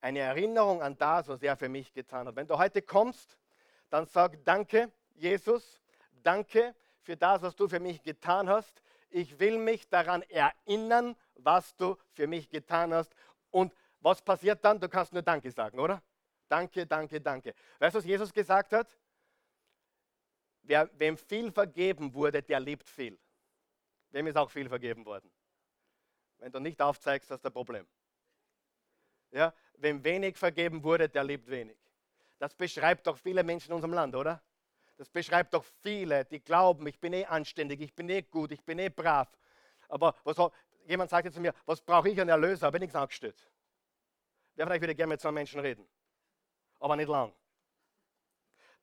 Eine 0.00 0.20
Erinnerung 0.20 0.82
an 0.82 0.96
das, 0.96 1.28
was 1.28 1.42
er 1.42 1.56
für 1.56 1.68
mich 1.68 1.92
getan 1.92 2.26
hat. 2.26 2.36
Wenn 2.36 2.46
du 2.46 2.58
heute 2.58 2.82
kommst, 2.82 3.38
dann 3.90 4.06
sag 4.06 4.44
danke, 4.44 4.92
Jesus, 5.14 5.82
danke 6.22 6.74
für 7.02 7.16
das, 7.16 7.42
was 7.42 7.56
du 7.56 7.68
für 7.68 7.80
mich 7.80 8.02
getan 8.02 8.48
hast. 8.48 8.82
Ich 9.10 9.38
will 9.38 9.58
mich 9.58 9.88
daran 9.88 10.22
erinnern, 10.22 11.16
was 11.34 11.74
du 11.76 11.96
für 12.12 12.26
mich 12.26 12.50
getan 12.50 12.92
hast. 12.92 13.14
Und 13.50 13.72
was 14.00 14.20
passiert 14.22 14.64
dann? 14.64 14.78
Du 14.80 14.88
kannst 14.88 15.12
nur 15.12 15.22
Danke 15.22 15.50
sagen, 15.50 15.78
oder? 15.78 16.02
Danke, 16.48 16.86
danke, 16.86 17.20
danke. 17.20 17.54
Weißt 17.78 17.94
du, 17.94 17.98
was 17.98 18.04
Jesus 18.04 18.32
gesagt 18.32 18.72
hat? 18.72 18.96
Wer, 20.62 20.90
wem 20.98 21.16
viel 21.16 21.50
vergeben 21.50 22.12
wurde, 22.12 22.42
der 22.42 22.60
liebt 22.60 22.88
viel. 22.88 23.18
Wem 24.16 24.28
ist 24.28 24.38
auch 24.38 24.50
viel 24.50 24.66
vergeben 24.66 25.04
worden? 25.04 25.30
Wenn 26.38 26.50
du 26.50 26.58
nicht 26.58 26.80
aufzeigst, 26.80 27.30
hast 27.30 27.44
du 27.44 27.50
ein 27.50 27.52
Problem. 27.52 27.86
Ja, 29.30 29.52
wem 29.74 30.02
wenig 30.04 30.38
vergeben 30.38 30.82
wurde, 30.82 31.06
der 31.06 31.22
liebt 31.22 31.50
wenig. 31.50 31.76
Das 32.38 32.54
beschreibt 32.54 33.06
doch 33.06 33.18
viele 33.18 33.42
Menschen 33.42 33.72
in 33.72 33.74
unserem 33.74 33.92
Land, 33.92 34.16
oder? 34.16 34.42
Das 34.96 35.10
beschreibt 35.10 35.52
doch 35.52 35.66
viele, 35.82 36.24
die 36.24 36.40
glauben, 36.40 36.86
ich 36.86 36.98
bin 36.98 37.12
eh 37.12 37.26
anständig, 37.26 37.82
ich 37.82 37.94
bin 37.94 38.08
eh 38.08 38.22
gut, 38.22 38.52
ich 38.52 38.64
bin 38.64 38.78
eh 38.78 38.88
brav. 38.88 39.28
Aber 39.86 40.14
was, 40.24 40.38
jemand 40.86 41.10
sagt 41.10 41.26
jetzt 41.26 41.34
zu 41.34 41.40
mir, 41.42 41.52
was 41.66 41.82
brauche 41.82 42.08
ich 42.08 42.18
einen 42.18 42.30
Erlöser? 42.30 42.72
Ich 42.72 42.80
nichts 42.80 42.96
angestellt. 42.96 43.36
Wer 44.54 44.64
vielleicht 44.64 44.80
würde 44.80 44.94
gerne 44.94 45.12
mit 45.12 45.20
so 45.20 45.28
einem 45.28 45.34
Menschen 45.34 45.60
reden? 45.60 45.86
Aber 46.80 46.96
nicht 46.96 47.08
lang. 47.08 47.34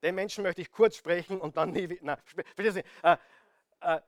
Den 0.04 0.14
Menschen 0.14 0.44
möchte 0.44 0.62
ich 0.62 0.70
kurz 0.70 0.98
sprechen 0.98 1.42
und 1.42 1.58
dann 1.58 1.72
nie 1.72 1.90
wieder. 1.90 2.20
Äh, 2.58 2.84
äh, 3.02 3.18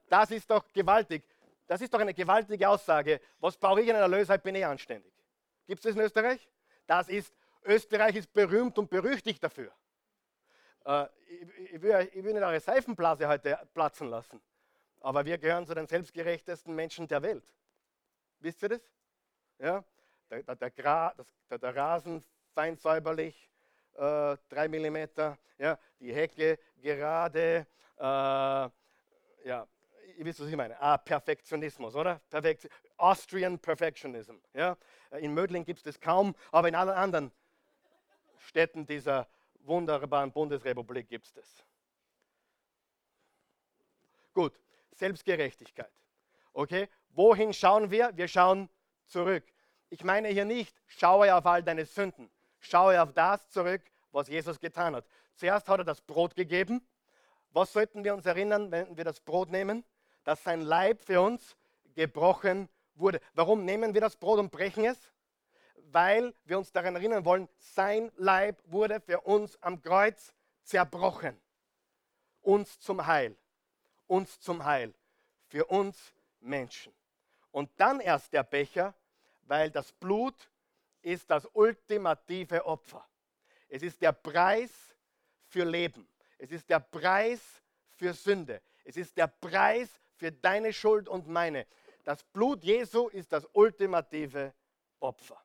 das 0.10 0.32
ist 0.32 0.50
doch 0.50 0.72
gewaltig. 0.72 1.24
Das 1.68 1.82
ist 1.82 1.94
doch 1.94 2.00
eine 2.00 2.14
gewaltige 2.14 2.70
Aussage. 2.70 3.20
Was 3.40 3.58
brauche 3.58 3.82
ich 3.82 3.90
einen 3.90 4.00
Erlöser? 4.00 4.36
Ich 4.36 4.42
bin 4.42 4.56
eh 4.56 4.64
anständig. 4.64 5.14
Gibt 5.68 5.80
es 5.80 5.84
das 5.84 5.96
in 5.96 6.02
Österreich? 6.02 6.48
Das 6.86 7.10
ist, 7.10 7.34
Österreich 7.64 8.16
ist 8.16 8.32
berühmt 8.32 8.78
und 8.78 8.90
berüchtigt 8.90 9.44
dafür. 9.44 9.72
Äh, 10.86 11.08
ich, 11.28 11.74
ich, 11.74 11.82
will, 11.82 12.10
ich 12.14 12.24
will 12.24 12.34
nicht 12.34 12.44
eure 12.44 12.60
Seifenblase 12.60 13.28
heute 13.28 13.60
platzen 13.74 14.10
lassen, 14.10 14.40
aber 15.02 15.26
wir 15.26 15.38
gehören 15.38 15.66
zu 15.66 15.74
den 15.74 15.88
selbstgerechtesten 15.88 16.74
Menschen 16.76 17.08
der 17.08 17.24
Welt. 17.24 17.44
Wisst 18.40 18.62
ihr 18.62 18.70
das? 18.70 18.82
Ja? 19.58 19.84
Der, 20.30 20.44
der, 20.44 20.56
der, 20.56 20.72
Gra, 20.72 21.14
das, 21.18 21.28
der, 21.50 21.58
der 21.58 21.76
Rasen 21.76 22.24
fein 22.54 22.78
säuberlich, 22.78 23.50
äh, 23.96 24.38
3 24.50 24.68
mm, 24.68 25.08
ja? 25.58 25.80
die 26.00 26.14
Hecke 26.14 26.60
gerade, 26.82 27.66
äh, 27.98 28.70
ja, 29.46 29.68
ihr 30.18 30.26
wisst, 30.26 30.40
was 30.40 30.48
ich 30.48 30.56
meine. 30.56 30.80
Ah, 30.82 30.98
Perfektionismus, 30.98 31.96
oder? 31.96 32.20
Perfekt, 32.30 32.68
Austrian 32.98 33.60
Perfectionism. 33.60 34.36
Ja? 34.54 34.76
In 35.20 35.34
Mödling 35.34 35.64
gibt 35.64 35.78
es 35.80 35.84
das 35.84 36.02
kaum, 36.02 36.36
aber 36.52 36.68
in 36.68 36.76
allen 36.76 36.90
anderen 36.90 37.32
Städten 38.38 38.86
dieser 38.86 39.28
wunderbaren 39.60 40.32
Bundesrepublik 40.32 41.08
gibt 41.08 41.26
es 41.26 41.34
das. 41.34 41.66
Gut, 44.34 44.60
Selbstgerechtigkeit. 44.92 45.92
Okay, 46.54 46.90
wohin 47.10 47.54
schauen 47.54 47.92
wir? 47.92 48.12
Wir 48.16 48.28
schauen 48.28 48.70
zurück. 49.06 49.44
Ich 49.90 50.04
meine 50.04 50.30
hier 50.30 50.46
nicht, 50.46 50.76
schaue 50.88 51.34
auf 51.34 51.46
all 51.46 51.64
deine 51.64 51.86
Sünden. 51.86 52.30
Schaue 52.60 53.02
auf 53.02 53.14
das 53.14 53.48
zurück, 53.50 53.84
was 54.12 54.28
Jesus 54.28 54.60
getan 54.60 54.96
hat. 54.96 55.06
Zuerst 55.36 55.68
hat 55.70 55.80
er 55.80 55.84
das 55.84 56.02
Brot 56.02 56.36
gegeben. 56.36 56.86
Was 57.56 57.74
sollten 57.74 58.04
wir 58.04 58.14
uns 58.14 58.26
erinnern, 58.26 58.70
wenn 58.70 58.96
wir 58.96 59.04
das 59.04 59.20
Brot 59.20 59.50
nehmen? 59.50 59.84
Dass 60.24 60.44
sein 60.44 60.62
Leib 60.62 61.02
für 61.02 61.22
uns 61.22 61.56
gebrochen 61.96 62.70
wurde. 62.96 63.20
Warum 63.34 63.66
nehmen 63.66 63.94
wir 63.94 64.02
das 64.02 64.16
Brot 64.16 64.40
und 64.40 64.52
brechen 64.52 64.86
es? 64.86 65.12
weil 65.96 66.34
wir 66.44 66.58
uns 66.58 66.74
daran 66.74 66.98
erinnern 66.98 67.24
wollen, 67.24 67.48
sein 67.58 68.12
Leib 68.18 68.62
wurde 68.66 69.00
für 69.00 69.22
uns 69.22 69.58
am 69.62 69.82
Kreuz 69.82 70.34
zerbrochen. 70.62 71.40
Uns 72.42 72.82
zum 72.82 73.08
Heil. 73.08 73.38
Uns 74.06 74.38
zum 74.42 74.66
Heil. 74.66 74.94
Für 75.48 75.66
uns 75.68 76.14
Menschen. 76.42 76.94
Und 77.52 77.70
dann 77.78 78.02
erst 78.02 78.34
der 78.34 78.44
Becher, 78.44 78.94
weil 79.44 79.72
das 79.72 79.94
Blut 79.94 80.50
ist 81.02 81.30
das 81.32 81.48
ultimative 81.54 82.66
Opfer. 82.66 83.08
Es 83.70 83.82
ist 83.82 84.02
der 84.02 84.12
Preis 84.12 84.98
für 85.48 85.64
Leben. 85.64 86.06
Es 86.38 86.52
ist 86.52 86.70
der 86.70 86.80
Preis 86.80 87.42
für 87.96 88.14
Sünde. 88.14 88.62
Es 88.84 88.98
ist 88.98 89.18
der 89.18 89.28
Preis 89.28 89.90
für 90.16 90.32
deine 90.32 90.74
Schuld 90.74 91.08
und 91.10 91.28
meine. 91.28 91.66
Das 92.04 92.24
Blut 92.24 92.64
Jesu 92.64 93.08
ist 93.08 93.32
das 93.32 93.48
ultimative 93.54 94.54
Opfer. 95.00 95.42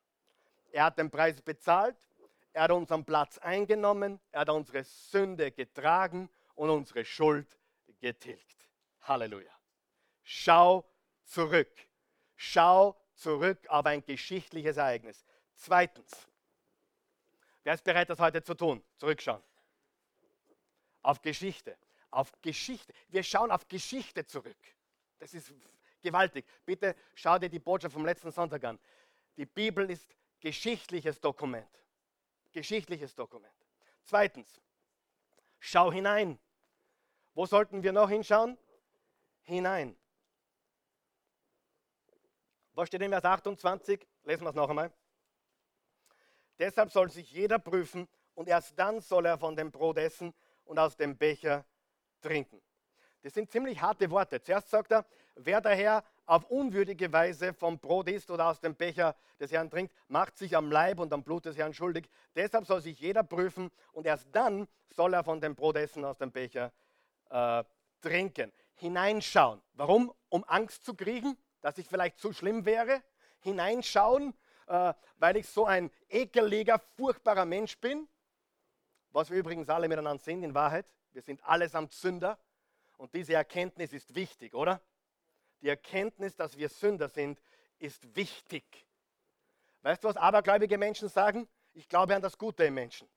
Er 0.72 0.84
hat 0.84 0.98
den 0.98 1.10
Preis 1.10 1.40
bezahlt, 1.40 1.96
er 2.52 2.64
hat 2.64 2.70
unseren 2.70 3.04
Platz 3.04 3.38
eingenommen, 3.38 4.20
er 4.30 4.42
hat 4.42 4.50
unsere 4.50 4.84
Sünde 4.84 5.50
getragen 5.52 6.28
und 6.54 6.70
unsere 6.70 7.04
Schuld 7.04 7.58
getilgt. 8.00 8.68
Halleluja. 9.02 9.52
Schau 10.22 10.84
zurück. 11.24 11.88
Schau 12.36 12.96
zurück 13.14 13.66
auf 13.68 13.86
ein 13.86 14.04
geschichtliches 14.04 14.76
Ereignis. 14.76 15.24
Zweitens, 15.54 16.28
wer 17.62 17.74
ist 17.74 17.84
bereit, 17.84 18.10
das 18.10 18.18
heute 18.18 18.42
zu 18.42 18.54
tun? 18.54 18.82
Zurückschauen. 18.96 19.42
Auf 21.02 21.22
Geschichte. 21.22 21.76
Auf 22.10 22.32
Geschichte. 22.42 22.92
Wir 23.08 23.22
schauen 23.22 23.50
auf 23.50 23.68
Geschichte 23.68 24.24
zurück. 24.26 24.56
Das 25.18 25.34
ist 25.34 25.52
gewaltig. 26.00 26.46
Bitte 26.64 26.96
schau 27.14 27.38
dir 27.38 27.48
die 27.48 27.58
Botschaft 27.58 27.92
vom 27.92 28.04
letzten 28.04 28.30
Sonntag 28.30 28.64
an. 28.64 28.78
Die 29.36 29.46
Bibel 29.46 29.88
ist 29.90 30.08
geschichtliches 30.40 31.20
Dokument. 31.20 31.68
Geschichtliches 32.52 33.14
Dokument. 33.14 33.54
Zweitens, 34.02 34.60
schau 35.60 35.92
hinein. 35.92 36.38
Wo 37.34 37.46
sollten 37.46 37.82
wir 37.82 37.92
noch 37.92 38.08
hinschauen? 38.08 38.58
Hinein. 39.42 39.96
Was 42.72 42.88
steht 42.88 43.02
in 43.02 43.10
Vers 43.10 43.24
28? 43.24 44.06
Lesen 44.24 44.44
wir 44.44 44.50
es 44.50 44.54
noch 44.56 44.68
einmal. 44.68 44.92
Deshalb 46.58 46.90
soll 46.90 47.10
sich 47.10 47.30
jeder 47.30 47.58
prüfen 47.58 48.08
und 48.34 48.48
erst 48.48 48.78
dann 48.78 49.00
soll 49.00 49.26
er 49.26 49.38
von 49.38 49.56
dem 49.56 49.70
Brot 49.70 49.98
essen 49.98 50.34
und 50.70 50.78
aus 50.78 50.96
dem 50.96 51.16
Becher 51.16 51.64
trinken. 52.22 52.62
Das 53.22 53.34
sind 53.34 53.50
ziemlich 53.50 53.82
harte 53.82 54.08
Worte. 54.08 54.40
Zuerst 54.40 54.70
sagt 54.70 54.92
er, 54.92 55.04
wer 55.34 55.60
daher 55.60 56.04
auf 56.26 56.44
unwürdige 56.44 57.12
Weise 57.12 57.52
vom 57.52 57.80
Brot 57.80 58.08
isst 58.08 58.30
oder 58.30 58.46
aus 58.46 58.60
dem 58.60 58.76
Becher 58.76 59.16
des 59.40 59.50
Herrn 59.50 59.68
trinkt, 59.68 59.92
macht 60.06 60.38
sich 60.38 60.56
am 60.56 60.70
Leib 60.70 61.00
und 61.00 61.12
am 61.12 61.24
Blut 61.24 61.44
des 61.44 61.58
Herrn 61.58 61.74
schuldig. 61.74 62.08
Deshalb 62.36 62.66
soll 62.66 62.80
sich 62.80 63.00
jeder 63.00 63.24
prüfen 63.24 63.72
und 63.90 64.06
erst 64.06 64.28
dann 64.30 64.68
soll 64.90 65.12
er 65.12 65.24
von 65.24 65.40
dem 65.40 65.56
Brot 65.56 65.74
essen, 65.74 66.04
aus 66.04 66.18
dem 66.18 66.30
Becher 66.30 66.70
äh, 67.30 67.64
trinken. 68.00 68.52
Hineinschauen. 68.74 69.60
Warum? 69.72 70.14
Um 70.28 70.44
Angst 70.46 70.84
zu 70.84 70.94
kriegen, 70.94 71.36
dass 71.62 71.78
ich 71.78 71.88
vielleicht 71.88 72.20
zu 72.20 72.32
schlimm 72.32 72.64
wäre. 72.64 73.02
Hineinschauen, 73.40 74.34
äh, 74.68 74.94
weil 75.18 75.36
ich 75.36 75.48
so 75.48 75.66
ein 75.66 75.90
ekeliger, 76.08 76.78
furchtbarer 76.96 77.44
Mensch 77.44 77.76
bin. 77.78 78.08
Was 79.12 79.30
wir 79.30 79.38
übrigens 79.38 79.68
alle 79.68 79.88
miteinander 79.88 80.22
sind 80.22 80.42
in 80.42 80.54
Wahrheit. 80.54 80.86
Wir 81.12 81.22
sind 81.22 81.42
allesamt 81.44 81.92
Sünder. 81.92 82.38
Und 82.96 83.14
diese 83.14 83.34
Erkenntnis 83.34 83.92
ist 83.92 84.14
wichtig, 84.14 84.54
oder? 84.54 84.80
Die 85.62 85.68
Erkenntnis, 85.68 86.36
dass 86.36 86.56
wir 86.56 86.68
Sünder 86.68 87.08
sind, 87.08 87.40
ist 87.78 88.14
wichtig. 88.14 88.86
Weißt 89.82 90.04
du, 90.04 90.08
was 90.08 90.16
abergläubige 90.16 90.78
Menschen 90.78 91.08
sagen? 91.08 91.48
Ich 91.72 91.88
glaube 91.88 92.14
an 92.14 92.22
das 92.22 92.36
Gute 92.36 92.64
im 92.64 92.74
Menschen. 92.74 93.08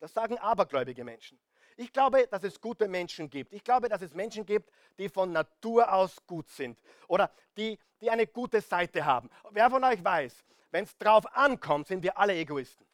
Das 0.00 0.12
sagen 0.12 0.38
abergläubige 0.38 1.04
Menschen. 1.04 1.38
Ich 1.76 1.92
glaube, 1.92 2.26
dass 2.28 2.44
es 2.44 2.60
gute 2.60 2.88
Menschen 2.88 3.28
gibt. 3.28 3.52
Ich 3.52 3.64
glaube, 3.64 3.88
dass 3.88 4.02
es 4.02 4.14
Menschen 4.14 4.46
gibt, 4.46 4.70
die 4.98 5.08
von 5.08 5.32
Natur 5.32 5.92
aus 5.92 6.24
gut 6.26 6.48
sind 6.48 6.80
oder 7.08 7.30
die, 7.56 7.78
die 8.00 8.10
eine 8.10 8.26
gute 8.26 8.60
Seite 8.60 9.04
haben. 9.04 9.28
Wer 9.50 9.70
von 9.70 9.82
euch 9.82 10.02
weiß, 10.02 10.44
wenn 10.70 10.84
es 10.84 10.96
drauf 10.98 11.24
ankommt, 11.36 11.88
sind 11.88 12.02
wir 12.02 12.16
alle 12.16 12.34
Egoisten. 12.34 12.86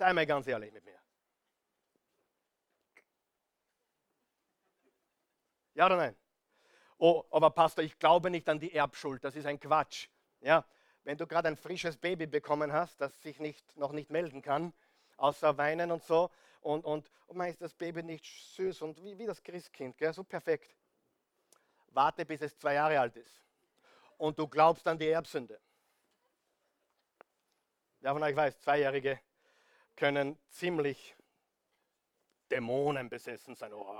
Sei 0.00 0.14
mal 0.14 0.24
ganz 0.24 0.46
ehrlich 0.46 0.72
mit 0.72 0.82
mir. 0.82 0.98
Ja 5.74 5.84
oder 5.84 5.96
nein? 5.98 6.16
oh, 6.96 7.24
aber 7.30 7.50
Pastor, 7.50 7.84
ich 7.84 7.98
glaube 7.98 8.30
nicht 8.30 8.48
an 8.48 8.58
die 8.58 8.72
Erbschuld, 8.72 9.22
das 9.22 9.36
ist 9.36 9.44
ein 9.44 9.60
Quatsch. 9.60 10.08
Ja, 10.40 10.64
wenn 11.04 11.18
du 11.18 11.26
gerade 11.26 11.48
ein 11.48 11.56
frisches 11.58 11.98
Baby 11.98 12.26
bekommen 12.26 12.72
hast, 12.72 12.98
das 13.02 13.20
sich 13.20 13.40
nicht, 13.40 13.76
noch 13.76 13.92
nicht 13.92 14.08
melden 14.08 14.40
kann, 14.40 14.72
außer 15.18 15.58
weinen 15.58 15.90
und 15.90 16.02
so, 16.02 16.30
und, 16.62 16.82
und, 16.86 17.10
und 17.26 17.36
meinst 17.36 17.60
das 17.60 17.74
Baby 17.74 18.02
nicht 18.02 18.24
süß 18.54 18.80
und 18.80 19.04
wie, 19.04 19.18
wie 19.18 19.26
das 19.26 19.42
Christkind, 19.42 19.98
gell, 19.98 20.14
so 20.14 20.24
perfekt. 20.24 20.74
Warte, 21.88 22.24
bis 22.24 22.40
es 22.40 22.56
zwei 22.56 22.72
Jahre 22.72 22.98
alt 22.98 23.18
ist. 23.18 23.44
Und 24.16 24.38
du 24.38 24.48
glaubst 24.48 24.88
an 24.88 24.98
die 24.98 25.08
Erbsünde. 25.08 25.60
Wer 28.00 28.14
von 28.14 28.22
euch 28.22 28.34
weiß, 28.34 28.58
Zweijährige 28.62 29.20
können 30.00 30.38
ziemlich 30.48 31.14
Dämonen 32.50 33.10
besessen 33.10 33.54
sein. 33.54 33.72
Oh, 33.74 33.94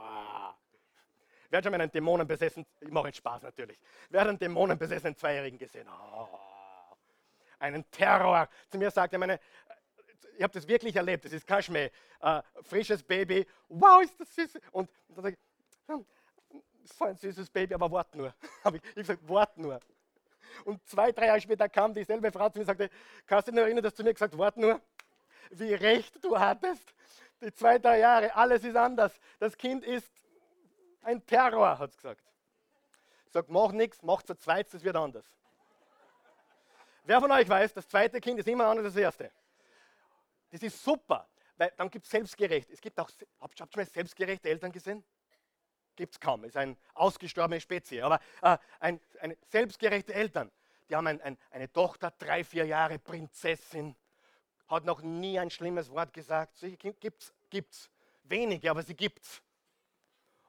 Wer 1.51 1.59
hat 1.59 1.65
schon 1.65 1.73
mal 1.73 1.81
einen 1.81 1.93
dämonenbesessenen, 1.93 2.65
ich 2.81 2.91
mache 2.91 3.09
jetzt 3.09 3.19
Spaß 3.19 3.43
natürlich, 3.43 3.79
wer 4.09 4.23
hat 4.23 4.29
einen 4.29 4.39
dämonenbesessenen 4.39 5.17
Zweijährigen 5.17 5.59
gesehen? 5.59 5.89
Oh, 5.89 6.29
einen 7.59 7.89
Terror. 7.91 8.49
Zu 8.71 8.79
mir 8.79 8.91
sagt 8.91 9.13
er, 9.13 9.19
meine, 9.19 9.39
ich 10.37 10.43
habe 10.43 10.53
das 10.53 10.67
wirklich 10.67 10.97
erlebt, 10.97 11.25
das 11.25 11.33
ist 11.33 11.47
kein 11.47 11.63
Schmäh. 11.63 11.91
Äh, 12.21 12.43
frisches 12.63 13.03
Baby, 13.03 13.47
wow, 13.69 14.01
ist 14.03 14.19
das 14.19 14.35
süß. 14.35 14.59
Und, 14.71 14.89
dann 15.09 15.25
sage 15.25 15.37
ich, 15.37 15.89
hm, 15.89 16.07
so 16.85 17.05
ein 17.05 17.17
süßes 17.17 17.51
Baby, 17.51 17.75
aber 17.75 17.91
wart 17.91 18.15
nur. 18.15 18.33
ich, 18.65 18.75
ich 18.75 18.95
gesagt, 18.95 19.29
wart 19.29 19.59
nur. 19.59 19.81
Und 20.65 20.87
zwei, 20.89 21.13
drei 21.13 21.27
Jahre 21.27 21.41
später 21.41 21.69
kam 21.69 21.93
dieselbe 21.93 22.33
Frau 22.33 22.49
zu 22.49 22.59
mir 22.59 22.63
und 22.63 22.67
sagte, 22.67 22.91
kannst 23.27 23.49
du 23.49 23.53
dich 23.53 23.59
noch 23.59 23.65
erinnern, 23.65 23.83
dass 23.83 23.95
du 23.95 24.05
mir 24.05 24.15
gesagt 24.15 24.39
wart 24.39 24.57
nur? 24.57 24.81
Wie 25.51 25.75
recht 25.75 26.23
du 26.25 26.39
hattest. 26.39 26.95
Die 27.41 27.53
zwei, 27.55 27.79
drei 27.79 28.01
Jahre, 28.01 28.35
alles 28.35 28.65
ist 28.65 28.77
anders. 28.77 29.13
Das 29.39 29.57
Kind 29.57 29.85
ist 29.85 30.11
ein 31.03 31.25
Terror, 31.25 31.79
hat 31.79 31.91
es 31.91 31.97
gesagt. 31.97 32.23
Sagt, 33.31 33.49
mach 33.49 33.73
nichts, 33.73 34.03
mach 34.03 34.23
zu 34.23 34.35
zweit, 34.35 34.73
das 34.73 34.83
wird 34.85 34.97
anders. 34.97 35.25
Wer 37.05 37.21
von 37.21 37.31
euch 37.31 37.49
weiß, 37.49 37.73
das 37.73 37.89
zweite 37.89 38.21
Kind 38.21 38.39
ist 38.41 38.49
immer 38.49 38.67
anders 38.67 38.85
als 38.85 38.95
das 38.95 39.03
erste? 39.03 39.33
Das 40.51 40.63
ist 40.63 40.83
super, 40.83 41.29
weil 41.57 41.73
dann 41.77 41.91
gibt 41.91 42.05
es 42.05 42.11
selbstgerecht. 42.11 42.71
Es 42.71 42.81
gibt 42.81 42.99
auch, 42.99 43.11
habt 43.41 43.61
ihr 43.61 43.69
mal 43.75 43.87
selbstgerechte 43.87 44.49
Eltern 44.49 44.73
gesehen? 44.73 45.05
Gibt 45.97 46.15
es 46.15 46.21
kaum, 46.21 46.45
ist 46.45 46.57
eine 46.57 46.77
ausgestorbene 46.95 47.61
Spezie. 47.61 48.03
Aber 48.03 48.21
äh, 48.43 48.59
ein, 48.81 49.01
eine 49.21 49.37
selbstgerechte 49.49 50.13
Eltern, 50.13 50.51
die 50.89 50.97
haben 50.97 51.07
ein, 51.07 51.21
ein, 51.21 51.39
eine 51.51 51.73
Tochter, 51.73 52.11
drei, 52.11 52.45
vier 52.45 52.67
Jahre, 52.67 52.99
Prinzessin, 52.99 53.95
hat 54.71 54.85
noch 54.85 55.03
nie 55.03 55.39
ein 55.39 55.51
schlimmes 55.51 55.91
Wort 55.91 56.13
gesagt. 56.13 56.57
Sie 56.57 56.77
gibt's, 56.77 57.35
gibt's. 57.51 57.91
Wenige, 58.23 58.71
aber 58.71 58.83
sie 58.83 58.95
gibt's. 58.95 59.43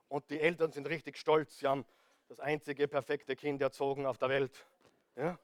Und 0.07 0.29
die 0.29 0.39
Eltern 0.39 0.71
sind 0.71 0.87
richtig 0.87 1.17
stolz. 1.17 1.57
Sie 1.57 1.67
haben 1.67 1.85
das 2.27 2.39
einzige 2.39 2.87
perfekte 2.87 3.35
Kind 3.35 3.61
erzogen 3.61 4.05
auf 4.05 4.19
der 4.19 4.29
Welt. 4.29 4.65
Ja? 5.15 5.39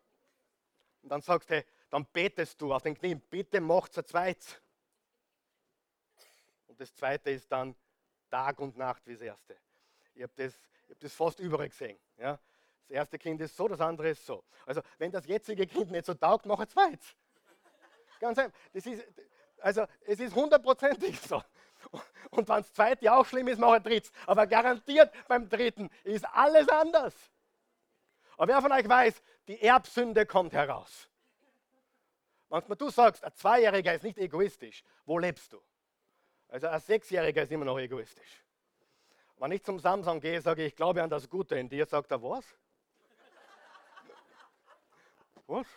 Und 1.02 1.10
dann 1.10 1.22
sagst 1.22 1.50
du, 1.50 1.66
dann 1.90 2.06
betest 2.06 2.62
du 2.62 2.74
auf 2.74 2.84
den 2.84 2.96
Knien, 2.96 3.20
bitte 3.20 3.60
macht's 3.60 3.98
ein 3.98 4.06
zweites. 4.06 4.62
Und 6.68 6.80
das 6.80 6.94
zweite 6.94 7.32
ist 7.32 7.52
dann 7.52 7.76
Tag 8.30 8.60
und 8.60 8.78
Nacht 8.78 9.08
wie 9.08 9.14
das 9.14 9.22
erste. 9.22 9.58
Ich 10.14 10.22
habe 10.22 10.34
das, 10.36 10.54
hab 10.90 11.00
das 11.00 11.14
fast 11.14 11.40
überall 11.40 11.70
gesehen. 11.70 11.98
Ja? 12.18 12.40
Das 12.88 12.96
erste 12.96 13.18
Kind 13.18 13.42
ist 13.42 13.56
so, 13.56 13.68
das 13.68 13.82
andere 13.82 14.10
ist 14.10 14.26
so. 14.26 14.44
Also, 14.66 14.82
wenn 14.98 15.12
das 15.12 15.26
jetzige 15.26 15.66
Kind 15.66 15.92
nicht 15.92 16.06
so 16.06 16.14
taugt, 16.14 16.46
mach 16.46 16.60
ein 16.60 16.70
zweites. 16.70 17.16
Ganz 18.20 18.38
einfach. 18.38 18.58
Das 18.74 18.86
ist, 18.86 19.04
also, 19.60 19.86
es 20.06 20.20
ist 20.20 20.36
hundertprozentig 20.36 21.20
so. 21.28 21.42
Und 22.32 22.48
wenn 22.48 22.58
das 22.58 22.74
zweite 22.74 23.12
auch 23.14 23.26
schlimm 23.26 23.48
ist, 23.48 23.60
mach 23.60 23.74
ein 23.74 23.84
drittes. 23.84 24.12
Aber 24.26 24.48
garantiert 24.48 25.14
beim 25.28 25.48
dritten 25.48 25.90
ist 26.04 26.26
alles 26.26 26.68
anders. 26.70 27.14
Aber 28.38 28.54
wer 28.54 28.62
von 28.62 28.72
euch 28.72 28.88
weiß, 28.88 29.22
die 29.48 29.62
Erbsünde 29.62 30.26
kommt 30.26 30.54
heraus. 30.54 31.08
Manchmal 32.50 32.78
du 32.78 32.90
sagst, 32.90 33.24
ein 33.24 33.34
Zweijähriger 33.34 33.94
ist 33.94 34.04
nicht 34.04 34.18
egoistisch, 34.18 34.84
wo 35.06 35.18
lebst 35.18 35.52
du? 35.54 35.62
Also 36.48 36.68
ein 36.68 36.80
Sechsjähriger 36.80 37.44
ist 37.44 37.52
immer 37.52 37.66
noch 37.66 37.78
egoistisch. 37.78 38.44
Wenn 39.38 39.52
ich 39.52 39.64
zum 39.64 39.80
Samsung 39.80 40.20
gehe, 40.20 40.42
sage 40.42 40.64
ich, 40.64 40.70
ich 40.70 40.76
glaube 40.76 41.04
an 41.04 41.10
das 41.10 41.30
Gute 41.30 41.56
in 41.56 41.70
dir, 41.70 41.86
sagt 41.86 42.12
er, 42.12 42.22
was? 42.24 42.46
Was? 45.46 45.68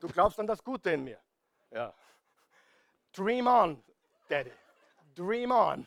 Du 0.00 0.08
glaubst 0.08 0.38
an 0.38 0.46
das 0.46 0.62
Gute 0.62 0.90
in 0.90 1.04
mir? 1.04 1.18
Ja. 1.70 1.94
Dream 3.12 3.46
on, 3.46 3.82
Daddy. 4.28 4.52
Dream 5.14 5.50
on. 5.50 5.86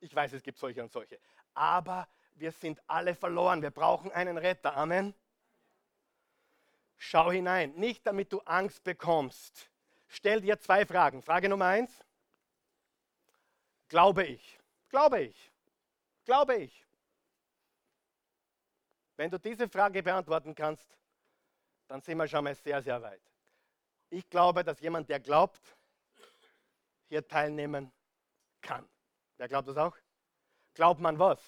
Ich 0.00 0.14
weiß, 0.14 0.32
es 0.32 0.42
gibt 0.42 0.58
solche 0.58 0.82
und 0.82 0.90
solche. 0.90 1.18
Aber 1.54 2.08
wir 2.34 2.52
sind 2.52 2.80
alle 2.86 3.14
verloren. 3.14 3.62
Wir 3.62 3.70
brauchen 3.70 4.10
einen 4.12 4.38
Retter. 4.38 4.76
Amen. 4.76 5.14
Schau 6.96 7.30
hinein. 7.30 7.72
Nicht 7.74 8.06
damit 8.06 8.32
du 8.32 8.40
Angst 8.40 8.82
bekommst. 8.82 9.70
Stell 10.08 10.40
dir 10.40 10.58
zwei 10.58 10.86
Fragen. 10.86 11.22
Frage 11.22 11.48
Nummer 11.48 11.66
eins. 11.66 12.04
Glaube 13.88 14.24
ich. 14.24 14.58
Glaube 14.88 15.22
ich. 15.22 15.52
Glaube 16.24 16.56
ich. 16.56 16.86
Wenn 19.16 19.30
du 19.30 19.38
diese 19.38 19.68
Frage 19.68 20.02
beantworten 20.02 20.54
kannst, 20.54 20.96
dann 21.90 22.00
sind 22.02 22.18
wir 22.18 22.28
schon 22.28 22.44
mal 22.44 22.54
sehr, 22.54 22.80
sehr 22.80 23.02
weit. 23.02 23.20
Ich 24.10 24.30
glaube, 24.30 24.62
dass 24.62 24.80
jemand, 24.80 25.08
der 25.08 25.18
glaubt, 25.18 25.76
hier 27.08 27.26
teilnehmen 27.26 27.90
kann. 28.60 28.88
Wer 29.38 29.48
glaubt 29.48 29.66
das 29.66 29.76
auch? 29.76 29.96
Glaubt 30.72 31.00
man 31.00 31.18
was? 31.18 31.40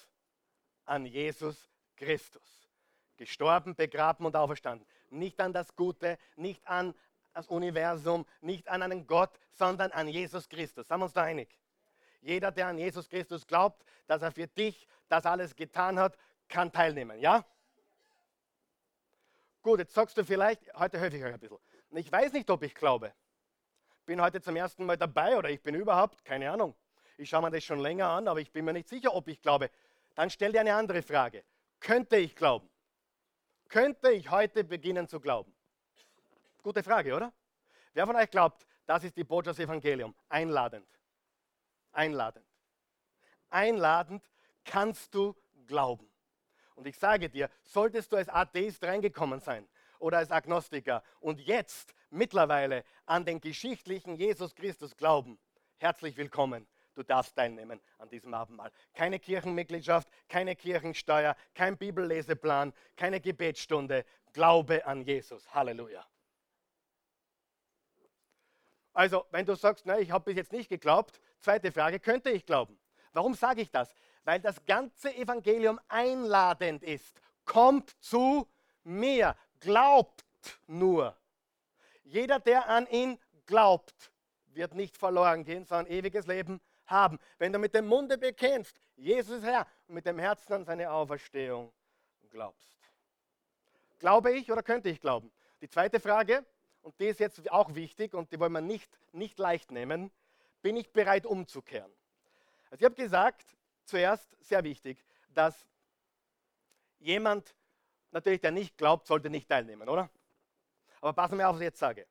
An 0.83 1.05
Jesus 1.05 1.71
Christus. 1.95 2.67
Gestorben, 3.15 3.73
begraben 3.73 4.25
und 4.25 4.35
auferstanden. 4.35 4.85
Nicht 5.11 5.39
an 5.39 5.53
das 5.53 5.73
Gute, 5.77 6.17
nicht 6.35 6.67
an 6.67 6.93
das 7.31 7.47
Universum, 7.47 8.25
nicht 8.41 8.67
an 8.67 8.81
einen 8.81 9.07
Gott, 9.07 9.39
sondern 9.53 9.93
an 9.93 10.09
Jesus 10.09 10.49
Christus. 10.49 10.89
Sind 10.89 10.99
wir 10.99 11.05
uns 11.05 11.13
da 11.13 11.23
einig? 11.23 11.57
Jeder, 12.19 12.51
der 12.51 12.67
an 12.67 12.77
Jesus 12.77 13.07
Christus 13.07 13.47
glaubt, 13.47 13.85
dass 14.07 14.21
er 14.21 14.33
für 14.33 14.47
dich 14.47 14.89
das 15.07 15.25
alles 15.25 15.55
getan 15.55 15.97
hat, 15.97 16.17
kann 16.49 16.69
teilnehmen. 16.69 17.17
Ja? 17.21 17.45
Gut, 19.63 19.79
jetzt 19.79 19.95
sagst 19.95 20.15
du 20.17 20.23
vielleicht, 20.23 20.71
heute 20.75 20.99
helfe 20.99 21.17
ich 21.17 21.23
euch 21.23 21.33
ein 21.33 21.39
bisschen. 21.39 21.57
Ich 21.91 22.11
weiß 22.11 22.33
nicht, 22.33 22.49
ob 22.51 22.61
ich 22.61 22.75
glaube 22.75 23.13
bin 24.05 24.21
heute 24.21 24.41
zum 24.41 24.55
ersten 24.55 24.85
Mal 24.85 24.97
dabei 24.97 25.37
oder 25.37 25.49
ich 25.49 25.61
bin 25.61 25.75
überhaupt, 25.75 26.23
keine 26.25 26.51
Ahnung. 26.51 26.75
Ich 27.17 27.29
schaue 27.29 27.41
mir 27.41 27.51
das 27.51 27.63
schon 27.63 27.79
länger 27.79 28.07
an, 28.09 28.27
aber 28.27 28.39
ich 28.39 28.51
bin 28.51 28.65
mir 28.65 28.73
nicht 28.73 28.89
sicher, 28.89 29.13
ob 29.13 29.27
ich 29.27 29.41
glaube. 29.41 29.69
Dann 30.15 30.29
stell 30.29 30.51
dir 30.51 30.61
eine 30.61 30.75
andere 30.75 31.01
Frage. 31.01 31.43
Könnte 31.79 32.17
ich 32.17 32.35
glauben? 32.35 32.69
Könnte 33.69 34.11
ich 34.11 34.29
heute 34.29 34.63
beginnen 34.63 35.07
zu 35.07 35.19
glauben? 35.19 35.55
Gute 36.61 36.83
Frage, 36.83 37.15
oder? 37.15 37.33
Wer 37.93 38.05
von 38.05 38.15
euch 38.15 38.29
glaubt, 38.29 38.65
das 38.85 39.03
ist 39.03 39.15
die 39.17 39.23
Botschaft 39.23 39.59
des 39.59 39.65
Evangeliums? 39.65 40.15
Einladend. 40.29 40.87
Einladend. 41.91 42.45
Einladend 43.49 44.23
kannst 44.65 45.13
du 45.13 45.35
glauben. 45.65 46.12
Und 46.75 46.87
ich 46.87 46.97
sage 46.97 47.29
dir, 47.29 47.49
solltest 47.61 48.11
du 48.11 48.17
als 48.17 48.29
Atheist 48.29 48.83
reingekommen 48.83 49.39
sein 49.39 49.67
oder 49.99 50.17
als 50.17 50.31
Agnostiker 50.31 51.03
und 51.19 51.39
jetzt 51.39 51.93
mittlerweile 52.09 52.83
an 53.05 53.25
den 53.25 53.39
geschichtlichen 53.39 54.15
Jesus 54.15 54.55
Christus 54.55 54.95
glauben, 54.95 55.39
herzlich 55.77 56.17
willkommen. 56.17 56.67
Du 56.95 57.01
darfst 57.01 57.35
teilnehmen 57.35 57.81
an 57.97 58.09
diesem 58.09 58.33
Abendmahl. 58.33 58.71
Keine 58.93 59.19
Kirchenmitgliedschaft, 59.19 60.07
keine 60.29 60.55
Kirchensteuer, 60.55 61.35
kein 61.55 61.75
Bibelleseplan, 61.75 62.71
keine 62.95 63.19
Gebetsstunde. 63.19 64.05
Glaube 64.31 64.85
an 64.85 65.01
Jesus. 65.01 65.51
Halleluja. 65.53 66.05
Also, 68.93 69.25
wenn 69.31 69.45
du 69.45 69.55
sagst, 69.55 69.87
na, 69.87 69.97
ich 69.97 70.11
habe 70.11 70.25
bis 70.25 70.35
jetzt 70.35 70.51
nicht 70.51 70.69
geglaubt, 70.69 71.19
zweite 71.39 71.71
Frage, 71.71 71.99
könnte 71.99 72.29
ich 72.29 72.45
glauben? 72.45 72.79
Warum 73.11 73.33
sage 73.33 73.61
ich 73.61 73.71
das? 73.71 73.93
Weil 74.23 74.39
das 74.39 74.63
ganze 74.65 75.13
Evangelium 75.15 75.79
einladend 75.87 76.83
ist. 76.83 77.21
Kommt 77.45 77.91
zu 78.01 78.47
mir, 78.83 79.35
glaubt 79.59 80.23
nur. 80.67 81.15
Jeder, 82.03 82.39
der 82.39 82.69
an 82.69 82.87
ihn 82.87 83.19
glaubt, 83.45 84.11
wird 84.47 84.75
nicht 84.75 84.97
verloren 84.97 85.43
gehen, 85.43 85.65
sondern 85.65 85.91
ewiges 85.91 86.27
Leben 86.27 86.61
haben. 86.85 87.19
Wenn 87.37 87.51
du 87.51 87.59
mit 87.59 87.73
dem 87.73 87.87
Munde 87.87 88.17
bekennst, 88.17 88.79
Jesus 88.95 89.37
ist 89.37 89.45
Herr, 89.45 89.67
und 89.87 89.95
mit 89.95 90.05
dem 90.05 90.19
Herzen 90.19 90.53
an 90.53 90.65
seine 90.65 90.91
Auferstehung 90.91 91.71
glaubst. 92.29 92.67
Glaube 93.99 94.31
ich 94.33 94.51
oder 94.51 94.63
könnte 94.63 94.89
ich 94.89 94.99
glauben? 95.01 95.31
Die 95.61 95.69
zweite 95.69 95.99
Frage, 95.99 96.45
und 96.81 96.99
die 96.99 97.07
ist 97.07 97.19
jetzt 97.19 97.49
auch 97.51 97.73
wichtig 97.73 98.13
und 98.13 98.31
die 98.31 98.39
wollen 98.39 98.51
wir 98.51 98.61
nicht, 98.61 98.99
nicht 99.13 99.39
leicht 99.39 99.71
nehmen, 99.71 100.11
bin 100.61 100.75
ich 100.75 100.91
bereit 100.91 101.25
umzukehren? 101.25 101.91
Also 102.69 102.81
ich 102.81 102.85
habe 102.85 102.95
gesagt, 102.95 103.55
zuerst 103.85 104.35
sehr 104.39 104.63
wichtig, 104.63 105.03
dass 105.29 105.67
jemand, 106.99 107.55
natürlich 108.11 108.41
der 108.41 108.51
nicht 108.51 108.77
glaubt, 108.77 109.07
sollte 109.07 109.29
nicht 109.29 109.49
teilnehmen, 109.49 109.89
oder? 109.89 110.09
Aber 111.01 111.13
passen 111.13 111.37
wir 111.37 111.49
auf, 111.49 111.55
was 111.55 111.61
ich 111.61 111.65
jetzt 111.65 111.79
sage. 111.79 112.07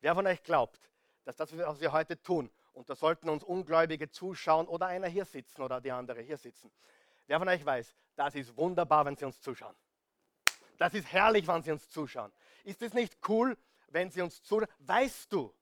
Wer 0.00 0.14
von 0.14 0.26
euch 0.26 0.42
glaubt, 0.42 0.80
dass 1.24 1.36
das, 1.36 1.56
was 1.56 1.80
wir 1.80 1.92
heute 1.92 2.20
tun, 2.22 2.50
und 2.72 2.88
da 2.88 2.94
sollten 2.94 3.28
uns 3.28 3.44
Ungläubige 3.44 4.10
zuschauen 4.10 4.66
oder 4.66 4.86
einer 4.86 5.08
hier 5.08 5.24
sitzen 5.24 5.62
oder 5.62 5.80
die 5.80 5.90
andere 5.90 6.22
hier 6.22 6.38
sitzen. 6.38 6.70
Wer 7.26 7.38
von 7.38 7.48
euch 7.48 7.64
weiß, 7.64 7.94
das 8.16 8.34
ist 8.34 8.56
wunderbar, 8.56 9.04
wenn 9.04 9.16
sie 9.16 9.24
uns 9.24 9.40
zuschauen. 9.40 9.74
Das 10.78 10.94
ist 10.94 11.12
herrlich, 11.12 11.46
wenn 11.46 11.62
sie 11.62 11.72
uns 11.72 11.90
zuschauen. 11.90 12.32
Ist 12.64 12.80
es 12.80 12.94
nicht 12.94 13.18
cool, 13.28 13.58
wenn 13.88 14.10
sie 14.10 14.22
uns 14.22 14.42
zuschauen? 14.42 14.70
Weißt 14.78 15.32
du, 15.32 15.54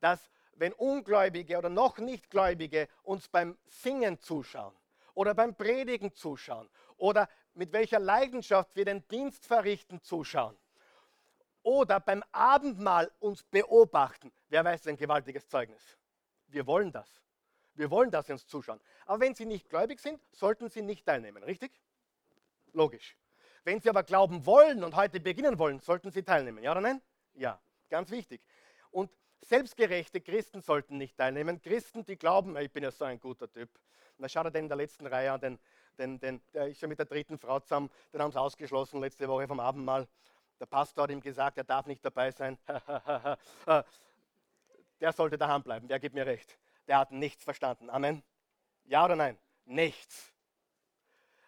dass 0.00 0.30
wenn 0.54 0.72
Ungläubige 0.74 1.58
oder 1.58 1.68
noch 1.68 1.98
Nichtgläubige 1.98 2.88
uns 3.02 3.28
beim 3.28 3.58
Singen 3.66 4.20
zuschauen 4.20 4.74
oder 5.14 5.34
beim 5.34 5.54
Predigen 5.54 6.14
zuschauen 6.14 6.68
oder 6.96 7.28
mit 7.54 7.72
welcher 7.72 7.98
Leidenschaft 7.98 8.74
wir 8.74 8.84
den 8.84 9.06
Dienst 9.08 9.46
verrichten 9.46 10.00
zuschauen, 10.02 10.56
oder 11.62 12.00
beim 12.00 12.22
Abendmahl 12.32 13.10
uns 13.20 13.42
beobachten. 13.44 14.32
Wer 14.48 14.64
weiß, 14.64 14.86
ein 14.88 14.96
gewaltiges 14.96 15.48
Zeugnis. 15.48 15.96
Wir 16.48 16.66
wollen 16.66 16.92
das. 16.92 17.22
Wir 17.74 17.90
wollen, 17.90 18.10
dass 18.10 18.26
sie 18.26 18.32
uns 18.32 18.46
zuschauen. 18.46 18.80
Aber 19.06 19.20
wenn 19.20 19.34
sie 19.34 19.46
nicht 19.46 19.70
gläubig 19.70 20.00
sind, 20.00 20.20
sollten 20.32 20.68
sie 20.68 20.82
nicht 20.82 21.06
teilnehmen, 21.06 21.42
richtig? 21.42 21.72
Logisch. 22.72 23.16
Wenn 23.64 23.80
sie 23.80 23.88
aber 23.88 24.02
glauben 24.02 24.44
wollen 24.44 24.82
und 24.82 24.96
heute 24.96 25.20
beginnen 25.20 25.58
wollen, 25.58 25.80
sollten 25.80 26.10
sie 26.10 26.22
teilnehmen. 26.22 26.62
Ja 26.62 26.72
oder 26.72 26.80
nein? 26.80 27.00
Ja, 27.34 27.60
ganz 27.88 28.10
wichtig. 28.10 28.42
Und 28.90 29.10
selbstgerechte 29.40 30.20
Christen 30.20 30.60
sollten 30.60 30.98
nicht 30.98 31.16
teilnehmen. 31.16 31.62
Christen, 31.62 32.04
die 32.04 32.16
glauben, 32.16 32.56
ich 32.56 32.72
bin 32.72 32.82
ja 32.82 32.90
so 32.90 33.04
ein 33.04 33.20
guter 33.20 33.50
Typ. 33.50 33.70
Na, 34.22 34.28
schaut 34.28 34.44
er 34.44 34.50
denn 34.52 34.66
in 34.66 34.68
der 34.68 34.76
letzten 34.76 35.04
Reihe 35.08 35.32
an, 35.32 35.40
den, 35.40 35.58
den, 35.98 36.20
den, 36.20 36.40
der 36.54 36.68
ist 36.68 36.80
ja 36.80 36.86
mit 36.86 36.96
der 36.96 37.06
dritten 37.06 37.38
Frau 37.38 37.58
zusammen, 37.58 37.90
den 38.12 38.22
haben 38.22 38.30
sie 38.30 38.40
ausgeschlossen 38.40 39.00
letzte 39.00 39.26
Woche 39.26 39.48
vom 39.48 39.58
Abendmahl. 39.58 40.06
Der 40.60 40.66
Pastor 40.66 41.02
hat 41.02 41.10
ihm 41.10 41.20
gesagt, 41.20 41.58
er 41.58 41.64
darf 41.64 41.86
nicht 41.86 42.04
dabei 42.04 42.30
sein. 42.30 42.56
Äh, 43.66 43.82
der 45.00 45.12
sollte 45.12 45.36
daheim 45.36 45.64
bleiben, 45.64 45.88
der 45.88 45.98
gibt 45.98 46.14
mir 46.14 46.24
recht. 46.24 46.56
Der 46.86 46.98
hat 46.98 47.10
nichts 47.10 47.42
verstanden. 47.42 47.90
Amen. 47.90 48.22
Ja 48.84 49.04
oder 49.04 49.16
nein? 49.16 49.36
Nichts. 49.64 50.32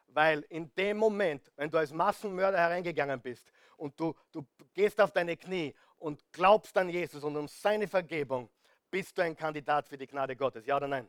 Weil 0.08 0.40
in 0.48 0.74
dem 0.74 0.96
Moment, 0.96 1.52
wenn 1.54 1.70
du 1.70 1.78
als 1.78 1.92
Massenmörder 1.92 2.58
hereingegangen 2.58 3.20
bist 3.20 3.52
und 3.76 3.98
du, 4.00 4.14
du 4.32 4.44
gehst 4.72 5.00
auf 5.00 5.12
deine 5.12 5.36
Knie 5.36 5.72
und 5.98 6.24
glaubst 6.32 6.76
an 6.76 6.88
Jesus 6.88 7.22
und 7.22 7.36
um 7.36 7.46
seine 7.46 7.86
Vergebung, 7.86 8.50
bist 8.90 9.16
du 9.16 9.22
ein 9.22 9.36
Kandidat 9.36 9.86
für 9.86 9.96
die 9.96 10.08
Gnade 10.08 10.34
Gottes. 10.34 10.66
Ja 10.66 10.76
oder 10.76 10.88
nein? 10.88 11.08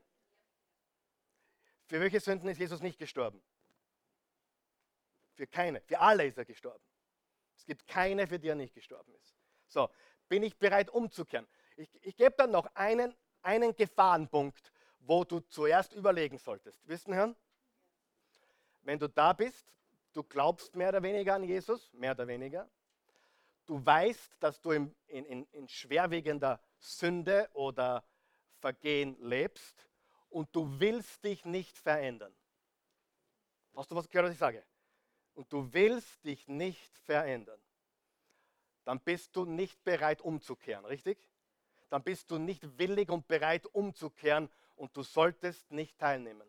Für 1.87 1.99
welche 1.99 2.19
Sünden 2.19 2.49
ist 2.49 2.59
Jesus 2.59 2.81
nicht 2.81 2.97
gestorben? 2.97 3.41
Für 5.33 5.47
keine. 5.47 5.81
Für 5.81 5.99
alle 5.99 6.25
ist 6.25 6.37
er 6.37 6.45
gestorben. 6.45 6.83
Es 7.57 7.65
gibt 7.65 7.87
keine, 7.87 8.27
für 8.27 8.39
die 8.39 8.47
er 8.47 8.55
nicht 8.55 8.73
gestorben 8.73 9.13
ist. 9.15 9.35
So, 9.67 9.89
bin 10.27 10.43
ich 10.43 10.57
bereit 10.57 10.89
umzukehren? 10.89 11.47
Ich, 11.75 11.89
ich 12.01 12.15
gebe 12.15 12.35
dann 12.37 12.51
noch 12.51 12.67
einen, 12.75 13.15
einen 13.41 13.75
Gefahrenpunkt, 13.75 14.71
wo 14.99 15.23
du 15.23 15.39
zuerst 15.41 15.93
überlegen 15.93 16.37
solltest. 16.37 16.87
Wissen 16.87 17.13
hören? 17.13 17.35
Wenn 18.81 18.99
du 18.99 19.07
da 19.07 19.33
bist, 19.33 19.65
du 20.13 20.23
glaubst 20.23 20.75
mehr 20.75 20.89
oder 20.89 21.03
weniger 21.03 21.35
an 21.35 21.43
Jesus, 21.43 21.91
mehr 21.93 22.11
oder 22.11 22.27
weniger. 22.27 22.69
Du 23.65 23.83
weißt, 23.83 24.37
dass 24.39 24.61
du 24.61 24.71
in, 24.71 24.95
in, 25.07 25.45
in 25.51 25.67
schwerwiegender 25.67 26.61
Sünde 26.79 27.49
oder 27.53 28.03
Vergehen 28.59 29.17
lebst 29.19 29.87
und 30.29 30.49
du 30.55 30.79
willst 30.79 31.23
dich 31.23 31.45
nicht 31.45 31.77
verändern. 31.77 32.33
Hast 33.75 33.91
du 33.91 33.95
was 33.95 34.09
gehört, 34.09 34.27
was 34.27 34.33
ich 34.33 34.39
sage? 34.39 34.63
Und 35.33 35.51
du 35.51 35.73
willst 35.73 36.23
dich 36.23 36.47
nicht 36.47 36.97
verändern. 36.99 37.59
Dann 38.85 38.99
bist 38.99 39.35
du 39.35 39.45
nicht 39.45 39.83
bereit 39.83 40.21
umzukehren, 40.21 40.85
richtig? 40.85 41.17
Dann 41.89 42.03
bist 42.03 42.31
du 42.31 42.37
nicht 42.37 42.77
willig 42.77 43.09
und 43.09 43.27
bereit 43.27 43.65
umzukehren 43.67 44.49
und 44.75 44.95
du 44.95 45.03
solltest 45.03 45.71
nicht 45.71 45.97
teilnehmen. 45.97 46.47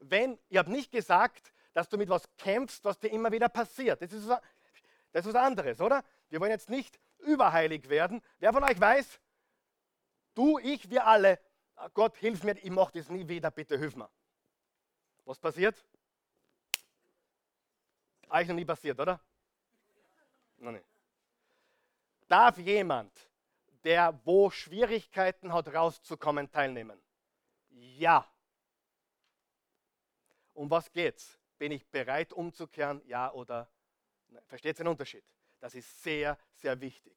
Wenn, 0.00 0.38
ich 0.48 0.58
habe 0.58 0.70
nicht 0.70 0.90
gesagt, 0.90 1.52
dass 1.72 1.88
du 1.88 1.98
mit 1.98 2.08
was 2.08 2.24
kämpfst, 2.36 2.84
was 2.84 2.98
dir 2.98 3.08
immer 3.08 3.30
wieder 3.30 3.48
passiert. 3.48 4.00
Das 4.00 4.12
ist, 4.12 4.28
was, 4.28 4.40
das 5.12 5.26
ist 5.26 5.34
was 5.34 5.42
anderes, 5.42 5.80
oder? 5.80 6.02
Wir 6.28 6.40
wollen 6.40 6.50
jetzt 6.50 6.70
nicht 6.70 6.98
überheilig 7.18 7.88
werden. 7.88 8.22
Wer 8.38 8.52
von 8.52 8.64
euch 8.64 8.80
weiß, 8.80 9.20
du, 10.34 10.58
ich, 10.58 10.90
wir 10.90 11.06
alle, 11.06 11.38
Gott, 11.92 12.16
hilf 12.16 12.42
mir, 12.42 12.56
ich 12.56 12.70
mache 12.70 12.92
das 12.92 13.08
nie 13.08 13.26
wieder, 13.28 13.50
bitte 13.50 13.78
hilf 13.78 13.96
mir. 13.96 14.10
Was 15.24 15.38
passiert? 15.38 15.84
Euch 18.28 18.48
noch 18.48 18.54
nie 18.54 18.64
passiert, 18.64 18.98
oder? 18.98 19.20
Noch 20.58 20.72
nicht. 20.72 20.86
Darf 22.28 22.58
jemand, 22.58 23.12
der 23.84 24.18
wo 24.24 24.50
Schwierigkeiten 24.50 25.52
hat, 25.52 25.68
rauszukommen, 25.68 26.50
teilnehmen? 26.50 27.00
Ja. 27.70 28.26
Um 30.54 30.70
was 30.70 30.90
geht's? 30.90 31.38
Bin 31.58 31.72
ich 31.72 31.86
bereit 31.86 32.32
umzukehren? 32.32 33.00
Ja 33.06 33.32
oder 33.32 33.70
nein? 34.28 34.42
Versteht 34.46 34.78
ihr 34.78 34.84
den 34.84 34.88
Unterschied? 34.88 35.24
Das 35.60 35.74
ist 35.74 36.02
sehr, 36.02 36.38
sehr 36.54 36.80
wichtig. 36.80 37.16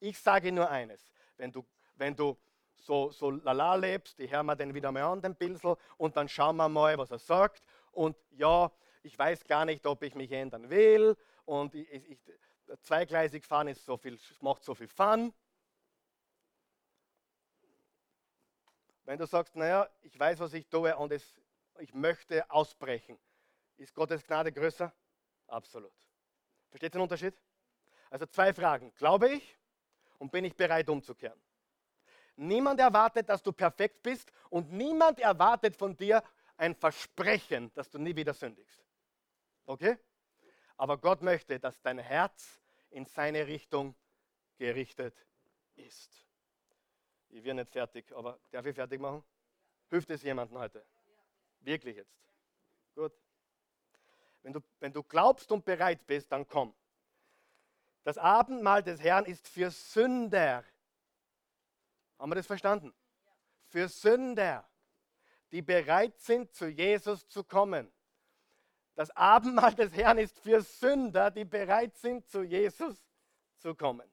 Ich 0.00 0.18
sage 0.18 0.52
nur 0.52 0.70
eines: 0.70 1.12
Wenn 1.36 1.52
du, 1.52 1.66
wenn 1.94 2.16
du 2.16 2.36
so, 2.76 3.10
so 3.10 3.30
lala 3.30 3.74
lebst, 3.74 4.20
ich 4.20 4.32
höre 4.32 4.42
mir 4.42 4.56
den 4.56 4.74
wieder 4.74 4.92
mal 4.92 5.02
an, 5.02 5.22
den 5.22 5.34
Pinsel, 5.34 5.76
und 5.96 6.16
dann 6.16 6.28
schauen 6.28 6.56
wir 6.56 6.68
mal, 6.68 6.96
was 6.98 7.10
er 7.10 7.18
sagt. 7.18 7.62
Und 7.92 8.16
ja, 8.30 8.70
ich 9.02 9.18
weiß 9.18 9.46
gar 9.46 9.64
nicht, 9.64 9.86
ob 9.86 10.02
ich 10.02 10.14
mich 10.14 10.30
ändern 10.32 10.68
will. 10.70 11.16
Und 11.44 11.74
ich, 11.74 11.90
ich, 11.92 12.18
zweigleisig 12.82 13.44
fahren 13.44 13.68
ist 13.68 13.84
so 13.84 13.96
viel, 13.96 14.18
macht 14.40 14.64
so 14.64 14.74
viel 14.74 14.88
Fun. 14.88 15.32
Wenn 19.04 19.18
du 19.18 19.26
sagst, 19.26 19.54
naja, 19.54 19.88
ich 20.02 20.18
weiß, 20.18 20.40
was 20.40 20.52
ich 20.52 20.66
tue 20.68 20.94
und 20.96 21.12
es, 21.12 21.40
ich 21.78 21.94
möchte 21.94 22.50
ausbrechen, 22.50 23.18
ist 23.76 23.94
Gottes 23.94 24.24
Gnade 24.24 24.50
größer? 24.50 24.92
Absolut. 25.46 25.92
Versteht 26.70 26.88
ihr 26.88 26.98
den 26.98 27.02
Unterschied? 27.02 27.40
Also 28.10 28.26
zwei 28.26 28.52
Fragen. 28.52 28.92
Glaube 28.96 29.28
ich 29.28 29.58
und 30.18 30.32
bin 30.32 30.44
ich 30.44 30.56
bereit 30.56 30.88
umzukehren? 30.88 31.40
Niemand 32.36 32.80
erwartet, 32.80 33.28
dass 33.28 33.42
du 33.42 33.52
perfekt 33.52 34.02
bist 34.02 34.30
und 34.50 34.70
niemand 34.70 35.20
erwartet 35.20 35.74
von 35.74 35.96
dir 35.96 36.22
ein 36.56 36.74
Versprechen, 36.74 37.72
dass 37.74 37.90
du 37.90 37.98
nie 37.98 38.14
wieder 38.14 38.34
sündigst. 38.34 38.84
Okay? 39.64 39.98
Aber 40.76 40.98
Gott 40.98 41.22
möchte, 41.22 41.58
dass 41.58 41.80
dein 41.80 41.98
Herz 41.98 42.60
in 42.90 43.06
seine 43.06 43.46
Richtung 43.46 43.94
gerichtet 44.58 45.14
ist. 45.74 46.26
Ich 47.30 47.42
werde 47.44 47.60
nicht 47.60 47.72
fertig, 47.72 48.14
aber 48.14 48.38
darf 48.50 48.66
ich 48.66 48.74
fertig 48.74 49.00
machen? 49.00 49.24
Hilft 49.88 50.10
es 50.10 50.22
jemandem 50.22 50.58
heute? 50.58 50.84
Wirklich 51.60 51.96
jetzt? 51.96 52.16
Gut. 52.94 53.12
Wenn 54.42 54.52
du, 54.52 54.60
wenn 54.78 54.92
du 54.92 55.02
glaubst 55.02 55.50
und 55.50 55.64
bereit 55.64 56.06
bist, 56.06 56.30
dann 56.30 56.46
komm. 56.46 56.74
Das 58.04 58.18
Abendmahl 58.18 58.82
des 58.82 59.00
Herrn 59.00 59.24
ist 59.24 59.48
für 59.48 59.70
Sünder 59.70 60.64
haben 62.18 62.30
wir 62.30 62.36
das 62.36 62.46
verstanden? 62.46 62.94
Für 63.68 63.88
Sünder, 63.88 64.68
die 65.52 65.62
bereit 65.62 66.18
sind, 66.20 66.54
zu 66.54 66.66
Jesus 66.66 67.26
zu 67.28 67.44
kommen. 67.44 67.92
Das 68.94 69.10
Abendmahl 69.14 69.74
des 69.74 69.92
Herrn 69.92 70.18
ist 70.18 70.38
für 70.38 70.62
Sünder, 70.62 71.30
die 71.30 71.44
bereit 71.44 71.96
sind, 71.96 72.28
zu 72.28 72.42
Jesus 72.42 73.04
zu 73.58 73.74
kommen. 73.74 74.10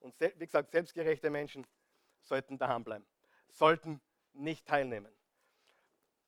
Und 0.00 0.14
wie 0.18 0.46
gesagt, 0.46 0.72
selbstgerechte 0.72 1.30
Menschen 1.30 1.66
sollten 2.20 2.58
daheim 2.58 2.82
bleiben, 2.82 3.06
sollten 3.48 4.00
nicht 4.32 4.66
teilnehmen. 4.66 5.12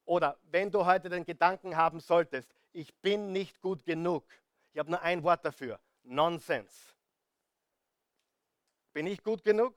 Oder 0.04 0.38
wenn 0.50 0.70
du 0.70 0.84
heute 0.84 1.08
den 1.08 1.24
Gedanken 1.24 1.76
haben 1.76 2.00
solltest, 2.00 2.54
ich 2.72 2.94
bin 2.96 3.32
nicht 3.32 3.60
gut 3.60 3.84
genug, 3.84 4.24
ich 4.72 4.78
habe 4.78 4.90
nur 4.90 5.02
ein 5.02 5.22
Wort 5.22 5.44
dafür, 5.44 5.80
Nonsens. 6.02 6.94
Bin 8.92 9.06
ich 9.06 9.22
gut 9.22 9.42
genug? 9.42 9.74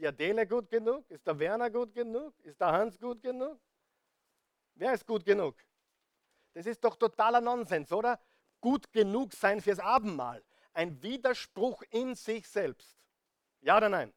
Die 0.00 0.08
Adele 0.08 0.46
gut 0.46 0.70
genug? 0.70 1.08
Ist 1.10 1.26
der 1.26 1.38
Werner 1.38 1.70
gut 1.70 1.92
genug? 1.92 2.34
Ist 2.40 2.58
der 2.58 2.72
Hans 2.72 2.98
gut 2.98 3.22
genug? 3.22 3.60
Wer 4.74 4.94
ist 4.94 5.06
gut 5.06 5.24
genug? 5.24 5.56
Das 6.54 6.64
ist 6.64 6.82
doch 6.82 6.96
totaler 6.96 7.40
Nonsens, 7.40 7.92
oder? 7.92 8.18
Gut 8.60 8.90
genug 8.92 9.34
sein 9.34 9.60
fürs 9.60 9.78
Abendmahl. 9.78 10.42
Ein 10.72 11.02
Widerspruch 11.02 11.82
in 11.90 12.14
sich 12.14 12.48
selbst. 12.48 12.96
Ja 13.60 13.76
oder 13.76 13.90
nein? 13.90 14.12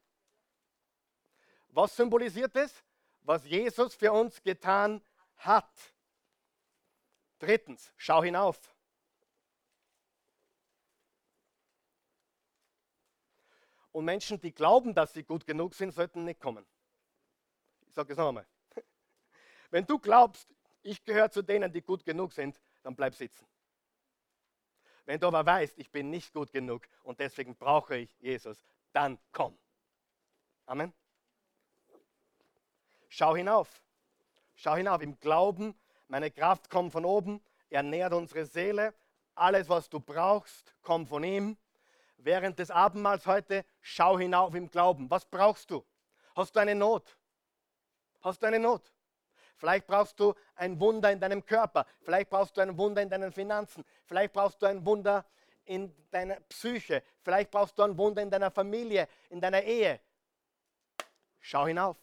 Was 1.68 1.94
symbolisiert 1.94 2.56
es? 2.56 2.82
Was 3.20 3.44
Jesus 3.44 3.94
für 3.94 4.12
uns 4.12 4.42
getan 4.42 5.04
hat. 5.36 5.94
Drittens, 7.38 7.92
schau 7.96 8.22
hinauf. 8.22 8.73
Und 13.94 14.06
Menschen, 14.06 14.40
die 14.40 14.52
glauben, 14.52 14.92
dass 14.92 15.12
sie 15.12 15.22
gut 15.22 15.46
genug 15.46 15.72
sind, 15.72 15.94
sollten 15.94 16.24
nicht 16.24 16.40
kommen. 16.40 16.66
Ich 17.86 17.94
sage 17.94 18.12
es 18.12 18.18
noch 18.18 18.26
einmal. 18.26 18.44
Wenn 19.70 19.86
du 19.86 20.00
glaubst, 20.00 20.52
ich 20.82 21.04
gehöre 21.04 21.30
zu 21.30 21.42
denen, 21.42 21.72
die 21.72 21.80
gut 21.80 22.04
genug 22.04 22.32
sind, 22.32 22.60
dann 22.82 22.96
bleib 22.96 23.14
sitzen. 23.14 23.46
Wenn 25.04 25.20
du 25.20 25.28
aber 25.28 25.46
weißt, 25.46 25.78
ich 25.78 25.92
bin 25.92 26.10
nicht 26.10 26.32
gut 26.32 26.50
genug 26.50 26.82
und 27.04 27.20
deswegen 27.20 27.54
brauche 27.54 27.96
ich 27.96 28.12
Jesus, 28.18 28.64
dann 28.92 29.16
komm. 29.30 29.56
Amen. 30.66 30.92
Schau 33.08 33.36
hinauf. 33.36 33.80
Schau 34.56 34.74
hinauf 34.74 35.02
im 35.02 35.20
Glauben. 35.20 35.78
Meine 36.08 36.32
Kraft 36.32 36.68
kommt 36.68 36.90
von 36.90 37.04
oben. 37.04 37.40
Er 37.70 37.84
nährt 37.84 38.12
unsere 38.12 38.44
Seele. 38.44 38.92
Alles, 39.36 39.68
was 39.68 39.88
du 39.88 40.00
brauchst, 40.00 40.74
kommt 40.82 41.08
von 41.08 41.22
ihm 41.22 41.56
während 42.24 42.58
des 42.58 42.70
Abendmahls 42.70 43.26
heute, 43.26 43.64
schau 43.80 44.18
hinauf 44.18 44.54
im 44.54 44.70
Glauben. 44.70 45.10
Was 45.10 45.24
brauchst 45.24 45.70
du? 45.70 45.84
Hast 46.34 46.56
du 46.56 46.60
eine 46.60 46.74
Not? 46.74 47.16
Hast 48.22 48.42
du 48.42 48.46
eine 48.46 48.58
Not? 48.58 48.92
Vielleicht 49.56 49.86
brauchst 49.86 50.18
du 50.18 50.34
ein 50.56 50.80
Wunder 50.80 51.12
in 51.12 51.20
deinem 51.20 51.44
Körper. 51.44 51.86
Vielleicht 52.00 52.30
brauchst 52.30 52.56
du 52.56 52.60
ein 52.60 52.76
Wunder 52.76 53.02
in 53.02 53.08
deinen 53.08 53.32
Finanzen. 53.32 53.84
Vielleicht 54.04 54.32
brauchst 54.32 54.60
du 54.60 54.66
ein 54.66 54.84
Wunder 54.84 55.24
in 55.64 55.94
deiner 56.10 56.40
Psyche. 56.40 57.02
Vielleicht 57.22 57.50
brauchst 57.50 57.78
du 57.78 57.82
ein 57.82 57.96
Wunder 57.96 58.22
in 58.22 58.30
deiner 58.30 58.50
Familie, 58.50 59.06
in 59.30 59.40
deiner 59.40 59.62
Ehe. 59.62 60.00
Schau 61.40 61.66
hinauf. 61.66 61.96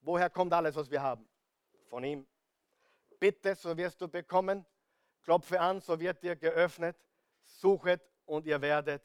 Woher 0.00 0.30
kommt 0.30 0.52
alles, 0.52 0.76
was 0.76 0.90
wir 0.90 1.02
haben? 1.02 1.28
Von 1.88 2.04
ihm. 2.04 2.26
Bitte, 3.18 3.54
so 3.54 3.76
wirst 3.76 4.00
du 4.00 4.06
bekommen. 4.06 4.64
Klopfe 5.24 5.58
an, 5.60 5.80
so 5.80 5.98
wird 5.98 6.22
dir 6.22 6.36
geöffnet. 6.36 6.96
Suchet 7.42 8.00
und 8.26 8.46
ihr 8.46 8.60
werdet 8.60 9.02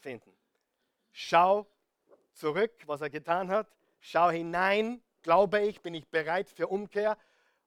finden. 0.00 0.32
Schau 1.12 1.66
zurück, 2.32 2.72
was 2.86 3.00
er 3.00 3.10
getan 3.10 3.50
hat. 3.50 3.68
Schau 4.00 4.30
hinein, 4.30 5.02
glaube 5.22 5.60
ich, 5.60 5.80
bin 5.80 5.94
ich 5.94 6.06
bereit 6.08 6.48
für 6.48 6.68
Umkehr 6.68 7.16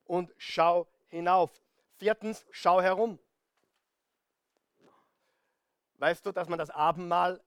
und 0.04 0.32
schau 0.38 0.86
hinauf. 1.08 1.50
Viertens, 1.96 2.46
schau 2.50 2.80
herum. 2.80 3.18
Weißt 5.98 6.24
du, 6.26 6.32
dass 6.32 6.48
man 6.48 6.58
das 6.58 6.70
Abendmahl 6.70 7.40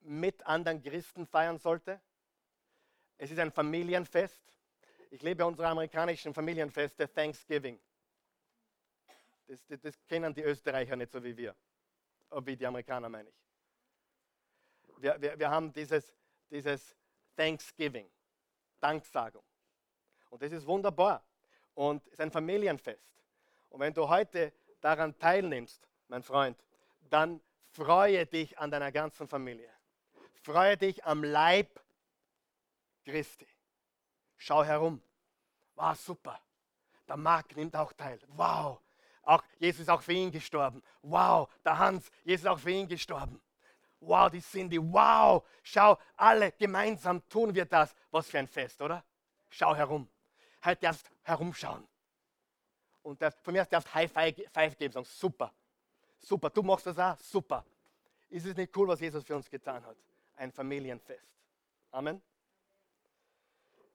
mit 0.00 0.46
anderen 0.46 0.82
Christen 0.82 1.26
feiern 1.26 1.58
sollte? 1.58 2.00
Es 3.18 3.30
ist 3.30 3.38
ein 3.38 3.52
Familienfest. 3.52 4.42
Ich 5.10 5.22
liebe 5.22 5.44
unsere 5.44 5.68
amerikanischen 5.68 6.32
Familienfeste, 6.32 7.12
Thanksgiving. 7.12 7.78
Das, 9.46 9.66
das, 9.66 9.80
das 9.80 10.06
kennen 10.06 10.32
die 10.32 10.42
Österreicher 10.42 10.96
nicht 10.96 11.12
so 11.12 11.22
wie 11.22 11.36
wir. 11.36 11.54
Wie 12.44 12.56
die 12.56 12.66
Amerikaner, 12.66 13.08
meine 13.08 13.28
ich. 13.28 13.34
Wir, 14.98 15.20
wir, 15.20 15.38
wir 15.38 15.50
haben 15.50 15.72
dieses, 15.72 16.14
dieses 16.50 16.96
Thanksgiving, 17.36 18.10
Danksagung. 18.80 19.44
Und 20.30 20.42
das 20.42 20.52
ist 20.52 20.66
wunderbar. 20.66 21.24
Und 21.74 22.06
es 22.06 22.14
ist 22.14 22.20
ein 22.20 22.30
Familienfest. 22.30 23.12
Und 23.70 23.80
wenn 23.80 23.92
du 23.92 24.08
heute 24.08 24.52
daran 24.80 25.18
teilnimmst, 25.18 25.88
mein 26.08 26.22
Freund, 26.22 26.62
dann 27.08 27.40
freue 27.70 28.26
dich 28.26 28.58
an 28.58 28.70
deiner 28.70 28.92
ganzen 28.92 29.26
Familie. 29.26 29.70
Freue 30.42 30.76
dich 30.76 31.04
am 31.04 31.24
Leib 31.24 31.80
Christi. 33.04 33.48
Schau 34.36 34.64
herum. 34.64 35.02
Wow, 35.74 35.96
super. 35.96 36.40
Der 37.08 37.16
Marc 37.16 37.56
nimmt 37.56 37.74
auch 37.76 37.92
teil. 37.92 38.20
Wow. 38.28 38.80
Auch 39.22 39.42
Jesus 39.58 39.82
ist 39.82 39.88
auch 39.88 40.02
für 40.02 40.12
ihn 40.12 40.30
gestorben. 40.30 40.82
Wow. 41.02 41.48
Der 41.64 41.78
Hans, 41.78 42.10
Jesus 42.24 42.44
ist 42.44 42.50
auch 42.50 42.58
für 42.58 42.70
ihn 42.70 42.88
gestorben. 42.88 43.40
Wow, 44.00 44.30
die 44.30 44.40
Cindy. 44.40 44.78
Wow. 44.80 45.46
Schau, 45.62 45.98
alle 46.16 46.52
gemeinsam 46.52 47.26
tun 47.28 47.54
wir 47.54 47.64
das. 47.64 47.94
Was 48.10 48.28
für 48.28 48.38
ein 48.38 48.48
Fest, 48.48 48.82
oder? 48.82 49.04
Schau 49.48 49.74
herum. 49.74 50.08
Halt 50.60 50.82
erst 50.82 51.10
herumschauen. 51.22 51.86
Und 53.02 53.20
das, 53.20 53.34
von 53.40 53.52
mir 53.52 53.60
erst 53.60 53.72
darfst 53.72 53.92
High 53.94 54.10
Five 54.10 54.76
geben, 54.76 54.92
sagen, 54.92 55.06
super. 55.06 55.52
Super, 56.18 56.50
du 56.50 56.62
machst 56.62 56.86
das 56.86 56.98
auch, 56.98 57.18
super. 57.18 57.64
Ist 58.28 58.46
es 58.46 58.56
nicht 58.56 58.76
cool, 58.76 58.88
was 58.88 59.00
Jesus 59.00 59.24
für 59.24 59.34
uns 59.34 59.50
getan 59.50 59.84
hat? 59.84 59.96
Ein 60.36 60.52
Familienfest. 60.52 61.28
Amen. 61.90 62.22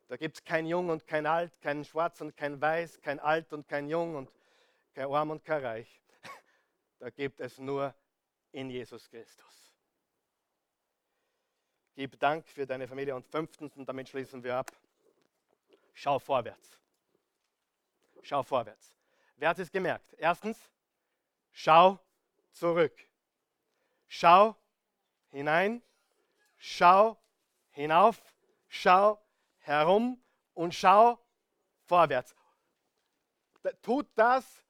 Da 0.07 0.15
gibt 0.15 0.37
es 0.37 0.43
kein 0.43 0.65
Jung 0.65 0.89
und 0.89 1.07
kein 1.07 1.25
Alt, 1.25 1.59
kein 1.61 1.83
Schwarz 1.83 2.21
und 2.21 2.35
kein 2.35 2.61
Weiß, 2.61 3.01
kein 3.01 3.19
Alt 3.19 3.51
und 3.51 3.67
kein 3.67 3.89
Jung 3.89 4.15
und 4.15 4.31
kein 4.97 5.13
Arm 5.13 5.29
und 5.29 5.43
kein 5.43 5.63
Reich. 5.63 6.01
Da 6.99 7.11
gibt 7.11 7.39
es 7.39 7.59
nur 7.59 7.93
in 8.51 8.71
Jesus 8.71 9.07
Christus. 9.07 9.71
Gib 11.93 12.19
Dank 12.19 12.47
für 12.47 12.65
deine 12.65 12.87
Familie 12.87 13.15
und 13.15 13.27
fünftens, 13.27 13.77
und 13.77 13.87
damit 13.87 14.09
schließen 14.09 14.43
wir 14.43 14.55
ab, 14.55 14.71
schau 15.93 16.17
vorwärts. 16.17 16.79
Schau 18.23 18.41
vorwärts. 18.41 18.95
Wer 19.35 19.49
hat 19.49 19.59
es 19.59 19.71
gemerkt? 19.71 20.13
Erstens, 20.17 20.57
schau 21.51 21.99
zurück. 22.51 22.97
Schau 24.07 24.55
hinein, 25.29 25.83
schau 26.57 27.21
hinauf, 27.69 28.19
schau 28.67 29.23
herum 29.59 30.19
und 30.55 30.73
schau 30.73 31.23
vorwärts. 31.85 32.35
Tut 33.83 34.07
das, 34.15 34.66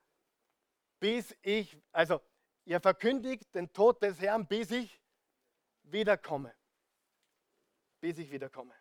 bis 1.00 1.36
ich, 1.42 1.78
also 1.92 2.22
ihr 2.66 2.80
verkündigt 2.80 3.54
den 3.54 3.72
Tod 3.72 4.02
des 4.02 4.20
Herrn, 4.20 4.48
bis 4.48 4.72
ich 4.72 5.02
wiederkomme. 5.84 6.54
Bis 8.00 8.18
ich 8.18 8.32
wiederkomme. 8.32 8.74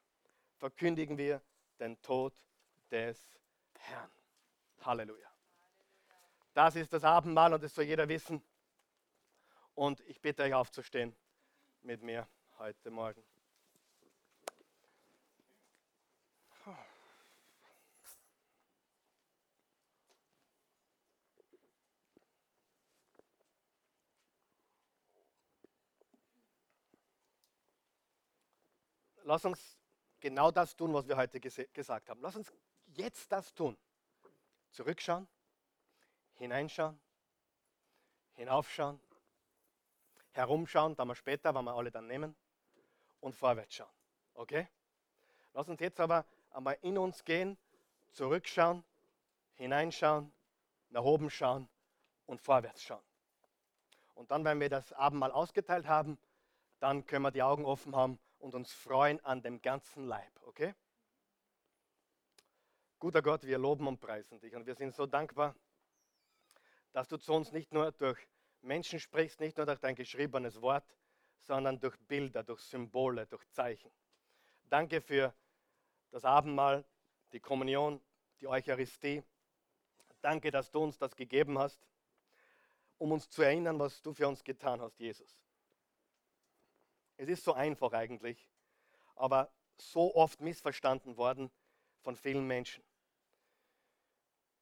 Verkündigen 0.58 1.18
wir 1.18 1.42
den 1.78 2.00
Tod 2.02 2.34
des 2.90 3.38
Herrn. 3.78 4.10
Halleluja. 4.80 5.28
Das 6.54 6.76
ist 6.76 6.92
das 6.92 7.04
Abendmahl 7.04 7.52
und 7.52 7.62
das 7.62 7.74
soll 7.74 7.84
jeder 7.84 8.08
wissen. 8.08 8.42
Und 9.74 10.00
ich 10.02 10.20
bitte 10.20 10.42
euch 10.42 10.54
aufzustehen 10.54 11.14
mit 11.82 12.02
mir 12.02 12.26
heute 12.58 12.90
Morgen. 12.90 13.22
Lass 29.26 29.44
uns 29.44 29.76
genau 30.20 30.52
das 30.52 30.76
tun, 30.76 30.94
was 30.94 31.08
wir 31.08 31.16
heute 31.16 31.40
gesagt 31.40 32.08
haben. 32.08 32.20
Lass 32.20 32.36
uns 32.36 32.52
jetzt 32.94 33.32
das 33.32 33.52
tun. 33.52 33.76
Zurückschauen, 34.70 35.26
hineinschauen, 36.34 36.96
hinaufschauen, 38.34 39.00
herumschauen, 40.30 40.94
dann 40.94 41.08
wir 41.08 41.16
später, 41.16 41.52
wenn 41.52 41.64
wir 41.64 41.74
alle 41.74 41.90
dann 41.90 42.06
nehmen, 42.06 42.36
und 43.18 43.34
vorwärts 43.34 43.74
schauen. 43.74 43.90
Okay? 44.34 44.68
Lass 45.54 45.68
uns 45.68 45.80
jetzt 45.80 45.98
aber 45.98 46.24
einmal 46.50 46.78
in 46.82 46.96
uns 46.96 47.24
gehen, 47.24 47.58
zurückschauen, 48.12 48.84
hineinschauen, 49.54 50.32
nach 50.90 51.02
oben 51.02 51.30
schauen 51.30 51.68
und 52.26 52.40
vorwärts 52.40 52.80
schauen. 52.80 53.02
Und 54.14 54.30
dann, 54.30 54.44
wenn 54.44 54.60
wir 54.60 54.68
das 54.68 54.92
Abendmahl 54.92 55.32
ausgeteilt 55.32 55.88
haben, 55.88 56.16
dann 56.78 57.04
können 57.06 57.24
wir 57.24 57.32
die 57.32 57.42
Augen 57.42 57.64
offen 57.64 57.96
haben 57.96 58.20
und 58.38 58.54
uns 58.54 58.72
freuen 58.72 59.24
an 59.24 59.42
dem 59.42 59.60
ganzen 59.62 60.06
Leib. 60.06 60.32
Okay? 60.42 60.74
Guter 62.98 63.22
Gott, 63.22 63.44
wir 63.44 63.58
loben 63.58 63.86
und 63.86 64.00
preisen 64.00 64.40
dich 64.40 64.54
und 64.54 64.66
wir 64.66 64.74
sind 64.74 64.94
so 64.94 65.06
dankbar, 65.06 65.54
dass 66.92 67.08
du 67.08 67.18
zu 67.18 67.32
uns 67.34 67.52
nicht 67.52 67.72
nur 67.72 67.92
durch 67.92 68.18
Menschen 68.62 68.98
sprichst, 68.98 69.40
nicht 69.40 69.56
nur 69.56 69.66
durch 69.66 69.78
dein 69.80 69.94
geschriebenes 69.94 70.60
Wort, 70.62 70.96
sondern 71.40 71.78
durch 71.78 71.96
Bilder, 72.00 72.42
durch 72.42 72.60
Symbole, 72.60 73.26
durch 73.26 73.46
Zeichen. 73.50 73.90
Danke 74.64 75.00
für 75.00 75.34
das 76.10 76.24
Abendmahl, 76.24 76.84
die 77.32 77.40
Kommunion, 77.40 78.00
die 78.40 78.48
Eucharistie. 78.48 79.22
Danke, 80.20 80.50
dass 80.50 80.70
du 80.70 80.82
uns 80.82 80.98
das 80.98 81.14
gegeben 81.14 81.58
hast, 81.58 81.86
um 82.98 83.12
uns 83.12 83.28
zu 83.28 83.42
erinnern, 83.42 83.78
was 83.78 84.02
du 84.02 84.12
für 84.12 84.26
uns 84.26 84.42
getan 84.42 84.80
hast, 84.80 84.98
Jesus. 84.98 85.45
Es 87.16 87.28
ist 87.28 87.44
so 87.44 87.54
einfach 87.54 87.92
eigentlich, 87.92 88.48
aber 89.14 89.50
so 89.78 90.14
oft 90.14 90.40
missverstanden 90.40 91.16
worden 91.16 91.50
von 92.00 92.16
vielen 92.16 92.46
Menschen. 92.46 92.84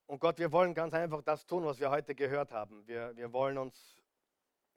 Und 0.07 0.21
Gott, 0.21 0.39
wir 0.39 0.53
wollen 0.53 0.75
ganz 0.75 0.93
einfach 0.95 1.23
das 1.23 1.47
tun, 1.47 1.65
was 1.65 1.81
wir 1.81 1.91
heute 1.91 2.15
gehört 2.15 2.53
haben. 2.53 2.87
Wir, 2.87 3.17
wir, 3.17 3.33
wollen 3.33 3.57
uns, 3.59 4.03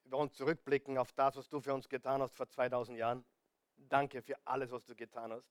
wir 0.04 0.12
wollen 0.14 0.32
zurückblicken 0.32 0.98
auf 0.98 1.12
das, 1.12 1.36
was 1.36 1.50
du 1.50 1.60
für 1.60 1.74
uns 1.74 1.90
getan 1.90 2.22
hast 2.22 2.36
vor 2.36 2.48
2000 2.48 2.98
Jahren. 2.98 3.26
Danke 3.76 4.22
für 4.22 4.36
alles, 4.46 4.72
was 4.72 4.86
du 4.86 4.96
getan 4.96 5.32
hast. 5.32 5.48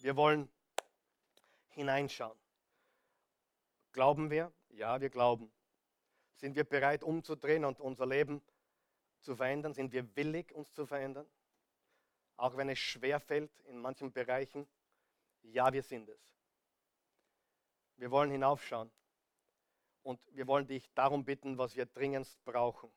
Wir 0.00 0.16
wollen 0.16 0.48
hineinschauen. 1.68 2.38
Glauben 3.92 4.30
wir? 4.30 4.52
Ja, 4.70 5.00
wir 5.00 5.10
glauben. 5.10 5.52
Sind 6.34 6.56
wir 6.56 6.64
bereit, 6.64 7.02
umzudrehen 7.02 7.64
und 7.64 7.80
unser 7.80 8.06
Leben 8.06 8.42
zu 9.20 9.36
verändern? 9.36 9.72
Sind 9.74 9.92
wir 9.92 10.16
willig, 10.16 10.52
uns 10.52 10.72
zu 10.72 10.86
verändern? 10.86 11.26
Auch 12.36 12.56
wenn 12.56 12.68
es 12.68 12.78
schwer 12.78 13.20
fällt 13.20 13.50
in 13.66 13.78
manchen 13.78 14.12
Bereichen? 14.12 14.66
Ja, 15.42 15.72
wir 15.72 15.82
sind 15.82 16.08
es. 16.08 16.36
Wir 17.96 18.10
wollen 18.10 18.30
hinaufschauen. 18.30 18.90
Und 20.02 20.20
wir 20.32 20.46
wollen 20.46 20.66
dich 20.66 20.88
darum 20.94 21.24
bitten, 21.24 21.58
was 21.58 21.74
wir 21.74 21.86
dringendst 21.86 22.44
brauchen. 22.44 22.92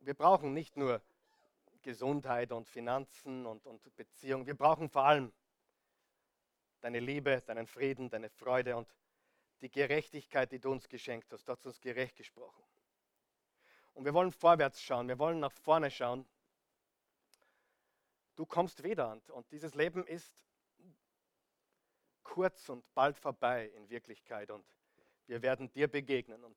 Wir 0.00 0.14
brauchen 0.14 0.52
nicht 0.52 0.76
nur 0.76 1.00
Gesundheit 1.80 2.52
und 2.52 2.68
Finanzen 2.68 3.46
und, 3.46 3.66
und 3.66 3.96
Beziehung. 3.96 4.46
Wir 4.46 4.56
brauchen 4.56 4.90
vor 4.90 5.04
allem 5.04 5.32
deine 6.80 7.00
Liebe, 7.00 7.40
deinen 7.46 7.66
Frieden, 7.66 8.10
deine 8.10 8.28
Freude 8.28 8.76
und 8.76 8.88
die 9.62 9.70
Gerechtigkeit, 9.70 10.52
die 10.52 10.58
du 10.58 10.70
uns 10.70 10.88
geschenkt 10.88 11.32
hast. 11.32 11.48
Du 11.48 11.52
hast 11.52 11.64
uns 11.64 11.80
gerecht 11.80 12.16
gesprochen. 12.16 12.62
Und 13.94 14.04
wir 14.04 14.14
wollen 14.14 14.32
vorwärts 14.32 14.82
schauen, 14.82 15.08
wir 15.08 15.18
wollen 15.18 15.40
nach 15.40 15.52
vorne 15.52 15.90
schauen. 15.90 16.26
Du 18.36 18.44
kommst 18.44 18.82
wieder 18.82 19.20
und 19.28 19.50
dieses 19.52 19.74
Leben 19.74 20.04
ist 20.06 20.44
kurz 22.24 22.68
und 22.68 22.84
bald 22.94 23.16
vorbei 23.16 23.66
in 23.76 23.88
Wirklichkeit 23.88 24.50
und 24.50 24.66
wir 25.26 25.40
werden 25.42 25.72
dir 25.72 25.86
begegnen. 25.86 26.42
Und 26.42 26.56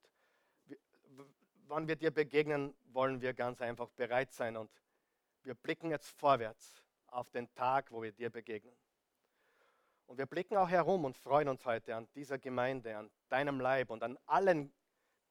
wann 1.68 1.88
wir 1.88 1.96
dir 1.96 2.12
begegnen, 2.12 2.76
wollen 2.86 3.22
wir 3.22 3.34
ganz 3.34 3.62
einfach 3.62 3.90
bereit 3.92 4.34
sein 4.34 4.58
und 4.58 4.72
wir 5.44 5.54
blicken 5.54 5.92
jetzt 5.92 6.10
vorwärts 6.18 6.84
auf 7.08 7.30
den 7.30 7.54
Tag, 7.54 7.92
wo 7.92 8.02
wir 8.02 8.12
dir 8.12 8.32
begegnen. 8.32 8.76
Und 10.08 10.18
wir 10.18 10.26
blicken 10.26 10.58
auch 10.58 10.70
herum 10.70 11.06
und 11.06 11.18
freuen 11.18 11.50
uns 11.50 11.66
heute 11.66 11.96
an 11.96 12.08
dieser 12.16 12.40
Gemeinde, 12.40 12.98
an 12.98 13.12
deinem 13.30 13.60
Leib 13.60 13.90
und 13.90 14.04
an 14.04 14.18
allen 14.26 14.74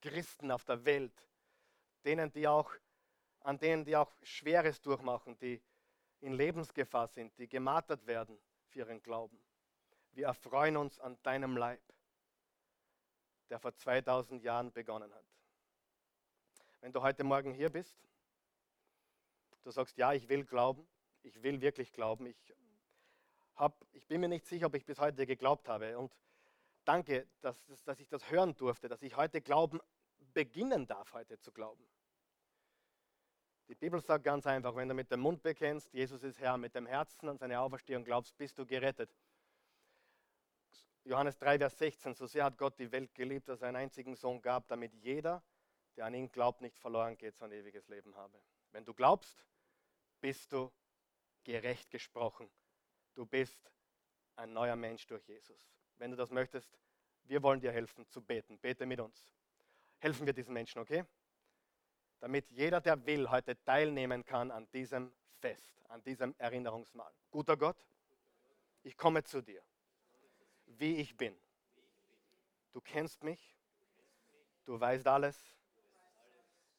Christen 0.01 0.51
auf 0.51 0.63
der 0.65 0.85
Welt, 0.85 1.27
denen, 2.07 2.31
die 2.31 2.47
auch, 2.47 2.71
an 3.41 3.59
denen, 3.59 3.83
die 3.83 3.95
auch 3.97 4.11
Schweres 4.23 4.81
durchmachen, 4.81 5.37
die 5.39 5.61
in 6.21 6.33
Lebensgefahr 6.33 7.07
sind, 7.07 7.37
die 7.37 7.49
gemartert 7.49 8.07
werden 8.07 8.39
für 8.69 8.79
ihren 8.79 9.03
Glauben. 9.03 9.37
Wir 10.13 10.27
erfreuen 10.27 10.77
uns 10.77 10.99
an 10.99 11.21
deinem 11.23 11.57
Leib, 11.57 11.81
der 13.49 13.59
vor 13.59 13.75
2000 13.75 14.41
Jahren 14.41 14.71
begonnen 14.71 15.13
hat. 15.13 15.25
Wenn 16.79 16.93
du 16.93 17.01
heute 17.01 17.25
Morgen 17.25 17.53
hier 17.53 17.69
bist, 17.69 17.97
du 19.63 19.71
sagst, 19.71 19.97
ja, 19.97 20.13
ich 20.13 20.29
will 20.29 20.45
glauben, 20.45 20.87
ich 21.23 21.43
will 21.43 21.59
wirklich 21.59 21.91
glauben, 21.91 22.25
ich, 22.25 22.55
hab, 23.55 23.85
ich 23.91 24.07
bin 24.07 24.21
mir 24.21 24.29
nicht 24.29 24.45
sicher, 24.45 24.67
ob 24.67 24.75
ich 24.75 24.85
bis 24.85 24.97
heute 24.97 25.25
geglaubt 25.25 25.67
habe 25.67 25.97
und 25.97 26.15
danke, 26.85 27.27
dass, 27.41 27.61
dass 27.83 27.99
ich 27.99 28.07
das 28.07 28.31
hören 28.31 28.55
durfte, 28.55 28.87
dass 28.87 29.01
ich 29.01 29.17
heute 29.17 29.41
glauben, 29.41 29.81
beginnen 30.33 30.87
darf, 30.87 31.13
heute 31.13 31.39
zu 31.39 31.51
glauben. 31.51 31.83
Die 33.69 33.75
Bibel 33.75 33.99
sagt 34.01 34.23
ganz 34.23 34.47
einfach, 34.47 34.75
wenn 34.75 34.87
du 34.87 34.93
mit 34.93 35.11
dem 35.11 35.19
Mund 35.19 35.43
bekennst, 35.43 35.91
Jesus 35.93 36.23
ist 36.23 36.39
Herr, 36.39 36.57
mit 36.57 36.73
dem 36.73 36.85
Herzen 36.85 37.27
an 37.27 37.37
seine 37.37 37.59
Auferstehung 37.59 38.03
glaubst, 38.05 38.37
bist 38.37 38.57
du 38.57 38.65
gerettet. 38.65 39.13
Johannes 41.03 41.37
3, 41.37 41.57
Vers 41.57 41.77
16, 41.77 42.13
so 42.15 42.27
sehr 42.27 42.45
hat 42.45 42.57
Gott 42.57 42.79
die 42.79 42.91
Welt 42.91 43.13
geliebt, 43.13 43.47
dass 43.49 43.61
er 43.61 43.69
einen 43.69 43.77
einzigen 43.77 44.15
Sohn 44.15 44.41
gab, 44.41 44.67
damit 44.67 44.93
jeder, 44.93 45.43
der 45.95 46.05
an 46.05 46.13
ihn 46.13 46.31
glaubt, 46.31 46.61
nicht 46.61 46.77
verloren 46.77 47.17
geht, 47.17 47.37
sein 47.37 47.51
ewiges 47.51 47.87
Leben 47.87 48.15
habe. 48.15 48.41
Wenn 48.71 48.85
du 48.85 48.93
glaubst, 48.93 49.45
bist 50.21 50.51
du 50.51 50.71
gerecht 51.43 51.89
gesprochen. 51.91 52.49
Du 53.15 53.25
bist 53.25 53.71
ein 54.35 54.53
neuer 54.53 54.75
Mensch 54.75 55.07
durch 55.07 55.25
Jesus. 55.27 55.71
Wenn 55.97 56.11
du 56.11 56.17
das 56.17 56.31
möchtest, 56.31 56.77
wir 57.23 57.41
wollen 57.43 57.59
dir 57.59 57.71
helfen 57.71 58.07
zu 58.09 58.21
beten. 58.21 58.59
Bete 58.59 58.85
mit 58.85 58.99
uns. 58.99 59.25
Helfen 59.99 60.25
wir 60.25 60.33
diesen 60.33 60.53
Menschen, 60.53 60.79
okay? 60.79 61.05
Damit 62.19 62.49
jeder, 62.49 62.81
der 62.81 63.05
will, 63.05 63.29
heute 63.29 63.61
teilnehmen 63.63 64.25
kann 64.25 64.51
an 64.51 64.69
diesem 64.71 65.13
Fest, 65.39 65.81
an 65.89 66.03
diesem 66.03 66.35
Erinnerungsmahl. 66.37 67.13
Guter 67.29 67.57
Gott, 67.57 67.77
ich 68.83 68.97
komme 68.97 69.23
zu 69.23 69.41
dir, 69.41 69.63
wie 70.65 70.97
ich 70.97 71.15
bin. 71.15 71.37
Du 72.73 72.81
kennst 72.81 73.23
mich, 73.23 73.55
du 74.65 74.79
weißt 74.79 75.07
alles, 75.07 75.37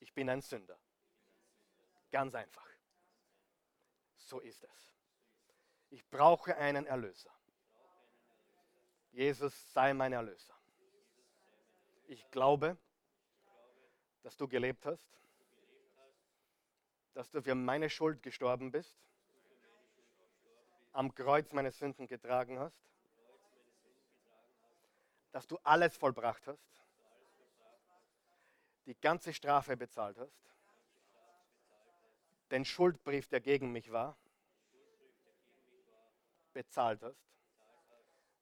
ich 0.01 0.13
bin 0.13 0.29
ein 0.29 0.41
Sünder. 0.41 0.79
Ganz 2.11 2.35
einfach. 2.35 2.67
So 4.17 4.41
ist 4.41 4.65
es. 4.65 4.95
Ich 5.91 6.07
brauche 6.09 6.57
einen 6.57 6.87
Erlöser. 6.87 7.33
Jesus 9.11 9.73
sei 9.73 9.95
mein 9.95 10.13
Erlöser. 10.13 10.55
Ich 12.07 12.31
glaube, 12.31 12.77
dass 14.23 14.37
du 14.37 14.47
gelebt 14.47 14.85
hast, 14.87 15.09
dass 17.19 17.33
du 17.33 17.43
für 17.43 17.57
meine 17.57 17.91
Schuld 17.91 18.23
gestorben 18.23 18.71
bist, 18.71 18.97
am 20.93 21.13
Kreuz 21.13 21.53
meine 21.53 21.73
Sünden 21.73 22.07
getragen 22.07 22.61
hast, 22.61 22.79
dass 25.33 25.45
du 25.49 25.59
alles 25.65 25.97
vollbracht 25.97 26.47
hast, 26.47 26.85
die 28.87 28.95
ganze 29.01 29.35
Strafe 29.35 29.77
bezahlt 29.77 30.17
hast, 30.17 30.39
den 32.53 32.65
Schuldbrief, 32.65 33.27
der 33.27 33.41
gegen 33.41 33.73
mich 33.73 33.91
war, 33.91 34.17
bezahlt 36.53 37.03
hast, 37.03 37.35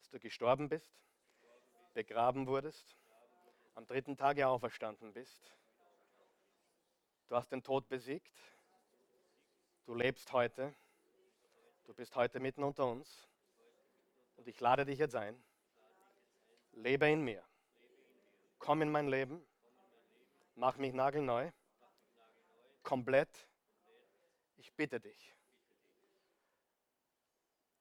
dass 0.00 0.10
du 0.10 0.20
gestorben 0.20 0.68
bist, 0.68 0.92
begraben 1.94 2.46
wurdest, 2.46 2.94
am 3.74 3.86
dritten 3.86 4.18
Tage 4.18 4.46
auferstanden 4.46 5.14
bist. 5.14 5.50
Du 7.28 7.36
hast 7.36 7.50
den 7.50 7.62
Tod 7.62 7.88
besiegt. 7.88 8.38
Du 9.86 9.94
lebst 9.94 10.32
heute. 10.32 10.74
Du 11.84 11.94
bist 11.94 12.16
heute 12.16 12.40
mitten 12.40 12.64
unter 12.64 12.86
uns. 12.86 13.28
Und 14.36 14.48
ich 14.48 14.58
lade 14.58 14.84
dich 14.84 14.98
jetzt 14.98 15.14
ein. 15.14 15.40
Lebe 16.72 17.08
in 17.08 17.22
mir. 17.22 17.40
Komm 18.58 18.82
in 18.82 18.90
mein 18.90 19.06
Leben. 19.06 19.40
Mach 20.56 20.76
mich 20.76 20.92
nagelneu. 20.92 21.52
Komplett. 22.82 23.28
Ich 24.56 24.72
bitte 24.72 24.98
dich. 24.98 25.32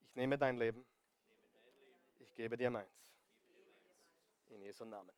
Ich 0.02 0.16
nehme 0.16 0.38
dein 0.38 0.58
Leben. 0.58 0.86
Ich 2.20 2.36
gebe 2.36 2.56
dir 2.56 2.70
meins. 2.70 3.12
In 4.50 4.62
Jesu 4.62 4.86
Namen. 4.86 5.12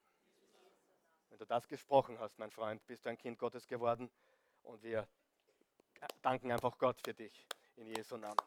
Wenn 1.29 1.37
du 1.37 1.45
das 1.45 1.67
gesprochen 1.67 2.17
hast, 2.17 2.39
mein 2.39 2.49
Freund, 2.49 2.85
bist 2.87 3.05
du 3.05 3.09
ein 3.09 3.17
Kind 3.17 3.37
Gottes 3.37 3.67
geworden 3.67 4.09
und 4.63 4.81
wir 4.83 5.05
danken 6.21 6.51
einfach 6.51 6.77
Gott 6.77 6.99
für 7.03 7.13
dich. 7.13 7.47
In 7.77 7.87
Jesu 7.87 8.17
Namen. 8.17 8.37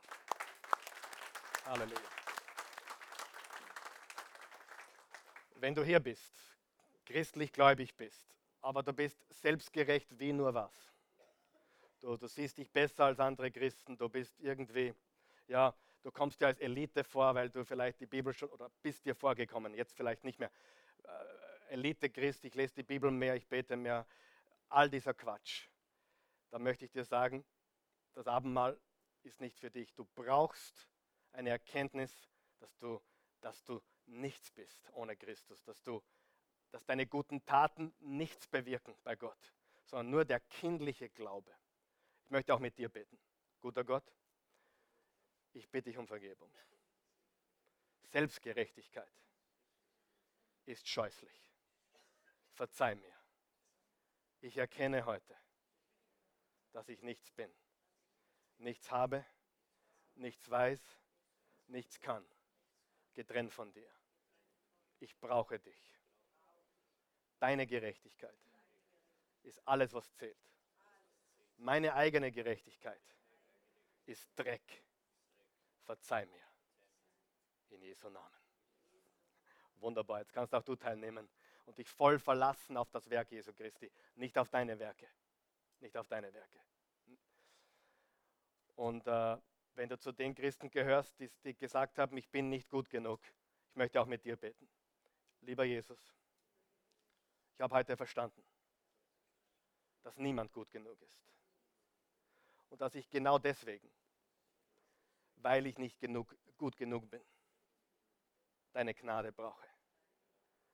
Halleluja. 1.65 2.01
Wenn 5.57 5.75
du 5.75 5.85
hier 5.85 6.01
bist, 6.01 6.33
christlich 7.07 7.53
gläubig 7.53 7.95
bist, 7.95 8.35
aber 8.61 8.83
du 8.83 8.93
bist 8.93 9.19
selbstgerecht 9.31 10.19
wie 10.19 10.33
nur 10.33 10.55
was. 10.55 10.93
Du, 12.01 12.17
du 12.17 12.27
siehst 12.27 12.59
dich 12.59 12.71
besser 12.71 13.05
als 13.05 13.21
andere 13.21 13.51
Christen, 13.51 13.97
du 13.97 14.09
bist 14.09 14.41
irgendwie, 14.41 14.95
ja, 15.49 15.75
du 16.03 16.11
kommst 16.11 16.41
dir 16.41 16.47
als 16.47 16.59
Elite 16.61 17.05
vor, 17.05 17.35
weil 17.35 17.51
du 17.51 17.65
vielleicht 17.65 18.01
die 18.01 18.07
Bibel 18.07 18.33
schon, 18.33 18.49
oder 18.49 18.71
bist 18.83 19.05
dir 19.05 19.15
vorgekommen, 19.15 19.75
jetzt 19.75 19.95
vielleicht 19.95 20.25
nicht 20.25 20.39
mehr. 20.39 20.51
Äh, 21.05 21.75
Elite-Christ, 21.75 22.45
ich 22.47 22.55
lese 22.55 22.75
die 22.77 22.83
Bibel 22.83 23.11
mehr, 23.11 23.37
ich 23.37 23.47
bete 23.47 23.77
mehr, 23.77 24.07
all 24.71 24.89
dieser 24.89 25.15
Quatsch. 25.15 25.70
Da 26.51 26.59
möchte 26.59 26.85
ich 26.85 26.91
dir 26.91 27.05
sagen, 27.05 27.45
das 28.13 28.27
Abendmahl 28.27 28.81
ist 29.23 29.41
nicht 29.41 29.59
für 29.59 29.71
dich. 29.71 29.95
Du 29.95 30.05
brauchst 30.15 30.89
eine 31.33 31.51
Erkenntnis, 31.51 32.29
dass 32.59 32.77
du, 32.79 33.01
dass 33.41 33.63
du 33.65 33.81
nichts 34.07 34.51
bist 34.51 34.91
ohne 34.93 35.17
Christus, 35.17 35.63
dass, 35.65 35.83
du, 35.83 36.03
dass 36.71 36.85
deine 36.85 37.07
guten 37.07 37.45
Taten 37.45 37.95
nichts 38.01 38.49
bewirken 38.49 38.97
bei 39.05 39.15
Gott, 39.17 39.55
sondern 39.85 40.11
nur 40.11 40.25
der 40.25 40.41
kindliche 40.41 41.09
Glaube. 41.11 41.55
Ich 42.25 42.31
möchte 42.31 42.55
auch 42.55 42.59
mit 42.59 42.77
dir 42.77 42.89
beten. 42.89 43.19
Guter 43.61 43.85
Gott, 43.85 44.05
ich 45.53 45.69
bitte 45.69 45.91
dich 45.91 45.99
um 45.99 46.07
Vergebung. 46.07 46.51
Selbstgerechtigkeit 48.11 49.13
ist 50.67 50.89
scheußlich. 50.89 51.53
Verzeih 52.53 52.95
mir. 52.97 53.15
Ich 54.41 54.57
erkenne 54.57 55.05
heute, 55.05 55.37
dass 56.73 56.89
ich 56.89 57.03
nichts 57.03 57.31
bin, 57.33 57.53
nichts 58.59 58.91
habe, 58.91 59.25
nichts 60.15 60.49
weiß, 60.51 60.81
nichts 61.67 62.01
kann, 62.01 62.25
getrennt 63.15 63.53
von 63.53 63.73
dir. 63.73 63.91
Ich 64.99 65.17
brauche 65.19 65.59
dich. 65.59 65.99
Deine 67.39 67.67
Gerechtigkeit 67.67 68.39
ist 69.43 69.67
alles, 69.67 69.93
was 69.95 70.13
zählt. 70.15 70.37
Meine 71.57 71.95
eigene 71.95 72.31
Gerechtigkeit 72.31 73.01
ist 74.07 74.29
Dreck. 74.37 74.85
Verzeih 75.85 76.27
mir. 76.27 76.45
In 77.71 77.83
Jesu 77.83 78.09
Namen. 78.11 78.41
Wunderbar, 79.77 80.21
jetzt 80.21 80.33
kannst 80.33 80.55
auch 80.55 80.63
du 80.63 80.77
teilnehmen 80.77 81.29
und 81.65 81.79
dich 81.79 81.89
voll 81.89 82.19
verlassen 82.19 82.77
auf 82.77 82.91
das 82.91 83.09
Werk 83.09 83.31
Jesu 83.31 83.53
Christi, 83.53 83.91
nicht 84.17 84.37
auf 84.37 84.49
deine 84.49 84.79
Werke. 84.79 85.09
Nicht 85.81 85.97
auf 85.97 86.07
deine 86.09 86.33
Werke. 86.33 86.61
Und 88.77 89.07
äh, 89.07 89.37
wenn 89.75 89.89
du 89.89 89.99
zu 89.99 90.13
den 90.13 90.35
Christen 90.35 90.71
gehörst, 90.71 91.19
die, 91.19 91.31
die 91.45 91.55
gesagt 91.55 91.99
haben, 91.99 92.17
ich 92.17 92.31
bin 92.31 92.49
nicht 92.49 92.69
gut 92.69 92.89
genug, 92.89 93.21
ich 93.69 93.77
möchte 93.77 94.01
auch 94.01 94.07
mit 94.07 94.25
dir 94.25 94.37
beten. 94.37 94.69
Lieber 95.41 95.65
Jesus, 95.65 96.15
ich 97.55 97.61
habe 97.61 97.75
heute 97.75 97.97
verstanden, 97.97 98.43
dass 100.03 100.17
niemand 100.17 100.53
gut 100.53 100.71
genug 100.71 101.01
ist. 101.01 101.21
Und 102.71 102.81
dass 102.81 102.95
ich 102.95 103.09
genau 103.11 103.39
deswegen, 103.39 103.91
weil 105.37 105.67
ich 105.67 105.79
nicht 105.79 105.99
genug, 105.99 106.35
gut 106.57 106.77
genug 106.77 107.11
bin, 107.11 107.23
deine 108.73 108.95
Gnade 108.95 109.33
brauche 109.33 109.67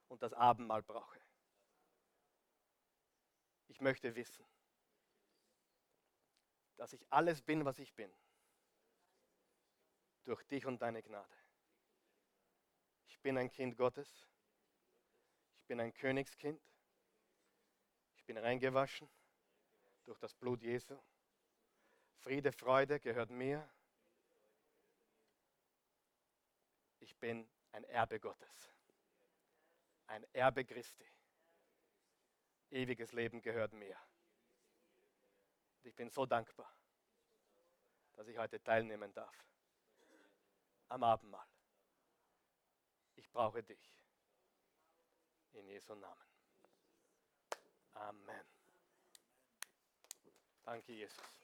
und 0.09 0.23
das 0.23 0.33
Abendmahl 0.33 0.83
brauche. 0.83 1.19
Ich 3.69 3.81
möchte 3.81 4.15
wissen, 4.15 4.45
dass 6.77 6.93
ich 6.93 7.07
alles 7.11 7.43
bin, 7.43 7.65
was 7.65 7.79
ich 7.79 7.93
bin, 7.95 8.13
durch 10.25 10.43
dich 10.45 10.67
und 10.67 10.81
deine 10.83 11.03
Gnade. 11.03 11.37
Ich 13.07 13.21
bin 13.21 13.39
ein 13.39 13.51
Kind 13.51 13.77
Gottes. 13.77 14.27
Ich 15.59 15.67
bin 15.67 15.81
ein 15.81 15.93
Königskind. 15.93 16.61
Ich 18.17 18.25
bin 18.25 18.39
reingewaschen 18.39 19.09
durch 20.05 20.19
das 20.19 20.35
Blut 20.35 20.63
Jesu. 20.63 20.99
Friede, 22.19 22.53
Freude 22.53 23.01
gehört 23.01 23.31
mir. 23.31 23.69
Ich 27.01 27.17
bin 27.17 27.49
ein 27.73 27.85
Erbe 27.85 28.21
Gottes 28.21 28.77
ein 30.09 30.25
Erbe 30.33 30.65
Christi. 30.65 31.07
Ewiges 32.71 33.13
Leben 33.13 33.41
gehört 33.43 33.73
mir. 33.73 33.97
Ich 35.87 35.95
bin 35.95 36.11
so 36.11 36.27
dankbar, 36.27 36.69
dass 38.15 38.27
ich 38.27 38.37
heute 38.37 38.61
teilnehmen 38.61 39.15
darf 39.15 39.33
am 40.89 41.05
Abendmahl. 41.05 41.47
Ich 43.15 43.31
brauche 43.31 43.63
dich. 43.63 43.95
In 45.53 45.69
Jesu 45.69 45.95
Namen. 45.95 46.27
Amen. 47.95 48.45
Danke, 50.65 50.93
Jesus. 50.93 51.36